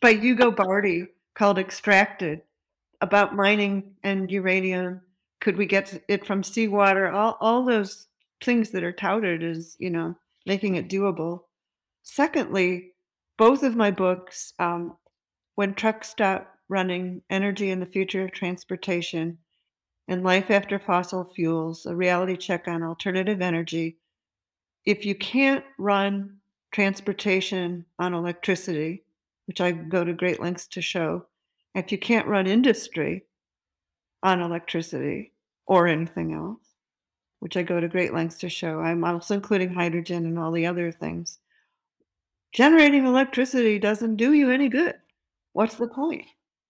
by 0.00 0.10
Ugo 0.10 0.50
Bardi 0.50 1.06
called 1.36 1.60
Extracted 1.60 2.42
about 3.00 3.36
mining 3.36 3.94
and 4.02 4.28
uranium. 4.28 5.02
Could 5.40 5.56
we 5.56 5.66
get 5.66 6.02
it 6.08 6.26
from 6.26 6.42
seawater? 6.42 7.08
All, 7.10 7.36
all 7.40 7.64
those 7.64 8.08
things 8.42 8.70
that 8.70 8.84
are 8.84 8.92
touted 8.92 9.42
as, 9.42 9.76
you 9.78 9.90
know, 9.90 10.16
making 10.46 10.76
it 10.76 10.88
doable. 10.88 11.42
Secondly, 12.02 12.92
both 13.36 13.62
of 13.62 13.76
my 13.76 13.90
books, 13.90 14.54
um, 14.58 14.96
When 15.54 15.74
Trucks 15.74 16.10
Stop 16.10 16.52
Running, 16.68 17.22
Energy 17.30 17.70
in 17.70 17.80
the 17.80 17.86
Future 17.86 18.24
of 18.24 18.32
Transportation, 18.32 19.38
and 20.08 20.22
Life 20.22 20.50
After 20.50 20.78
Fossil 20.78 21.24
Fuels, 21.34 21.84
a 21.86 21.94
reality 21.94 22.36
check 22.36 22.68
on 22.68 22.82
alternative 22.82 23.42
energy. 23.42 23.98
If 24.84 25.04
you 25.04 25.14
can't 25.14 25.64
run 25.78 26.36
transportation 26.70 27.84
on 27.98 28.14
electricity, 28.14 29.02
which 29.46 29.60
I 29.60 29.72
go 29.72 30.04
to 30.04 30.12
great 30.12 30.40
lengths 30.40 30.66
to 30.68 30.80
show, 30.80 31.26
if 31.74 31.90
you 31.90 31.98
can't 31.98 32.28
run 32.28 32.46
industry 32.46 33.24
on 34.26 34.40
electricity 34.40 35.32
or 35.66 35.86
anything 35.86 36.34
else, 36.34 36.58
which 37.38 37.56
I 37.56 37.62
go 37.62 37.78
to 37.80 37.86
great 37.88 38.12
lengths 38.12 38.38
to 38.38 38.48
show, 38.48 38.80
I'm 38.80 39.04
also 39.04 39.34
including 39.34 39.72
hydrogen 39.72 40.26
and 40.26 40.36
all 40.36 40.50
the 40.50 40.66
other 40.66 40.90
things. 40.90 41.38
Generating 42.52 43.06
electricity 43.06 43.78
doesn't 43.78 44.16
do 44.16 44.32
you 44.32 44.50
any 44.50 44.68
good. 44.68 44.96
What's 45.52 45.76
the 45.76 45.86
point? 45.86 46.26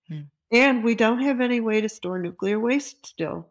Hmm. 0.09 0.23
And 0.53 0.85
we 0.85 0.95
don't 0.95 1.23
have 1.23 1.41
any 1.41 1.61
way 1.61 1.81
to 1.81 1.89
store 1.89 2.19
nuclear 2.19 2.61
waste 2.61 3.07
still. 3.07 3.49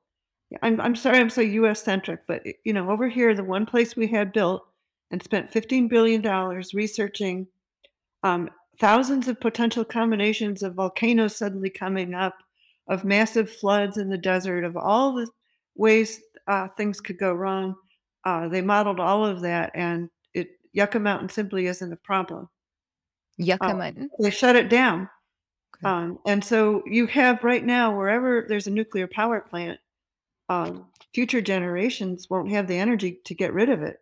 I'm, 0.62 0.80
I'm 0.80 0.96
sorry 0.96 1.18
I'm 1.18 1.32
so 1.32 1.42
US 1.42 1.82
centric, 1.82 2.22
but 2.28 2.44
you 2.64 2.74
know, 2.74 2.92
over 2.92 3.10
here, 3.10 3.34
the 3.34 3.44
one 3.44 3.66
place 3.66 3.96
we 3.96 4.08
had 4.08 4.32
built 4.32 4.68
and 5.10 5.22
spent 5.22 5.52
$15 5.52 5.90
billion 5.90 6.22
researching 6.74 7.48
um, 8.22 8.50
thousands 8.80 9.28
of 9.28 9.40
potential 9.40 9.84
combinations 9.84 10.62
of 10.62 10.76
volcanoes 10.76 11.36
suddenly 11.36 11.72
coming 11.72 12.14
up, 12.14 12.36
of 12.88 13.04
massive 13.04 13.52
floods 13.52 13.98
in 13.98 14.10
the 14.10 14.18
desert, 14.18 14.64
of 14.64 14.78
all 14.78 15.14
the 15.14 15.28
ways 15.76 16.22
uh, 16.48 16.68
things 16.78 17.02
could 17.02 17.18
go 17.18 17.34
wrong. 17.34 17.76
Uh, 18.24 18.48
they 18.48 18.62
modeled 18.62 19.00
all 19.00 19.26
of 19.26 19.42
that, 19.42 19.72
and 19.76 20.10
it 20.34 20.50
Yucca 20.74 21.00
Mountain 21.00 21.30
simply 21.30 21.68
isn't 21.68 21.94
a 21.94 21.98
problem. 21.98 22.48
Yucca 23.38 23.66
Uh, 23.66 23.74
Mountain. 23.76 24.10
they 24.20 24.30
shut 24.32 24.56
it 24.56 24.70
down. 24.70 25.10
Okay. 25.78 25.88
Um, 25.90 26.20
and 26.26 26.44
so 26.44 26.84
you 26.86 27.06
have 27.08 27.44
right 27.44 27.64
now, 27.64 27.96
wherever 27.96 28.46
there's 28.48 28.68
a 28.68 28.72
nuclear 28.72 29.08
power 29.08 29.42
plant, 29.42 29.80
um, 30.48 30.86
future 31.14 31.42
generations 31.42 32.30
won't 32.30 32.50
have 32.52 32.68
the 32.68 32.78
energy 32.78 33.20
to 33.26 33.34
get 33.36 33.54
rid 33.54 33.70
of 33.70 33.82
it. 33.82 33.98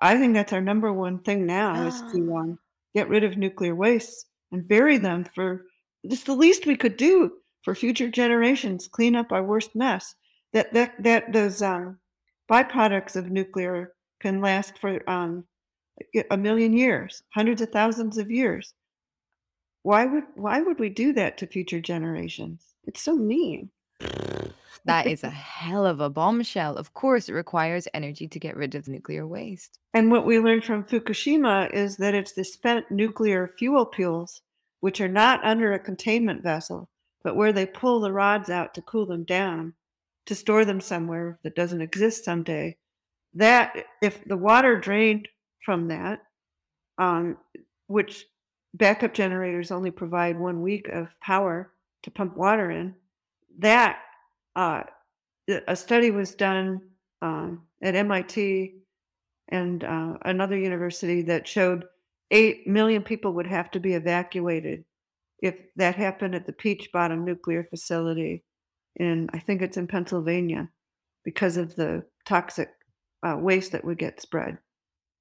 I 0.00 0.16
think 0.18 0.34
that's 0.34 0.52
our 0.52 0.60
number 0.60 0.92
one 0.92 1.18
thing 1.20 1.46
now 1.46 1.86
is 1.86 2.00
to 2.12 2.36
um, 2.36 2.58
get 2.94 3.08
rid 3.08 3.24
of 3.24 3.36
nuclear 3.36 3.74
wastes 3.74 4.26
and 4.52 4.66
bury 4.68 4.98
them 4.98 5.24
for 5.34 5.66
it's 6.04 6.24
the 6.24 6.34
least 6.34 6.66
we 6.66 6.76
could 6.76 6.96
do 6.96 7.32
for 7.62 7.74
future 7.74 8.08
generations. 8.08 8.88
Clean 8.88 9.14
up 9.16 9.32
our 9.32 9.42
worst 9.42 9.74
mess. 9.74 10.14
That 10.52 10.72
that 10.74 11.02
that 11.02 11.32
those 11.32 11.62
um, 11.62 11.98
byproducts 12.50 13.16
of 13.16 13.30
nuclear 13.30 13.92
can 14.20 14.40
last 14.40 14.78
for 14.78 15.08
um, 15.08 15.44
a- 16.14 16.24
a 16.30 16.36
million 16.36 16.72
years, 16.72 17.22
hundreds 17.34 17.60
of 17.60 17.70
thousands 17.70 18.18
of 18.18 18.30
years. 18.30 18.74
Why 19.82 20.06
would 20.06 20.24
why 20.34 20.60
would 20.60 20.78
we 20.78 20.88
do 20.90 21.12
that 21.14 21.38
to 21.38 21.46
future 21.46 21.80
generations? 21.80 22.74
It's 22.84 23.02
so 23.02 23.16
mean. 23.16 23.70
That 24.86 25.06
is 25.06 25.24
a 25.24 25.30
hell 25.30 25.84
of 25.84 26.00
a 26.00 26.08
bombshell. 26.08 26.76
Of 26.76 26.94
course, 26.94 27.28
it 27.28 27.34
requires 27.34 27.86
energy 27.92 28.26
to 28.28 28.38
get 28.38 28.56
rid 28.56 28.74
of 28.74 28.88
nuclear 28.88 29.26
waste. 29.26 29.78
And 29.92 30.10
what 30.10 30.24
we 30.24 30.38
learned 30.38 30.64
from 30.64 30.84
Fukushima 30.84 31.70
is 31.72 31.98
that 31.98 32.14
it's 32.14 32.32
the 32.32 32.44
spent 32.44 32.90
nuclear 32.90 33.52
fuel 33.58 33.84
pools, 33.84 34.40
which 34.80 35.00
are 35.00 35.08
not 35.08 35.44
under 35.44 35.72
a 35.72 35.78
containment 35.78 36.42
vessel, 36.42 36.88
but 37.22 37.36
where 37.36 37.52
they 37.52 37.66
pull 37.66 38.00
the 38.00 38.12
rods 38.12 38.50
out 38.50 38.74
to 38.74 38.82
cool 38.82 39.06
them 39.06 39.24
down, 39.24 39.74
to 40.26 40.34
store 40.34 40.64
them 40.64 40.80
somewhere 40.80 41.38
that 41.42 41.54
doesn't 41.54 41.80
exist 41.80 42.24
someday. 42.24 42.76
That, 43.34 43.84
if 44.02 44.24
the 44.24 44.36
water 44.36 44.78
drained 44.78 45.28
from 45.64 45.88
that, 45.88 46.22
um, 46.98 47.36
which 47.86 48.26
backup 48.74 49.14
generators 49.14 49.70
only 49.70 49.90
provide 49.90 50.38
one 50.38 50.62
week 50.62 50.88
of 50.88 51.08
power 51.20 51.72
to 52.02 52.10
pump 52.10 52.36
water 52.36 52.70
in, 52.70 52.94
that 53.58 53.98
uh, 54.56 54.82
a 55.66 55.76
study 55.76 56.10
was 56.10 56.34
done 56.34 56.80
um, 57.22 57.62
at 57.82 57.94
MIT 57.94 58.74
and 59.48 59.84
uh, 59.84 60.14
another 60.22 60.56
university 60.56 61.22
that 61.22 61.46
showed 61.46 61.84
8 62.30 62.66
million 62.66 63.02
people 63.02 63.32
would 63.34 63.46
have 63.46 63.70
to 63.72 63.80
be 63.80 63.94
evacuated 63.94 64.84
if 65.42 65.60
that 65.76 65.96
happened 65.96 66.34
at 66.34 66.46
the 66.46 66.52
Peach 66.52 66.90
Bottom 66.92 67.24
nuclear 67.24 67.64
facility 67.64 68.44
in, 68.96 69.28
I 69.32 69.38
think 69.38 69.62
it's 69.62 69.76
in 69.76 69.86
Pennsylvania, 69.86 70.68
because 71.24 71.56
of 71.56 71.76
the 71.76 72.04
toxic 72.26 72.70
uh, 73.22 73.36
waste 73.38 73.72
that 73.72 73.84
would 73.84 73.98
get 73.98 74.20
spread. 74.20 74.58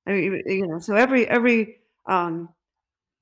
I 0.07 0.11
mean, 0.13 0.41
you 0.45 0.67
know, 0.67 0.79
so 0.79 0.95
every 0.95 1.27
every 1.27 1.77
um, 2.07 2.49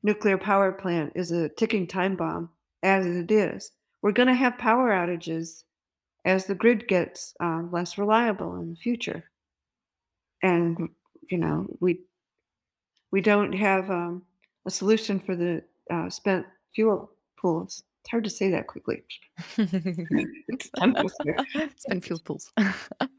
nuclear 0.04 0.38
power 0.38 0.72
plant 0.72 1.14
is 1.16 1.32
a 1.32 1.50
ticking 1.50 1.88
time 1.88 2.16
bomb 2.16 2.50
as 2.84 3.06
it 3.06 3.32
is. 3.32 3.72
We're 4.02 4.12
going 4.12 4.28
to 4.28 4.36
have 4.36 4.58
power 4.58 4.92
outages 4.92 5.64
as 6.24 6.46
the 6.46 6.56
grid 6.56 6.88
gets 6.88 7.34
uh, 7.42 7.64
less 7.72 7.98
reliable 7.98 8.56
in 8.56 8.70
the 8.70 8.76
future 8.76 9.26
and 10.44 10.90
you 11.30 11.38
know 11.38 11.68
we 11.80 12.00
we 13.12 13.22
don't 13.22 13.54
have 13.54 13.90
um, 13.90 14.24
a 14.66 14.72
solution 14.72 15.20
for 15.20 15.36
the 15.36 15.64
uh, 15.92 16.10
spent 16.10 16.46
fuel 16.74 17.12
pools. 17.38 17.84
It's 18.02 18.12
hard 18.12 18.24
to 18.24 18.30
say 18.30 18.50
that 18.52 18.68
quickly. 18.68 19.04
It's. 19.58 20.70
Spent 21.82 22.06
fuel 22.06 22.22
pools. 22.24 22.54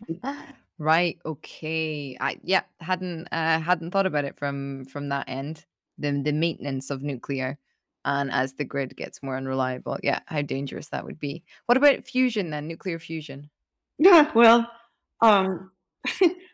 right. 0.79 1.19
Okay. 1.27 2.17
I 2.21 2.39
yeah 2.43 2.63
hadn't 2.81 3.29
uh, 3.33 3.61
hadn't 3.61 3.91
thought 3.91 4.07
about 4.07 4.25
it 4.25 4.39
from 4.39 4.87
from 4.87 5.09
that 5.11 5.29
end. 5.29 5.65
The 5.99 6.23
the 6.23 6.33
maintenance 6.33 6.91
of 6.91 7.03
nuclear, 7.03 7.59
and 8.05 8.31
as 8.31 8.55
the 8.55 8.65
grid 8.65 8.97
gets 8.97 9.23
more 9.23 9.37
unreliable, 9.37 9.99
yeah, 10.03 10.21
how 10.27 10.43
dangerous 10.43 10.89
that 10.89 11.05
would 11.05 11.19
be. 11.19 11.43
What 11.67 11.77
about 11.77 12.07
fusion 12.07 12.51
then? 12.51 12.69
Nuclear 12.69 12.99
fusion. 12.99 13.51
Yeah, 13.99 14.31
well, 14.33 14.71
um, 15.21 15.73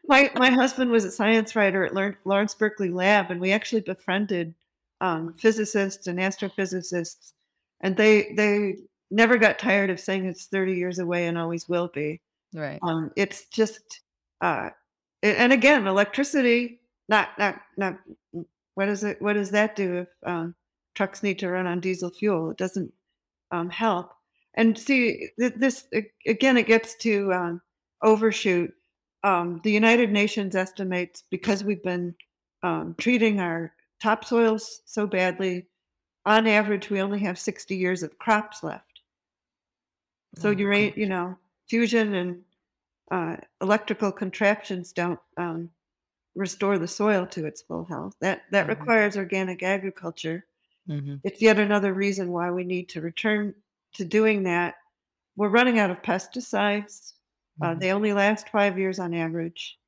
my 0.06 0.30
my 0.34 0.50
husband 0.50 0.90
was 0.90 1.04
a 1.04 1.10
science 1.10 1.54
writer 1.54 1.84
at 1.84 1.94
Lawrence 2.24 2.54
Berkeley 2.54 2.90
Lab, 2.90 3.30
and 3.30 3.40
we 3.40 3.52
actually 3.52 3.82
befriended 3.82 4.54
um, 5.00 5.34
physicists 5.34 6.06
and 6.06 6.18
astrophysicists, 6.18 7.32
and 7.80 7.96
they 7.96 8.32
they 8.36 8.76
never 9.10 9.36
got 9.38 9.58
tired 9.58 9.90
of 9.90 10.00
saying 10.00 10.24
it's 10.26 10.46
30 10.46 10.74
years 10.74 10.98
away 10.98 11.26
and 11.26 11.38
always 11.38 11.68
will 11.68 11.88
be. 11.88 12.20
Right. 12.52 12.78
Um, 12.82 13.10
it's 13.16 13.46
just, 13.46 14.00
uh, 14.40 14.70
a- 15.22 15.40
and 15.40 15.52
again, 15.52 15.86
electricity. 15.86 16.80
Not 17.08 17.30
not 17.38 17.60
not. 17.76 17.98
What 18.76 18.86
does 18.86 19.04
it? 19.04 19.20
What 19.20 19.34
does 19.34 19.50
that 19.50 19.76
do 19.76 19.98
if 19.98 20.08
um, 20.24 20.54
trucks 20.94 21.22
need 21.22 21.38
to 21.40 21.50
run 21.50 21.66
on 21.66 21.80
diesel 21.80 22.10
fuel? 22.10 22.50
It 22.50 22.56
doesn't 22.56 22.92
um, 23.50 23.68
help. 23.70 24.12
And 24.54 24.78
see, 24.78 25.28
th- 25.38 25.54
this 25.56 25.86
again, 26.26 26.56
it 26.56 26.66
gets 26.66 26.94
to 26.96 27.32
um, 27.32 27.60
overshoot. 28.02 28.72
Um, 29.22 29.60
the 29.64 29.70
United 29.72 30.10
Nations 30.12 30.54
estimates 30.54 31.24
because 31.30 31.64
we've 31.64 31.82
been 31.82 32.14
um, 32.62 32.94
treating 32.98 33.40
our 33.40 33.72
topsoils 34.04 34.82
so 34.84 35.06
badly. 35.06 35.68
On 36.26 36.46
average, 36.46 36.90
we 36.90 37.00
only 37.02 37.20
have 37.20 37.38
60 37.38 37.76
years 37.76 38.02
of 38.02 38.18
crops 38.18 38.62
left. 38.62 39.00
So 40.36 40.50
Oh, 40.50 40.50
you 40.50 40.70
you 40.96 41.06
know, 41.06 41.38
fusion 41.68 42.14
and 42.14 42.44
uh, 43.10 43.36
electrical 43.60 44.12
contraptions 44.12 44.92
don't 44.92 45.20
um, 45.36 45.70
restore 46.34 46.78
the 46.78 46.88
soil 46.88 47.26
to 47.28 47.46
its 47.46 47.62
full 47.62 47.84
health. 47.86 48.16
That 48.20 48.44
that 48.52 48.66
Mhm. 48.66 48.68
requires 48.68 49.16
organic 49.16 49.62
agriculture. 49.62 50.46
Mhm. 50.88 51.22
It's 51.24 51.42
yet 51.42 51.58
another 51.58 51.94
reason 51.94 52.32
why 52.32 52.50
we 52.52 52.64
need 52.64 52.88
to 52.90 53.02
return 53.02 53.54
to 53.94 54.04
doing 54.04 54.44
that. 54.44 54.76
We're 55.36 55.50
running 55.50 55.78
out 55.80 55.90
of 55.90 56.02
pesticides. 56.02 57.14
Uh, 57.62 57.74
Mhm. 57.74 57.80
they 57.80 57.92
only 57.92 58.12
last 58.14 58.50
five 58.50 58.78
years 58.78 58.98
on 59.00 59.14
average. 59.14 59.78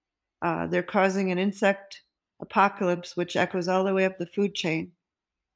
Uh, 0.43 0.67
they're 0.69 0.83
causing 0.85 1.33
an 1.33 1.39
insect 1.39 2.05
apocalypse, 2.41 3.17
which 3.17 3.37
echoes 3.37 3.69
all 3.69 3.85
the 3.85 3.95
way 3.95 4.05
up 4.05 4.19
the 4.19 4.27
food 4.27 4.55
chain. 4.55 4.93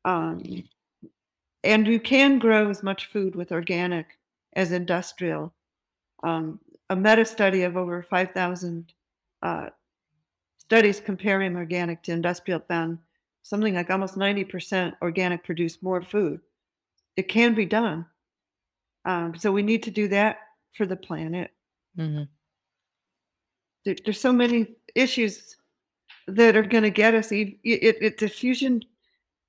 Um, 0.04 0.64
and 1.62 1.86
you 1.86 2.00
can 2.00 2.38
grow 2.38 2.70
as 2.70 2.82
much 2.82 3.06
food 3.06 3.34
with 3.34 3.52
organic 3.52 4.18
as 4.54 4.72
industrial. 4.72 5.52
Um, 6.22 6.58
a 6.88 6.96
meta 6.96 7.24
study 7.24 7.62
of 7.62 7.76
over 7.76 8.02
5,000 8.02 8.92
uh, 9.42 9.68
studies 10.58 11.00
comparing 11.00 11.56
organic 11.56 12.02
to 12.04 12.12
industrial 12.12 12.60
found 12.60 12.98
something 13.42 13.74
like 13.74 13.90
almost 13.90 14.16
90% 14.16 14.94
organic 15.02 15.44
produce 15.44 15.82
more 15.82 16.02
food. 16.02 16.40
It 17.16 17.28
can 17.28 17.54
be 17.54 17.66
done. 17.66 18.06
Um, 19.04 19.34
so 19.36 19.50
we 19.50 19.62
need 19.62 19.82
to 19.84 19.90
do 19.90 20.08
that 20.08 20.38
for 20.74 20.86
the 20.86 20.96
planet. 20.96 21.50
Mhm. 21.98 22.28
There, 23.84 23.96
there's 24.04 24.20
so 24.20 24.32
many 24.32 24.76
issues 24.94 25.56
that 26.36 26.56
are 26.56 26.62
going 26.62 26.82
to 26.82 26.90
get 26.90 27.14
us. 27.14 27.32
It, 27.32 27.56
it, 27.64 27.96
it, 28.00 28.18
the 28.18 28.28
fusion, 28.28 28.82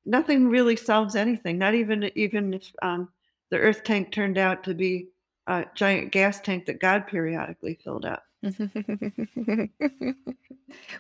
nothing 0.06 0.48
really 0.48 0.76
solves 0.76 1.16
anything. 1.16 1.58
Not 1.58 1.74
even 1.74 2.12
even 2.16 2.54
if 2.54 2.72
um, 2.82 3.10
the 3.50 3.58
Earth 3.58 3.84
tank 3.84 4.12
turned 4.12 4.38
out 4.38 4.64
to 4.64 4.74
be 4.74 5.10
a 5.48 5.66
giant 5.76 6.12
gas 6.12 6.40
tank 6.40 6.66
that 6.66 6.80
God 6.80 7.08
periodically 7.08 7.80
filled 7.84 8.06
up. 8.06 8.24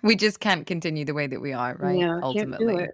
we 0.03 0.15
just 0.15 0.39
can't 0.39 0.67
continue 0.67 1.05
the 1.05 1.13
way 1.13 1.27
that 1.27 1.41
we 1.41 1.53
are, 1.53 1.75
right? 1.79 1.99
Yeah, 1.99 2.19
Ultimately. 2.21 2.87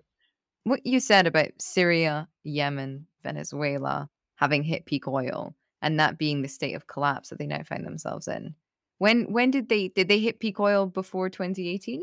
What 0.64 0.86
you 0.86 1.00
said 1.00 1.28
about 1.28 1.52
Syria, 1.60 2.28
Yemen, 2.44 3.08
Venezuela 3.24 4.10
having 4.36 4.64
hit 4.64 4.86
peak 4.86 5.08
oil, 5.08 5.56
and 5.82 6.00
that 6.00 6.18
being 6.18 6.42
the 6.42 6.48
state 6.48 6.74
of 6.74 6.88
collapse 6.88 7.30
that 7.30 7.40
they 7.40 7.48
now 7.48 7.64
find 7.64 7.86
themselves 7.86 8.28
in. 8.28 8.54
When 9.00 9.32
when 9.32 9.52
did 9.52 9.70
they 9.70 9.90
did 9.90 10.08
they 10.08 10.20
hit 10.20 10.40
peak 10.40 10.60
oil 10.60 10.88
before 10.88 11.30
2018? 11.30 12.02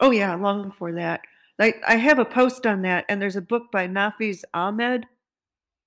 Oh 0.00 0.10
yeah, 0.10 0.34
long 0.34 0.64
before 0.68 0.92
that. 0.92 1.20
Like 1.58 1.82
I 1.86 1.96
have 1.96 2.18
a 2.18 2.24
post 2.24 2.66
on 2.66 2.82
that, 2.82 3.04
and 3.08 3.20
there's 3.20 3.36
a 3.36 3.42
book 3.42 3.70
by 3.72 3.86
Nafeez 3.86 4.42
Ahmed. 4.54 5.06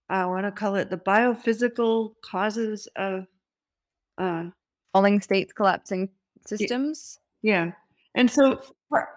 I 0.10 0.26
want 0.26 0.46
to 0.46 0.52
call 0.52 0.76
it 0.76 0.90
the 0.90 0.98
biophysical 0.98 2.14
causes 2.24 2.88
of 2.96 3.26
uh, 4.18 4.46
falling 4.94 5.20
states 5.22 5.52
collapsing 5.52 6.10
systems. 6.46 7.20
Yeah, 7.42 7.72
and 8.16 8.30
so 8.30 8.62
part, 8.90 9.10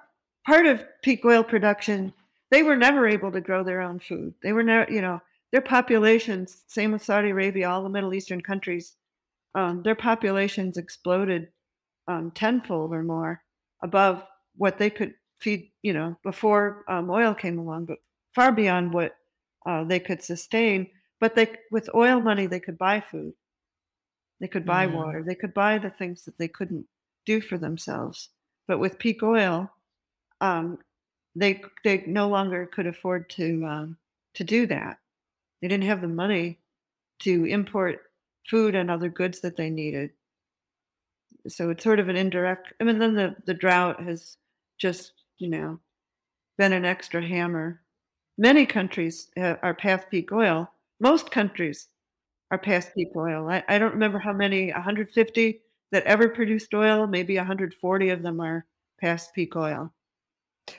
part 0.47 0.67
of 0.67 0.85
peak 1.03 1.25
oil 1.25 1.45
production, 1.45 2.13
they 2.51 2.63
were 2.63 2.77
never 2.77 3.07
able 3.07 3.31
to 3.33 3.41
grow 3.41 3.63
their 3.63 3.83
own 3.83 3.99
food. 4.01 4.35
They 4.43 4.53
were 4.53 4.63
never, 4.63 4.91
you 4.91 5.03
know, 5.03 5.21
their 5.53 5.61
populations, 5.61 6.65
same 6.67 6.93
with 6.93 7.03
Saudi 7.03 7.31
Arabia, 7.31 7.69
all 7.69 7.83
the 7.83 7.89
Middle 7.89 8.15
Eastern 8.15 8.41
countries, 8.41 8.97
um, 9.55 9.83
their 9.83 9.95
populations 9.95 10.77
exploded 10.77 11.49
um, 12.07 12.31
tenfold 12.33 12.93
or 12.93 13.03
more 13.03 13.43
above 13.83 14.25
what 14.59 14.79
they 14.79 14.91
could 14.91 15.15
feed, 15.41 15.71
you 15.83 15.93
know, 15.93 16.17
before 16.23 16.85
um, 16.89 17.11
oil 17.11 17.35
came 17.35 17.59
along, 17.59 17.87
but 17.87 17.99
far 18.35 18.53
beyond 18.53 18.93
what 18.93 19.17
uh, 19.67 19.85
they 19.85 20.01
could 20.01 20.23
sustain. 20.23 20.89
But 21.21 21.35
they, 21.35 21.57
with 21.71 21.89
oil 21.95 22.21
money, 22.21 22.47
they 22.47 22.61
could 22.61 22.79
buy 22.79 23.01
food, 23.01 23.33
they 24.41 24.49
could 24.49 24.67
buy 24.67 24.87
mm. 24.87 24.93
water, 24.93 25.23
they 25.23 25.35
could 25.35 25.55
buy 25.55 25.79
the 25.79 25.91
things 25.91 26.25
that 26.25 26.39
they 26.39 26.49
couldn't 26.49 26.87
do 27.25 27.41
for 27.41 27.59
themselves. 27.59 28.29
But 28.67 28.79
with 28.79 28.99
peak 28.99 29.23
oil, 29.23 29.71
um, 30.41 30.79
they 31.35 31.63
they 31.85 32.05
no 32.07 32.29
longer 32.29 32.67
could 32.67 32.87
afford 32.87 33.31
to 33.31 33.65
um, 33.65 33.97
to 34.35 34.45
do 34.45 34.67
that. 34.67 34.99
They 35.61 35.69
didn't 35.69 35.85
have 35.89 36.01
the 36.01 36.09
money 36.09 36.59
to 37.21 37.45
import 37.47 38.03
food 38.49 38.75
and 38.75 38.91
other 38.91 39.09
goods 39.09 39.41
that 39.41 39.57
they 39.57 39.71
needed. 39.71 40.11
So 41.49 41.71
it's 41.71 41.85
sort 41.85 41.99
of 41.99 42.09
an 42.09 42.17
indirect. 42.17 42.73
I 42.81 42.85
mean, 42.85 42.99
then 42.99 43.15
the 43.15 43.37
the 43.47 43.55
drought 43.55 44.01
has 44.03 44.37
just 44.79 45.13
you 45.39 45.49
know 45.49 45.79
been 46.57 46.73
an 46.73 46.85
extra 46.85 47.25
hammer. 47.25 47.81
Many 48.37 48.67
countries 48.67 49.29
are 49.37 49.75
past 49.75 50.11
peak 50.11 50.33
oil. 50.33 50.71
Most 51.01 51.31
countries 51.31 51.89
are 52.51 52.59
past 52.59 52.95
peak 52.95 53.09
oil. 53.17 53.49
I, 53.49 53.65
I 53.69 53.79
don't 53.79 53.93
remember 53.93 54.19
how 54.19 54.33
many, 54.33 54.73
150 54.73 55.61
that 55.93 56.05
ever 56.05 56.29
produced 56.29 56.75
oil. 56.75 57.07
Maybe 57.07 57.37
140 57.37 58.11
of 58.11 58.23
them 58.23 58.41
are 58.41 58.65
past 59.01 59.35
peak 59.35 59.57
oil. 59.57 59.93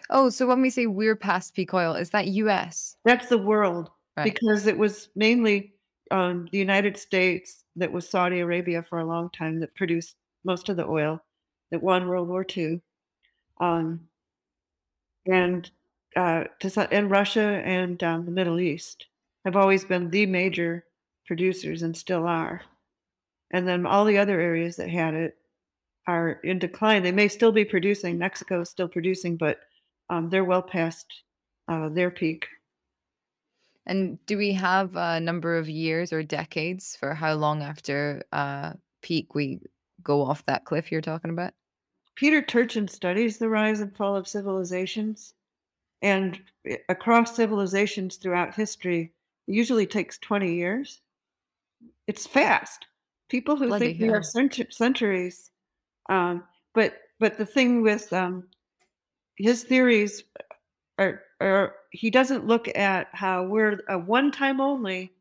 Oh, 0.09 0.29
so 0.29 0.47
when 0.47 0.61
we 0.61 0.69
say 0.69 0.85
we're 0.85 1.15
past 1.15 1.55
peak 1.55 1.73
oil, 1.73 1.95
is 1.95 2.09
that 2.11 2.27
US? 2.27 2.97
That's 3.05 3.27
the 3.27 3.37
world 3.37 3.89
right. 4.17 4.23
because 4.23 4.67
it 4.67 4.77
was 4.77 5.09
mainly 5.15 5.73
um, 6.11 6.47
the 6.51 6.57
United 6.57 6.97
States 6.97 7.63
that 7.75 7.91
was 7.91 8.09
Saudi 8.09 8.39
Arabia 8.39 8.83
for 8.83 8.99
a 8.99 9.05
long 9.05 9.29
time 9.31 9.59
that 9.59 9.75
produced 9.75 10.15
most 10.43 10.69
of 10.69 10.77
the 10.77 10.85
oil 10.85 11.21
that 11.71 11.81
won 11.81 12.07
World 12.07 12.27
War 12.27 12.45
II. 12.55 12.81
Um, 13.59 14.01
and 15.25 15.69
uh, 16.15 16.45
to, 16.59 16.87
and 16.91 17.11
Russia 17.11 17.61
and 17.63 18.01
um, 18.03 18.25
the 18.25 18.31
Middle 18.31 18.59
East 18.59 19.05
have 19.45 19.55
always 19.55 19.85
been 19.85 20.09
the 20.09 20.25
major 20.25 20.85
producers 21.27 21.81
and 21.83 21.95
still 21.95 22.25
are. 22.25 22.61
And 23.51 23.67
then 23.67 23.85
all 23.85 24.05
the 24.05 24.17
other 24.17 24.39
areas 24.39 24.75
that 24.77 24.89
had 24.89 25.13
it 25.13 25.37
are 26.07 26.39
in 26.43 26.59
decline. 26.59 27.03
They 27.03 27.11
may 27.11 27.27
still 27.27 27.51
be 27.51 27.65
producing. 27.65 28.17
Mexico 28.17 28.61
is 28.61 28.69
still 28.69 28.87
producing, 28.87 29.37
but 29.37 29.59
um, 30.09 30.29
they're 30.29 30.43
well 30.43 30.61
past 30.61 31.05
uh, 31.67 31.89
their 31.89 32.11
peak. 32.11 32.47
And 33.85 34.23
do 34.25 34.37
we 34.37 34.53
have 34.53 34.95
a 34.95 35.19
number 35.19 35.57
of 35.57 35.69
years 35.69 36.13
or 36.13 36.21
decades 36.23 36.95
for 36.99 37.13
how 37.13 37.33
long 37.33 37.61
after 37.63 38.23
uh, 38.31 38.73
peak 39.01 39.33
we 39.35 39.59
go 40.03 40.21
off 40.23 40.45
that 40.45 40.65
cliff 40.65 40.91
you're 40.91 41.01
talking 41.01 41.31
about? 41.31 41.53
Peter 42.19 42.41
Turchin 42.41 42.85
studies 42.85 43.37
the 43.37 43.47
rise 43.47 43.79
and 43.79 43.95
fall 43.95 44.13
of 44.13 44.27
civilizations. 44.27 45.35
And 46.01 46.37
eh, 46.67 46.75
across 46.89 47.33
civilizations 47.33 48.17
throughout 48.17 48.53
history, 48.53 49.13
it 49.47 49.53
usually 49.53 49.87
takes 49.87 50.17
20 50.17 50.53
years. 50.53 50.99
It's 52.07 52.27
fast. 52.27 52.87
People 53.29 53.55
who 53.55 53.67
Bloody 53.67 53.93
think 53.93 54.01
we 54.01 54.07
have 54.09 54.25
cent- 54.25 54.73
centuries. 54.73 55.51
Um, 56.09 56.43
but 56.75 56.97
but 57.21 57.37
the 57.37 57.45
thing 57.45 57.81
with 57.81 58.11
um, 58.11 58.49
his 59.37 59.63
theories 59.63 60.25
are, 60.97 61.21
are 61.39 61.75
he 61.91 62.09
doesn't 62.09 62.45
look 62.45 62.67
at 62.75 63.07
how 63.13 63.43
we're 63.45 63.79
a 63.87 63.97
one 63.97 64.29
time 64.29 64.59
only 64.59 65.13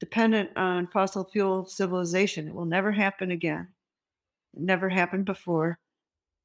dependent 0.00 0.50
on 0.56 0.88
fossil 0.88 1.24
fuel 1.24 1.64
civilization. 1.64 2.48
It 2.48 2.54
will 2.54 2.66
never 2.66 2.90
happen 2.90 3.30
again. 3.30 3.68
It 4.54 4.62
never 4.62 4.88
happened 4.88 5.26
before. 5.26 5.78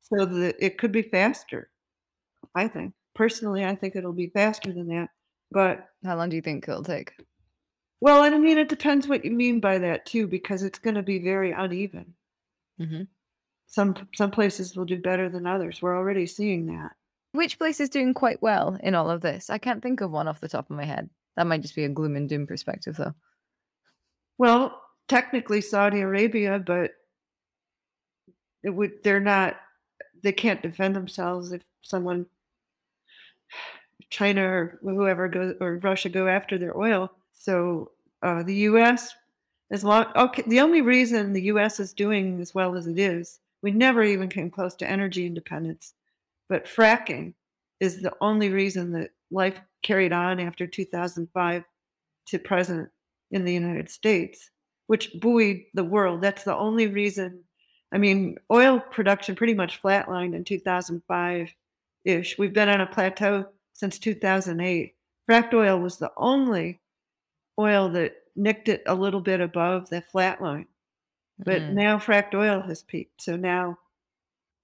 So 0.02 0.26
that 0.26 0.56
it 0.60 0.78
could 0.78 0.92
be 0.92 1.04
faster. 1.04 1.70
I 2.56 2.68
think 2.68 2.94
personally, 3.16 3.66
I 3.66 3.76
think 3.76 3.96
it'll 3.96 4.14
be 4.14 4.32
faster 4.34 4.72
than 4.72 4.88
that. 4.88 5.10
But 5.52 5.88
how 6.04 6.16
long 6.16 6.30
do 6.30 6.36
you 6.36 6.42
think 6.42 6.68
it'll 6.68 6.84
take? 6.84 7.14
Well, 8.02 8.22
I 8.22 8.30
mean, 8.30 8.58
it 8.58 8.70
depends 8.70 9.08
what 9.08 9.26
you 9.26 9.32
mean 9.32 9.60
by 9.60 9.78
that 9.80 10.06
too, 10.06 10.28
because 10.28 10.64
it's 10.64 10.80
going 10.80 10.96
to 10.96 11.04
be 11.04 11.20
very 11.20 11.52
uneven. 11.52 12.14
Mm-hmm. 12.80 13.04
Some 13.68 13.96
some 14.16 14.32
places 14.32 14.76
will 14.76 14.86
do 14.86 15.00
better 15.00 15.30
than 15.30 15.46
others. 15.46 15.82
We're 15.82 15.98
already 15.98 16.26
seeing 16.26 16.68
that. 16.68 16.92
Which 17.34 17.60
place 17.60 17.80
is 17.80 17.90
doing 17.90 18.14
quite 18.14 18.42
well 18.42 18.78
in 18.82 18.96
all 18.96 19.12
of 19.12 19.22
this? 19.22 19.50
I 19.50 19.60
can't 19.60 19.84
think 19.84 20.02
of 20.02 20.12
one 20.12 20.28
off 20.28 20.42
the 20.42 20.48
top 20.48 20.70
of 20.70 20.76
my 20.76 20.86
head. 20.86 21.10
That 21.36 21.46
might 21.46 21.62
just 21.62 21.76
be 21.76 21.84
a 21.84 21.90
gloom 21.90 22.16
and 22.16 22.28
doom 22.28 22.48
perspective, 22.48 22.96
though. 22.98 23.14
Well, 24.40 24.82
technically 25.08 25.62
Saudi 25.62 26.00
Arabia, 26.00 26.58
but 26.58 26.92
it 28.64 28.72
would 28.72 29.04
they're 29.04 29.20
not 29.20 29.58
they 30.22 30.32
can't 30.32 30.62
defend 30.62 30.96
themselves 30.96 31.52
if 31.52 31.62
someone 31.82 32.26
China 34.10 34.44
or 34.44 34.80
whoever 34.82 35.28
goes 35.28 35.56
or 35.62 35.78
Russia 35.78 36.10
go 36.10 36.28
after 36.28 36.58
their 36.58 36.78
oil. 36.78 37.12
So 37.34 37.92
uh, 38.22 38.44
the 38.44 38.56
U.S. 38.56 39.14
as 39.72 39.84
long 39.84 40.06
okay, 40.16 40.44
the 40.48 40.62
only 40.62 40.82
reason 40.82 41.34
the 41.34 41.44
U.S. 41.44 41.80
is 41.80 41.94
doing 41.94 42.42
as 42.42 42.54
well 42.54 42.76
as 42.76 42.88
it 42.88 43.00
is, 43.00 43.40
we 43.62 43.72
never 43.72 44.04
even 44.04 44.30
came 44.30 44.50
close 44.50 44.76
to 44.76 44.90
energy 44.90 45.26
independence. 45.26 45.94
But 46.48 46.66
fracking 46.66 47.34
is 47.80 48.02
the 48.02 48.14
only 48.22 48.50
reason 48.50 48.92
that 48.94 49.12
life 49.32 49.60
carried 49.84 50.12
on 50.12 50.40
after 50.40 50.66
2005 50.66 51.64
to 52.28 52.40
present 52.40 52.90
in 53.32 53.46
the 53.46 53.54
United 53.54 53.90
States, 53.90 54.50
which 54.88 55.14
buoyed 55.20 55.62
the 55.74 55.84
world. 55.84 56.22
That's 56.22 56.44
the 56.44 56.56
only 56.56 56.88
reason. 56.88 57.44
I 57.92 57.98
mean, 57.98 58.38
oil 58.52 58.80
production 58.80 59.36
pretty 59.36 59.54
much 59.54 59.82
flatlined 59.82 60.36
in 60.36 60.44
2005 60.44 61.54
ish. 62.06 62.38
We've 62.38 62.54
been 62.54 62.70
on 62.70 62.82
a 62.82 62.86
plateau 62.86 63.48
since 63.74 63.98
2008. 63.98 64.96
Fracked 65.30 65.54
oil 65.54 65.80
was 65.80 65.98
the 65.98 66.12
only 66.18 66.80
oil 67.58 67.90
that 67.90 68.16
nicked 68.36 68.70
it 68.70 68.84
a 68.86 68.96
little 68.96 69.22
bit 69.22 69.42
above 69.42 69.90
the 69.90 70.02
flat 70.02 70.42
line. 70.42 70.68
But 71.40 71.62
mm. 71.62 71.74
now 71.74 71.98
fracked 71.98 72.36
oil 72.36 72.62
has 72.62 72.84
peaked. 72.84 73.22
So 73.22 73.36
now 73.36 73.78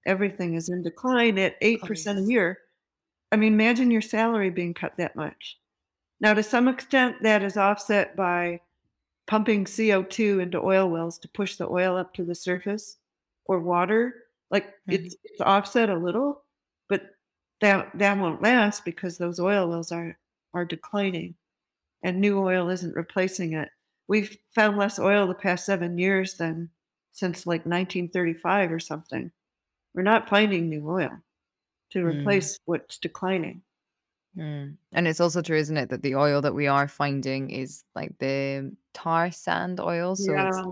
everything 0.06 0.54
is 0.54 0.68
in 0.68 0.82
decline 0.82 1.38
at 1.38 1.60
8% 1.60 2.18
a 2.18 2.30
year. 2.30 2.58
I 3.32 3.36
mean, 3.36 3.54
imagine 3.54 3.90
your 3.90 4.02
salary 4.02 4.50
being 4.50 4.74
cut 4.74 4.96
that 4.98 5.16
much. 5.16 5.58
Now, 6.20 6.32
to 6.32 6.42
some 6.42 6.68
extent, 6.68 7.16
that 7.22 7.42
is 7.42 7.56
offset 7.56 8.16
by 8.16 8.60
pumping 9.26 9.64
CO2 9.64 10.40
into 10.40 10.62
oil 10.62 10.88
wells 10.88 11.18
to 11.18 11.28
push 11.28 11.56
the 11.56 11.68
oil 11.68 11.96
up 11.96 12.14
to 12.14 12.24
the 12.24 12.34
surface 12.34 12.96
or 13.48 13.60
water. 13.60 14.14
Like 14.50 14.66
mm-hmm. 14.66 14.92
it's, 14.92 15.16
it's 15.24 15.40
offset 15.40 15.90
a 15.90 15.96
little, 15.96 16.44
but 16.88 17.02
that 17.60 17.90
that 17.94 18.18
won't 18.18 18.42
last 18.42 18.84
because 18.84 19.18
those 19.18 19.40
oil 19.40 19.68
wells 19.68 19.92
are 19.92 20.18
are 20.54 20.64
declining, 20.64 21.34
and 22.02 22.20
new 22.20 22.38
oil 22.38 22.68
isn't 22.68 22.94
replacing 22.94 23.54
it. 23.54 23.68
We've 24.08 24.36
found 24.54 24.76
less 24.76 24.98
oil 24.98 25.26
the 25.26 25.34
past 25.34 25.66
seven 25.66 25.98
years 25.98 26.34
than 26.34 26.70
since 27.12 27.46
like 27.46 27.66
1935 27.66 28.70
or 28.70 28.78
something. 28.78 29.32
We're 29.94 30.02
not 30.02 30.28
finding 30.28 30.68
new 30.68 30.88
oil 30.88 31.10
to 31.90 31.98
mm. 31.98 32.20
replace 32.20 32.54
mm. 32.54 32.60
what's 32.66 32.98
declining. 32.98 33.62
Mm. 34.36 34.76
And 34.92 35.08
it's 35.08 35.20
also 35.20 35.40
true, 35.40 35.56
isn't 35.56 35.76
it, 35.76 35.88
that 35.88 36.02
the 36.02 36.14
oil 36.14 36.40
that 36.42 36.54
we 36.54 36.66
are 36.66 36.88
finding 36.88 37.50
is 37.50 37.84
like 37.94 38.12
the 38.18 38.72
tar 38.92 39.30
sand 39.30 39.80
oil. 39.80 40.14
So 40.14 40.32
yeah. 40.32 40.48
it's, 40.48 40.62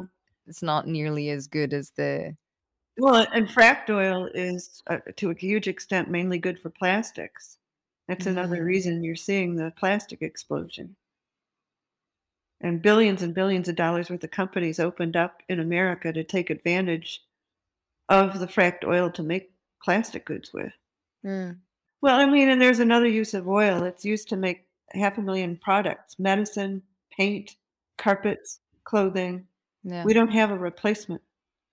it's 0.47 0.63
not 0.63 0.87
nearly 0.87 1.31
as 1.31 1.47
good 1.47 1.73
as 1.73 1.91
the. 1.97 2.37
Well, 2.97 3.27
and 3.33 3.49
fracked 3.49 3.91
oil 3.91 4.29
is 4.35 4.83
uh, 4.89 4.99
to 5.17 5.31
a 5.31 5.35
huge 5.35 5.67
extent 5.67 6.11
mainly 6.11 6.39
good 6.39 6.61
for 6.61 6.71
plastics. 6.71 7.59
That's 8.09 8.27
mm. 8.27 8.31
another 8.31 8.65
reason 8.65 9.03
you're 9.03 9.17
seeing 9.17 9.57
the 9.57 9.73
plastic 9.77 10.23
explosion. 10.23 10.97
And 12.61 12.81
billions 12.81 13.23
and 13.23 13.35
billions 13.35 13.69
of 13.69 13.77
dollars 13.77 14.11
worth 14.11 14.25
of 14.25 14.31
companies 14.31 14.79
opened 14.79 15.17
up 15.17 15.43
in 15.49 15.61
America 15.61 16.13
to 16.13 16.25
take 16.25 16.51
advantage 16.51 17.21
of 18.09 18.39
the 18.39 18.47
fracked 18.47 18.85
oil 18.85 19.11
to 19.11 19.23
make 19.23 19.53
plastic 19.83 20.25
goods 20.25 20.53
with. 20.53 20.73
Mm. 21.25 21.59
Well, 22.01 22.19
I 22.19 22.27
mean, 22.27 22.49
and 22.49 22.61
there's 22.61 22.81
another 22.81 23.09
use 23.09 23.35
of 23.35 23.49
oil. 23.49 23.83
It's 23.83 24.05
used 24.05 24.29
to 24.29 24.37
make 24.37 24.67
half 24.93 25.19
a 25.19 25.23
million 25.23 25.57
products 25.57 26.19
medicine, 26.19 26.83
paint, 27.17 27.57
carpets. 27.99 28.61
clothing. 28.85 29.47
Yeah. 29.83 30.05
We 30.05 30.13
don't 30.13 30.33
have 30.33 30.51
a 30.51 30.59
replacement 30.59 31.23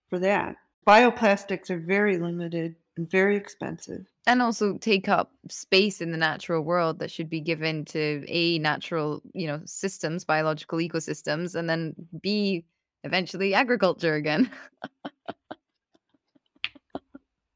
for 0.10 0.20
that. 0.20 0.56
Bioplastics 0.88 1.70
are 1.70 1.80
very 1.80 2.18
limited 2.18 2.76
and 2.98 3.10
very 3.10 3.36
expensive. 3.38 4.06
and 4.28 4.42
also 4.42 4.78
take 4.78 5.08
up 5.08 5.32
space 5.50 6.02
in 6.02 6.12
the 6.12 6.18
natural 6.18 6.62
world 6.62 7.00
that 7.00 7.10
should 7.10 7.30
be 7.30 7.40
given 7.40 7.86
to 7.86 8.24
a 8.28 8.60
natural 8.60 9.22
you 9.34 9.48
know 9.48 9.62
systems 9.66 10.24
biological 10.26 10.78
ecosystems 10.80 11.56
and 11.56 11.70
then 11.70 11.96
b 12.22 12.64
eventually 13.04 13.54
agriculture 13.54 14.14
again 14.16 14.52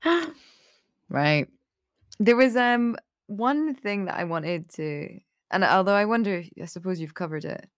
right 1.10 1.48
there 2.20 2.36
was 2.36 2.56
um 2.56 2.96
one 3.28 3.76
thing 3.76 4.06
that 4.06 4.18
i 4.18 4.24
wanted 4.24 4.70
to 4.70 5.20
and 5.52 5.64
although 5.64 5.96
i 5.96 6.06
wonder 6.06 6.44
i 6.62 6.66
suppose 6.66 7.00
you've 7.00 7.14
covered 7.14 7.46
it 7.46 7.70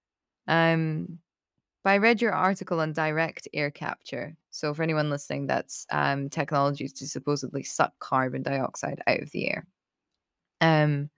um 0.48 1.20
but 1.84 1.92
I 1.92 1.98
read 2.00 2.22
your 2.22 2.34
article 2.34 2.82
on 2.82 2.92
direct 2.92 3.48
air 3.54 3.72
capture. 3.72 4.36
So 4.58 4.74
for 4.74 4.82
anyone 4.82 5.12
listening, 5.12 5.46
that's 5.46 5.86
um, 5.92 6.30
technologies 6.32 6.92
to 6.94 7.08
supposedly 7.08 7.62
suck 7.62 7.94
carbon 8.00 8.42
dioxide 8.42 9.00
out 9.06 9.20
of 9.20 9.30
the 9.30 9.52
air. 9.52 9.68
Um, 10.62 11.12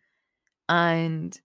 and 0.67 1.39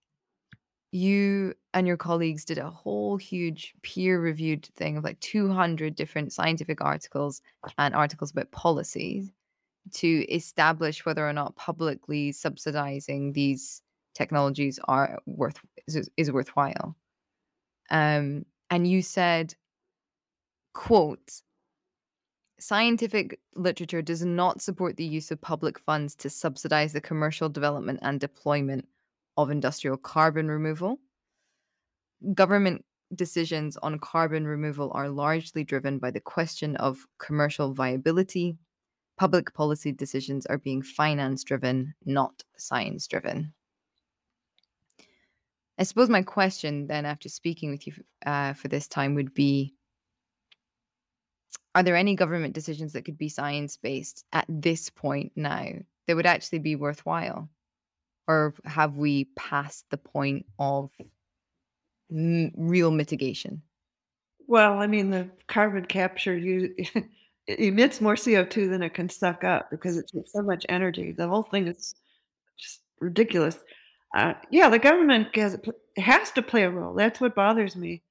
you 0.91 1.55
and 1.73 1.87
your 1.87 1.97
colleagues 1.97 2.45
did 2.45 2.59
a 2.59 2.69
whole 2.69 3.17
huge 3.17 3.75
peer-reviewed 3.83 4.67
thing 4.75 4.97
of 4.97 5.05
like 5.05 5.21
200 5.21 5.95
different 5.95 6.33
scientific 6.33 6.81
articles 6.81 7.41
and 7.79 7.95
articles 7.95 8.33
about 8.33 8.51
policies 8.51 9.31
to 9.93 10.27
establish 10.29 11.07
whether 11.07 11.25
or 11.25 11.33
not 11.33 11.55
publicly 11.55 12.33
subsidizing 12.33 13.33
these 13.35 13.83
technologies 14.15 14.81
are 14.89 15.21
worth 15.27 15.61
is, 15.87 16.11
is 16.17 16.33
worthwhile. 16.33 16.97
Um, 17.91 18.47
and 18.69 18.91
you 18.91 19.01
said, 19.01 19.55
quote, 20.73 21.41
scientific 22.65 23.39
literature 23.57 24.01
does 24.01 24.25
not 24.25 24.63
support 24.63 24.97
the 24.97 25.05
use 25.05 25.31
of 25.31 25.39
public 25.43 25.79
funds 25.79 26.15
to 26.15 26.31
subsidize 26.31 26.95
the 26.95 27.01
commercial 27.01 27.51
development 27.51 27.99
and 28.01 28.19
deployment 28.19 28.89
of 29.37 29.51
industrial 29.51 29.99
carbon 29.99 30.49
removal. 30.49 30.99
Government 32.33 32.83
decisions 33.15 33.77
on 33.83 33.99
carbon 33.99 34.47
removal 34.47 34.91
are 34.95 35.11
largely 35.11 35.63
driven 35.63 35.99
by 35.99 36.11
the 36.11 36.21
question 36.21 36.75
of 36.77 37.07
commercial 37.19 37.75
viability. 37.75 38.57
Public 39.19 39.53
policy 39.53 39.93
decisions 39.93 40.47
are 40.47 40.57
being 40.57 40.81
finance 40.81 41.45
driven, 41.45 41.95
not 42.07 42.45
science 42.57 43.07
driven. 43.07 43.53
I 45.77 45.83
suppose 45.83 46.09
my 46.09 46.23
question 46.23 46.87
then, 46.87 47.05
after 47.05 47.29
speaking 47.29 47.73
with 47.73 47.87
you 47.87 47.93
uh, 48.25 48.55
for 48.55 48.69
this 48.69 48.89
time, 48.89 49.15
would 49.17 49.35
be 49.35 49.74
Are 51.75 51.83
there 51.83 51.97
any 51.97 52.15
government 52.15 52.55
decisions 52.55 52.93
that 52.93 53.05
could 53.05 53.19
be 53.19 53.29
science 53.29 53.77
based 53.77 54.25
at 54.33 54.47
this 54.49 54.91
point 54.91 55.33
now 55.35 55.71
that 56.07 56.17
would 56.17 56.27
actually 56.27 56.61
be 56.61 56.77
worthwhile? 56.77 57.49
Or 58.27 58.55
have 58.65 58.97
we 58.97 59.25
passed 59.37 59.85
the 59.91 59.97
point 59.97 60.47
of 60.59 60.91
m- 62.11 62.53
real 62.57 62.91
mitigation? 62.91 63.63
Well, 64.47 64.79
I 64.79 64.87
mean, 64.87 65.11
the 65.11 65.31
carbon 65.47 65.85
capture 65.87 66.37
you 66.37 66.75
it 67.47 67.59
emits 67.59 68.01
more 68.01 68.15
CO2 68.15 68.71
than 68.71 68.83
it 68.83 68.95
can 68.95 69.09
suck 69.09 69.45
up 69.45 69.71
because 69.71 69.97
it 69.97 70.11
takes 70.15 70.33
so 70.33 70.43
much 70.43 70.65
energy. 70.69 71.13
The 71.13 71.29
whole 71.29 71.43
thing 71.43 71.69
is 71.69 71.95
just 72.59 72.81
ridiculous. 73.01 73.59
Uh, 74.17 74.35
yeah, 74.51 74.69
the 74.69 74.79
government 74.79 75.35
has, 75.37 75.59
has 75.97 76.31
to 76.33 76.43
play 76.43 76.63
a 76.63 76.71
role. 76.71 76.95
That's 76.95 77.21
what 77.21 77.35
bothers 77.35 77.77
me, 77.77 78.03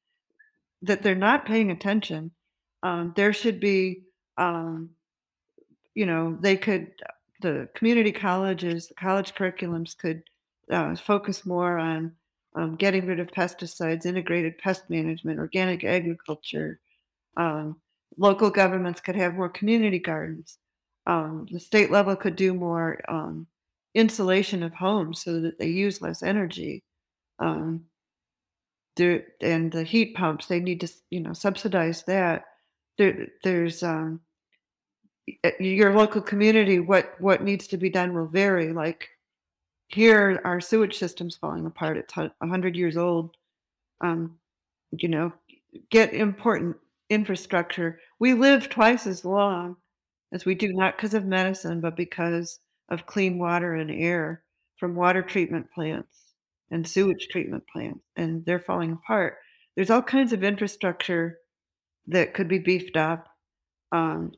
that 0.82 1.02
they're 1.02 1.16
not 1.16 1.46
paying 1.46 1.72
attention. 1.72 2.32
Um, 2.84 3.14
there 3.16 3.34
should 3.34 3.60
be, 3.60 4.04
um, 4.38 4.90
you 5.96 6.06
know, 6.06 6.38
they 6.40 6.58
could, 6.58 6.92
the 7.42 7.70
community 7.74 8.12
colleges, 8.12 8.88
the 8.88 8.94
college 8.96 9.34
curriculums 9.34 9.98
could 9.98 10.22
uh, 10.70 10.96
focus 10.96 11.46
more 11.46 11.78
on 11.78 12.12
um, 12.56 12.76
getting 12.76 13.06
rid 13.06 13.20
of 13.20 13.32
pesticides, 13.32 14.06
integrated 14.06 14.58
pest 14.58 14.90
management, 14.90 15.40
organic 15.40 15.84
agriculture. 15.84 16.80
Um, 17.38 17.82
local 18.18 18.50
governments 18.50 19.02
could 19.02 19.16
have 19.16 19.34
more 19.34 19.50
community 19.50 20.00
gardens. 20.00 20.60
Um, 21.08 21.48
the 21.52 21.60
state 21.60 21.90
level 21.90 22.16
could 22.16 22.36
do 22.36 22.54
more 22.54 23.00
um, 23.08 23.48
insulation 23.96 24.64
of 24.64 24.74
homes 24.74 25.22
so 25.22 25.42
that 25.42 25.58
they 25.58 25.68
use 25.68 26.02
less 26.02 26.22
energy. 26.22 26.84
Um, 27.40 27.86
and 28.98 29.72
the 29.72 29.84
heat 29.84 30.16
pumps, 30.16 30.46
they 30.46 30.60
need 30.60 30.82
to, 30.82 30.90
you 31.10 31.20
know, 31.20 31.34
subsidize 31.34 32.04
that. 32.04 32.44
There, 32.98 33.28
there's 33.44 33.84
um, 33.84 34.22
your 35.60 35.96
local 35.96 36.22
community. 36.22 36.80
What 36.80 37.16
what 37.20 37.44
needs 37.44 37.68
to 37.68 37.78
be 37.78 37.90
done 37.90 38.14
will 38.14 38.28
vary. 38.28 38.74
Like 38.74 39.10
here, 39.88 40.42
our 40.44 40.60
sewage 40.60 40.98
system's 40.98 41.36
falling 41.36 41.66
apart. 41.66 41.98
It's 41.98 42.14
hundred 42.42 42.76
years 42.76 42.98
old. 42.98 43.36
Um, 44.02 44.38
you 44.92 45.10
know, 45.10 45.34
get 45.90 46.14
important 46.14 46.76
infrastructure. 47.10 48.00
We 48.20 48.34
live 48.34 48.70
twice 48.70 49.08
as 49.08 49.26
long 49.26 49.78
as 50.32 50.46
we 50.46 50.56
do, 50.56 50.74
not 50.74 50.98
because 50.98 51.14
of 51.14 51.26
medicine, 51.26 51.80
but 51.80 51.96
because 51.96 52.60
of 52.90 53.06
clean 53.06 53.38
water 53.38 53.76
and 53.76 53.92
air 53.92 54.44
from 54.78 54.96
water 54.96 55.22
treatment 55.22 55.68
plants 55.74 56.34
and 56.72 56.88
sewage 56.88 57.28
treatment 57.32 57.64
plants, 57.72 58.04
and 58.16 58.44
they're 58.46 58.60
falling 58.60 58.92
apart. 58.94 59.38
There's 59.76 59.90
all 59.90 60.02
kinds 60.02 60.34
of 60.34 60.44
infrastructure 60.44 61.40
that 62.08 62.34
could 62.34 62.48
be 62.48 62.60
beefed 62.60 62.98
up. 62.98 63.28
Um, 63.92 64.34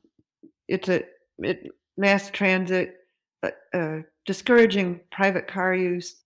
it's 0.68 0.90
a 0.90 1.04
it, 1.40 1.68
mass 1.98 2.30
transit, 2.30 2.96
uh, 3.44 3.52
uh, 3.74 4.00
discouraging 4.26 5.02
private 5.12 5.48
car 5.48 5.74
use. 5.74 6.22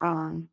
Um, 0.00 0.48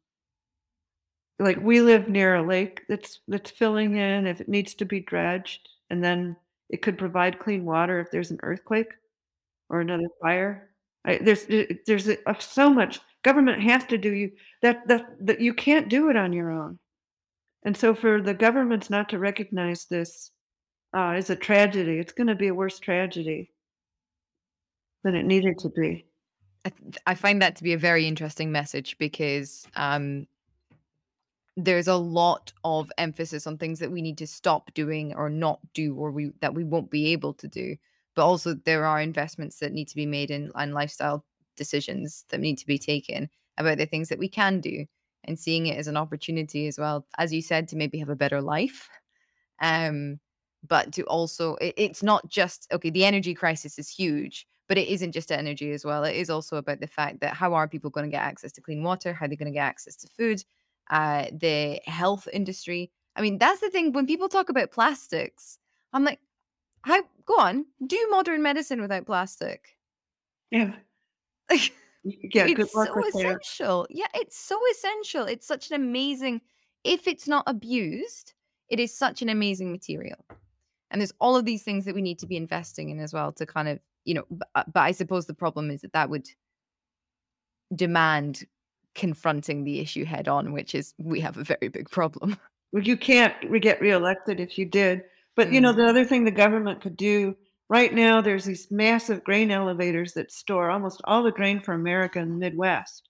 like 1.39 1.57
we 1.61 1.81
live 1.81 2.09
near 2.09 2.35
a 2.35 2.45
lake 2.45 2.81
that's 2.89 3.21
that's 3.27 3.51
filling 3.51 3.95
in 3.95 4.27
if 4.27 4.41
it 4.41 4.49
needs 4.49 4.73
to 4.75 4.85
be 4.85 4.99
dredged, 4.99 5.69
and 5.89 6.03
then 6.03 6.35
it 6.69 6.81
could 6.81 6.97
provide 6.97 7.39
clean 7.39 7.65
water 7.65 7.99
if 7.99 8.11
there's 8.11 8.31
an 8.31 8.39
earthquake 8.43 8.91
or 9.69 9.81
another 9.81 10.07
fire. 10.21 10.69
I, 11.05 11.17
there's 11.17 11.47
there's 11.87 12.09
so 12.39 12.69
much 12.69 12.99
government 13.23 13.61
has 13.63 13.85
to 13.85 13.97
do 13.97 14.11
you 14.11 14.31
that 14.61 14.87
that 14.87 15.05
that 15.21 15.39
you 15.39 15.53
can't 15.53 15.89
do 15.89 16.09
it 16.09 16.17
on 16.17 16.33
your 16.33 16.51
own, 16.51 16.77
and 17.63 17.75
so 17.75 17.93
for 17.93 18.21
the 18.21 18.33
governments 18.33 18.89
not 18.89 19.09
to 19.09 19.19
recognize 19.19 19.85
this 19.85 20.31
uh, 20.95 21.15
is 21.17 21.29
a 21.29 21.35
tragedy. 21.35 21.99
It's 21.99 22.13
going 22.13 22.27
to 22.27 22.35
be 22.35 22.47
a 22.47 22.53
worse 22.53 22.79
tragedy 22.79 23.51
than 25.03 25.15
it 25.15 25.25
needed 25.25 25.57
to 25.59 25.69
be. 25.69 26.05
I, 26.65 26.71
I 27.07 27.15
find 27.15 27.41
that 27.41 27.55
to 27.57 27.63
be 27.63 27.73
a 27.73 27.77
very 27.77 28.07
interesting 28.07 28.51
message 28.51 28.97
because 28.97 29.67
um, 29.75 30.27
there's 31.55 31.87
a 31.87 31.95
lot 31.95 32.51
of 32.63 32.91
emphasis 32.97 33.47
on 33.47 33.57
things 33.57 33.79
that 33.79 33.91
we 33.91 34.01
need 34.01 34.17
to 34.17 34.27
stop 34.27 34.73
doing 34.73 35.13
or 35.15 35.29
not 35.29 35.59
do 35.73 35.95
or 35.95 36.11
we 36.11 36.31
that 36.41 36.53
we 36.53 36.63
won't 36.63 36.89
be 36.89 37.11
able 37.11 37.33
to 37.33 37.47
do 37.47 37.75
but 38.15 38.23
also 38.23 38.53
there 38.53 38.85
are 38.85 39.01
investments 39.01 39.59
that 39.59 39.73
need 39.73 39.87
to 39.87 39.95
be 39.95 40.05
made 40.05 40.31
in 40.31 40.51
and 40.55 40.73
lifestyle 40.73 41.25
decisions 41.55 42.25
that 42.29 42.39
need 42.39 42.57
to 42.57 42.67
be 42.67 42.77
taken 42.77 43.29
about 43.57 43.77
the 43.77 43.85
things 43.85 44.09
that 44.09 44.19
we 44.19 44.29
can 44.29 44.59
do 44.59 44.85
and 45.29 45.39
seeing 45.39 45.67
it 45.67 45.77
as 45.77 45.87
an 45.87 45.95
opportunity 45.95 46.67
as 46.67 46.77
well 46.77 47.05
as 47.17 47.33
you 47.33 47.41
said 47.41 47.67
to 47.69 47.77
maybe 47.77 47.97
have 47.99 48.09
a 48.09 48.15
better 48.15 48.41
life. 48.41 48.89
Um 49.61 50.19
but 50.67 50.91
to 50.93 51.03
also 51.03 51.55
it, 51.55 51.73
it's 51.77 52.03
not 52.03 52.27
just 52.29 52.67
okay 52.73 52.89
the 52.89 53.05
energy 53.05 53.33
crisis 53.33 53.79
is 53.79 53.89
huge 53.89 54.45
but 54.67 54.77
it 54.77 54.89
isn't 54.89 55.13
just 55.13 55.31
energy 55.31 55.71
as 55.71 55.83
well. 55.83 56.03
It 56.03 56.15
is 56.15 56.29
also 56.29 56.57
about 56.57 56.79
the 56.79 56.87
fact 56.87 57.21
that 57.21 57.33
how 57.33 57.53
are 57.53 57.67
people 57.67 57.89
going 57.89 58.05
to 58.05 58.11
get 58.11 58.21
access 58.21 58.51
to 58.51 58.61
clean 58.61 58.83
water? 58.83 59.13
How 59.13 59.25
are 59.25 59.27
they 59.27 59.35
going 59.35 59.51
to 59.51 59.57
get 59.57 59.65
access 59.65 59.95
to 59.97 60.07
food? 60.07 60.43
Uh 60.89 61.27
the 61.31 61.79
health 61.85 62.27
industry. 62.33 62.91
I 63.15 63.21
mean 63.21 63.37
that's 63.37 63.61
the 63.61 63.69
thing 63.69 63.93
when 63.93 64.07
people 64.07 64.29
talk 64.29 64.49
about 64.49 64.71
plastics 64.71 65.59
i'm 65.91 66.03
like 66.03 66.19
how 66.83 67.01
go 67.25 67.35
on, 67.37 67.65
do 67.85 68.07
modern 68.09 68.41
medicine 68.41 68.81
without 68.81 69.05
plastic. 69.05 69.77
Yeah. 70.51 70.73
yeah, 72.03 72.47
it's 72.47 72.73
so 72.73 73.07
essential. 73.07 73.87
That. 73.89 73.95
Yeah, 73.95 74.07
it's 74.13 74.37
so 74.37 74.59
essential. 74.71 75.25
It's 75.25 75.47
such 75.47 75.69
an 75.69 75.75
amazing 75.75 76.41
if 76.83 77.07
it's 77.07 77.27
not 77.27 77.43
abused, 77.47 78.33
it 78.69 78.79
is 78.79 78.95
such 78.95 79.21
an 79.21 79.29
amazing 79.29 79.71
material. 79.71 80.25
And 80.91 81.01
there's 81.01 81.13
all 81.19 81.35
of 81.35 81.45
these 81.45 81.63
things 81.63 81.85
that 81.85 81.95
we 81.95 82.01
need 82.01 82.19
to 82.19 82.27
be 82.27 82.37
investing 82.37 82.89
in 82.89 82.99
as 82.99 83.13
well 83.13 83.31
to 83.33 83.45
kind 83.45 83.67
of, 83.67 83.79
you 84.05 84.13
know, 84.13 84.23
but, 84.31 84.47
uh, 84.55 84.63
but 84.73 84.81
I 84.81 84.91
suppose 84.91 85.25
the 85.25 85.33
problem 85.33 85.69
is 85.69 85.81
that 85.81 85.93
that 85.93 86.09
would 86.09 86.27
demand 87.75 88.43
confronting 88.95 89.63
the 89.63 89.79
issue 89.79 90.05
head 90.05 90.27
on, 90.27 90.51
which 90.51 90.73
is 90.73 90.93
we 90.97 91.19
have 91.19 91.37
a 91.37 91.43
very 91.43 91.67
big 91.67 91.89
problem. 91.89 92.37
Well, 92.71 92.83
you 92.83 92.97
can't 92.97 93.33
get 93.61 93.81
reelected 93.81 94.39
if 94.39 94.57
you 94.57 94.65
did. 94.65 95.03
But 95.35 95.51
you 95.51 95.59
know, 95.61 95.73
the 95.73 95.87
other 95.87 96.05
thing 96.05 96.23
the 96.23 96.31
government 96.31 96.81
could 96.81 96.97
do 96.97 97.35
right 97.69 97.93
now, 97.93 98.21
there's 98.21 98.45
these 98.45 98.69
massive 98.71 99.23
grain 99.23 99.51
elevators 99.51 100.13
that 100.13 100.31
store 100.31 100.69
almost 100.69 101.01
all 101.05 101.23
the 101.23 101.31
grain 101.31 101.61
for 101.61 101.73
America 101.73 102.19
in 102.19 102.29
the 102.29 102.35
Midwest. 102.35 103.09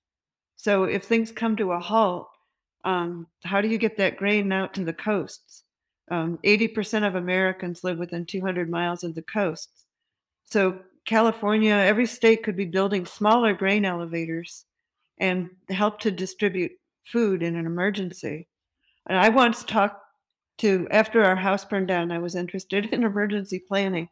So 0.57 0.83
if 0.83 1.05
things 1.05 1.31
come 1.31 1.55
to 1.55 1.71
a 1.71 1.79
halt, 1.79 2.27
um, 2.83 3.27
how 3.43 3.61
do 3.61 3.67
you 3.67 3.77
get 3.77 3.97
that 3.97 4.17
grain 4.17 4.51
out 4.51 4.73
to 4.75 4.83
the 4.83 4.93
coasts? 4.93 5.63
Um, 6.11 6.39
80% 6.43 7.07
of 7.07 7.15
Americans 7.15 7.83
live 7.83 7.97
within 7.97 8.25
200 8.25 8.69
miles 8.69 9.03
of 9.03 9.15
the 9.15 9.21
coasts. 9.21 9.85
So, 10.45 10.79
California, 11.05 11.73
every 11.73 12.05
state 12.05 12.43
could 12.43 12.57
be 12.57 12.65
building 12.65 13.05
smaller 13.05 13.53
grain 13.53 13.85
elevators 13.85 14.65
and 15.19 15.49
help 15.69 15.99
to 16.01 16.11
distribute 16.11 16.71
food 17.05 17.43
in 17.43 17.55
an 17.55 17.65
emergency. 17.65 18.47
And 19.07 19.17
I 19.17 19.29
once 19.29 19.63
talked 19.63 20.01
to, 20.59 20.87
after 20.91 21.23
our 21.23 21.35
house 21.35 21.65
burned 21.65 21.87
down, 21.87 22.11
I 22.11 22.19
was 22.19 22.35
interested 22.35 22.85
in 22.91 23.03
emergency 23.03 23.63
planning, 23.67 24.09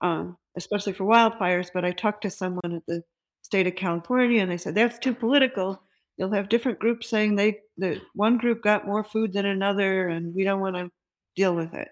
um, 0.00 0.36
especially 0.56 0.92
for 0.92 1.04
wildfires. 1.04 1.70
But 1.72 1.84
I 1.84 1.92
talked 1.92 2.22
to 2.22 2.30
someone 2.30 2.74
at 2.74 2.86
the 2.86 3.02
state 3.42 3.66
of 3.66 3.76
California 3.76 4.42
and 4.42 4.50
they 4.50 4.56
said, 4.56 4.74
that's 4.74 4.98
too 4.98 5.14
political. 5.14 5.82
You'll 6.16 6.32
have 6.32 6.48
different 6.50 6.78
groups 6.78 7.08
saying 7.08 7.36
they, 7.36 7.60
one 8.14 8.36
group 8.36 8.62
got 8.62 8.86
more 8.86 9.02
food 9.02 9.32
than 9.32 9.46
another, 9.46 10.08
and 10.08 10.34
we 10.34 10.44
don't 10.44 10.60
want 10.60 10.76
to 10.76 10.90
deal 11.34 11.54
with 11.54 11.72
it. 11.72 11.88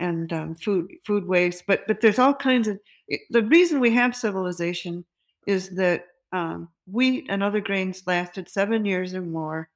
And 0.00 0.32
um, 0.32 0.54
food, 0.56 0.90
food 1.06 1.26
waste. 1.26 1.64
But, 1.66 1.86
but 1.86 2.00
there's 2.00 2.18
all 2.18 2.34
kinds 2.34 2.66
of, 2.66 2.80
the 3.30 3.44
reason 3.44 3.78
we 3.78 3.94
have 3.94 4.16
civilization 4.16 5.04
is 5.46 5.70
that 5.76 6.06
um, 6.32 6.68
wheat 6.90 7.26
and 7.28 7.42
other 7.42 7.60
grains 7.60 8.02
lasted 8.06 8.48
seven 8.48 8.84
years 8.84 9.14
or 9.14 9.22
more, 9.22 9.68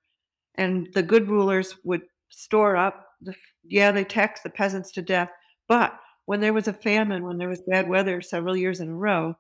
and 0.57 0.89
the 0.95 1.03
good 1.03 1.29
rulers 1.29 1.77
would 1.85 2.03
store 2.31 2.77
up. 2.77 3.07
The, 3.21 3.35
yeah, 3.65 3.93
they 3.93 4.05
taxed 4.05 4.43
the 4.43 4.51
peasants 4.51 4.91
to 4.93 5.03
death, 5.03 5.31
but 5.69 5.99
when 6.27 6.41
there 6.41 6.53
was 6.53 6.69
a 6.69 6.73
famine, 6.73 7.25
when 7.25 7.39
there 7.39 7.49
was 7.49 7.63
bad 7.63 7.89
weather 7.89 8.21
several 8.21 8.57
years 8.57 8.81
in 8.81 8.89
a 8.89 8.95
row, 8.95 9.37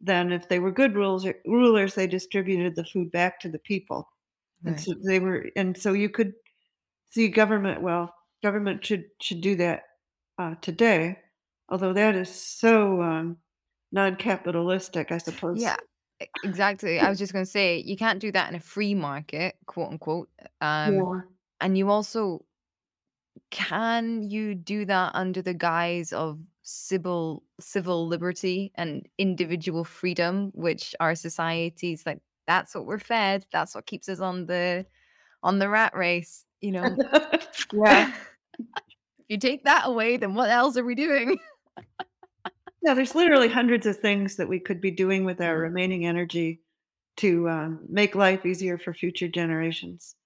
then 0.00 0.32
if 0.32 0.48
they 0.48 0.58
were 0.58 0.72
good 0.72 0.94
rulers, 0.94 1.26
rulers 1.46 1.94
they 1.94 2.06
distributed 2.06 2.74
the 2.74 2.84
food 2.84 3.10
back 3.12 3.40
to 3.40 3.48
the 3.48 3.58
people, 3.58 4.08
right. 4.62 4.72
and 4.72 4.80
so 4.80 4.94
they 5.04 5.20
were, 5.20 5.46
and 5.56 5.76
so 5.76 5.92
you 5.92 6.08
could 6.08 6.32
see 7.10 7.28
government. 7.28 7.82
Well, 7.82 8.12
government 8.42 8.84
should 8.84 9.04
should 9.20 9.40
do 9.40 9.56
that 9.56 9.82
uh, 10.38 10.54
today, 10.60 11.18
although 11.68 11.92
that 11.92 12.16
is 12.16 12.28
so 12.28 13.00
um, 13.00 13.36
non-capitalistic, 13.92 15.12
I 15.12 15.18
suppose. 15.18 15.62
Yeah, 15.62 15.76
exactly. 16.42 16.98
I 16.98 17.08
was 17.08 17.18
just 17.18 17.32
going 17.32 17.44
to 17.44 17.50
say 17.50 17.78
you 17.78 17.96
can't 17.96 18.20
do 18.20 18.32
that 18.32 18.50
in 18.50 18.56
a 18.56 18.60
free 18.60 18.94
market, 18.94 19.54
quote 19.66 19.92
unquote. 19.92 20.28
Um, 20.60 20.94
yeah. 20.94 21.20
And 21.60 21.78
you 21.78 21.88
also 21.88 22.44
can 23.50 24.22
you 24.22 24.54
do 24.54 24.84
that 24.84 25.12
under 25.14 25.42
the 25.42 25.54
guise 25.54 26.12
of 26.12 26.38
civil 26.62 27.42
civil 27.60 28.08
liberty 28.08 28.72
and 28.74 29.06
individual 29.18 29.84
freedom, 29.84 30.50
which 30.54 30.94
our 31.00 31.14
societies 31.14 32.04
like 32.06 32.20
that's 32.46 32.74
what 32.74 32.86
we're 32.86 32.98
fed. 32.98 33.46
That's 33.52 33.74
what 33.74 33.86
keeps 33.86 34.08
us 34.08 34.20
on 34.20 34.46
the 34.46 34.86
on 35.42 35.58
the 35.58 35.68
rat 35.68 35.94
race. 35.94 36.44
You 36.60 36.72
know. 36.72 36.96
yeah. 37.72 38.12
if 38.58 39.26
you 39.28 39.38
take 39.38 39.64
that 39.64 39.86
away, 39.86 40.16
then 40.16 40.34
what 40.34 40.50
else 40.50 40.76
are 40.76 40.84
we 40.84 40.94
doing? 40.94 41.38
Yeah, 42.84 42.92
there's 42.92 43.14
literally 43.14 43.48
hundreds 43.48 43.86
of 43.86 43.98
things 43.98 44.36
that 44.36 44.48
we 44.48 44.60
could 44.60 44.78
be 44.78 44.90
doing 44.90 45.24
with 45.24 45.40
our 45.40 45.56
mm. 45.56 45.62
remaining 45.62 46.04
energy 46.04 46.60
to 47.16 47.48
um, 47.48 47.80
make 47.88 48.14
life 48.14 48.44
easier 48.44 48.76
for 48.76 48.92
future 48.92 49.28
generations. 49.28 50.16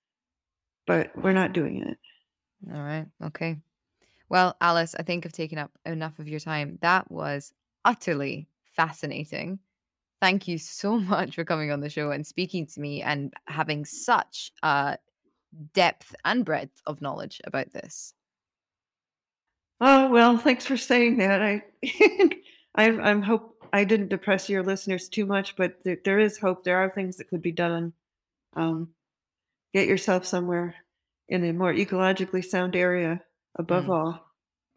But 0.84 1.12
we're 1.16 1.32
not 1.32 1.52
doing 1.52 1.82
it. 1.82 1.98
All 2.72 2.82
right. 2.82 3.06
Okay. 3.24 3.58
Well, 4.28 4.56
Alice, 4.60 4.94
I 4.98 5.02
think 5.02 5.24
I've 5.24 5.32
taken 5.32 5.58
up 5.58 5.70
enough 5.86 6.18
of 6.18 6.28
your 6.28 6.40
time. 6.40 6.78
That 6.82 7.10
was 7.10 7.52
utterly 7.84 8.48
fascinating. 8.76 9.58
Thank 10.20 10.48
you 10.48 10.58
so 10.58 10.98
much 10.98 11.34
for 11.34 11.44
coming 11.44 11.70
on 11.70 11.80
the 11.80 11.90
show 11.90 12.10
and 12.10 12.26
speaking 12.26 12.66
to 12.66 12.80
me 12.80 13.02
and 13.02 13.32
having 13.46 13.84
such 13.84 14.52
uh, 14.62 14.96
depth 15.72 16.14
and 16.24 16.44
breadth 16.44 16.82
of 16.86 17.00
knowledge 17.00 17.40
about 17.44 17.72
this. 17.72 18.14
Oh, 19.80 20.10
well, 20.10 20.36
thanks 20.36 20.66
for 20.66 20.76
saying 20.76 21.18
that. 21.18 21.40
I 21.40 21.62
I 22.74 22.90
I'm 22.90 23.22
hope 23.22 23.64
I 23.72 23.84
didn't 23.84 24.08
depress 24.08 24.48
your 24.48 24.62
listeners 24.62 25.08
too 25.08 25.24
much, 25.24 25.56
but 25.56 25.84
there, 25.84 25.98
there 26.04 26.18
is 26.18 26.38
hope. 26.38 26.64
There 26.64 26.78
are 26.78 26.90
things 26.90 27.16
that 27.16 27.28
could 27.28 27.42
be 27.42 27.52
done. 27.52 27.92
Um, 28.54 28.88
get 29.72 29.86
yourself 29.86 30.26
somewhere 30.26 30.74
in 31.28 31.44
a 31.44 31.52
more 31.52 31.72
ecologically 31.72 32.44
sound 32.44 32.74
area 32.74 33.20
above 33.56 33.84
mm. 33.84 33.90
all. 33.90 34.24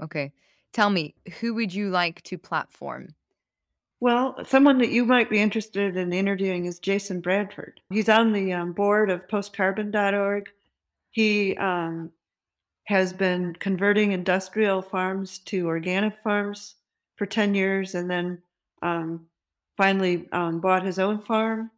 Okay. 0.01 0.33
Tell 0.73 0.89
me, 0.89 1.15
who 1.39 1.53
would 1.55 1.73
you 1.73 1.89
like 1.89 2.21
to 2.23 2.37
platform? 2.37 3.15
Well, 3.99 4.37
someone 4.45 4.79
that 4.79 4.89
you 4.89 5.05
might 5.05 5.29
be 5.29 5.39
interested 5.39 5.95
in 5.95 6.11
interviewing 6.11 6.65
is 6.65 6.79
Jason 6.79 7.21
Bradford. 7.21 7.81
He's 7.91 8.09
on 8.09 8.33
the 8.33 8.51
um, 8.53 8.73
board 8.73 9.11
of 9.11 9.27
postcarbon.org. 9.27 10.49
He 11.11 11.55
um, 11.57 12.11
has 12.85 13.13
been 13.13 13.55
converting 13.59 14.11
industrial 14.11 14.81
farms 14.81 15.39
to 15.39 15.67
organic 15.67 16.19
farms 16.23 16.75
for 17.15 17.27
10 17.27 17.53
years 17.53 17.93
and 17.93 18.09
then 18.09 18.41
um, 18.81 19.27
finally 19.77 20.27
um, 20.31 20.59
bought 20.59 20.83
his 20.83 20.97
own 20.97 21.21
farm. 21.21 21.69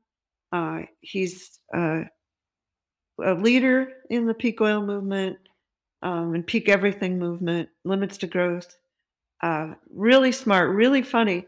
Uh, 0.53 0.83
he's 1.01 1.59
uh, 1.75 2.03
a 3.23 3.33
leader 3.33 3.93
in 4.09 4.25
the 4.25 4.33
peak 4.33 4.61
oil 4.61 4.81
movement 4.85 5.37
um, 6.01 6.35
and 6.35 6.45
peak 6.45 6.69
everything 6.69 7.17
movement, 7.17 7.69
limits 7.83 8.17
to 8.19 8.27
growth. 8.27 8.75
Uh, 9.41 9.73
really 9.89 10.31
smart, 10.31 10.69
really 10.69 11.01
funny. 11.01 11.45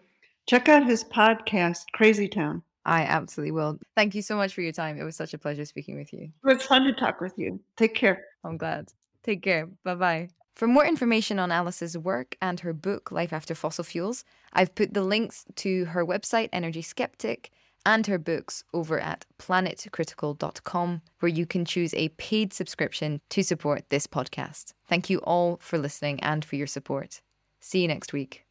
Check 0.47 0.69
out 0.69 0.86
his 0.86 1.03
podcast, 1.03 1.86
Crazy 1.93 2.28
Town. 2.28 2.61
I 2.86 3.01
absolutely 3.01 3.51
will. 3.51 3.80
Thank 3.95 4.13
you 4.13 4.21
so 4.21 4.36
much 4.36 4.53
for 4.53 4.61
your 4.61 4.71
time. 4.71 4.99
It 4.99 5.03
was 5.03 5.15
such 5.15 5.34
a 5.34 5.38
pleasure 5.38 5.65
speaking 5.65 5.97
with 5.97 6.13
you. 6.13 6.30
It 6.45 6.53
was 6.53 6.63
fun 6.63 6.84
to 6.84 6.93
talk 6.93 7.19
with 7.19 7.34
you. 7.38 7.59
Take 7.78 7.95
care. 7.95 8.23
I'm 8.43 8.57
glad. 8.57 8.89
Take 9.23 9.41
care. 9.41 9.67
Bye 9.84 9.95
bye. 9.95 10.30
For 10.55 10.67
more 10.67 10.86
information 10.86 11.39
on 11.39 11.51
Alice's 11.51 11.97
work 11.97 12.38
and 12.41 12.59
her 12.61 12.73
book, 12.73 13.11
Life 13.11 13.34
After 13.34 13.55
Fossil 13.55 13.84
Fuels, 13.84 14.23
I've 14.53 14.73
put 14.73 14.93
the 14.93 15.03
links 15.03 15.45
to 15.55 15.86
her 15.86 16.05
website, 16.05 16.49
Energy 16.53 16.82
Skeptic, 16.82 17.51
and 17.86 18.07
her 18.07 18.17
books 18.17 18.63
over 18.73 18.99
at 18.99 19.25
planetcritical.com, 19.39 21.01
where 21.19 21.29
you 21.29 21.45
can 21.45 21.65
choose 21.65 21.93
a 21.93 22.09
paid 22.09 22.53
subscription 22.53 23.21
to 23.29 23.43
support 23.43 23.89
this 23.89 24.07
podcast. 24.07 24.73
Thank 24.88 25.09
you 25.09 25.19
all 25.19 25.57
for 25.61 25.77
listening 25.77 26.19
and 26.21 26.43
for 26.43 26.55
your 26.55 26.67
support. 26.67 27.21
See 27.61 27.81
you 27.81 27.88
next 27.88 28.13
week. 28.13 28.43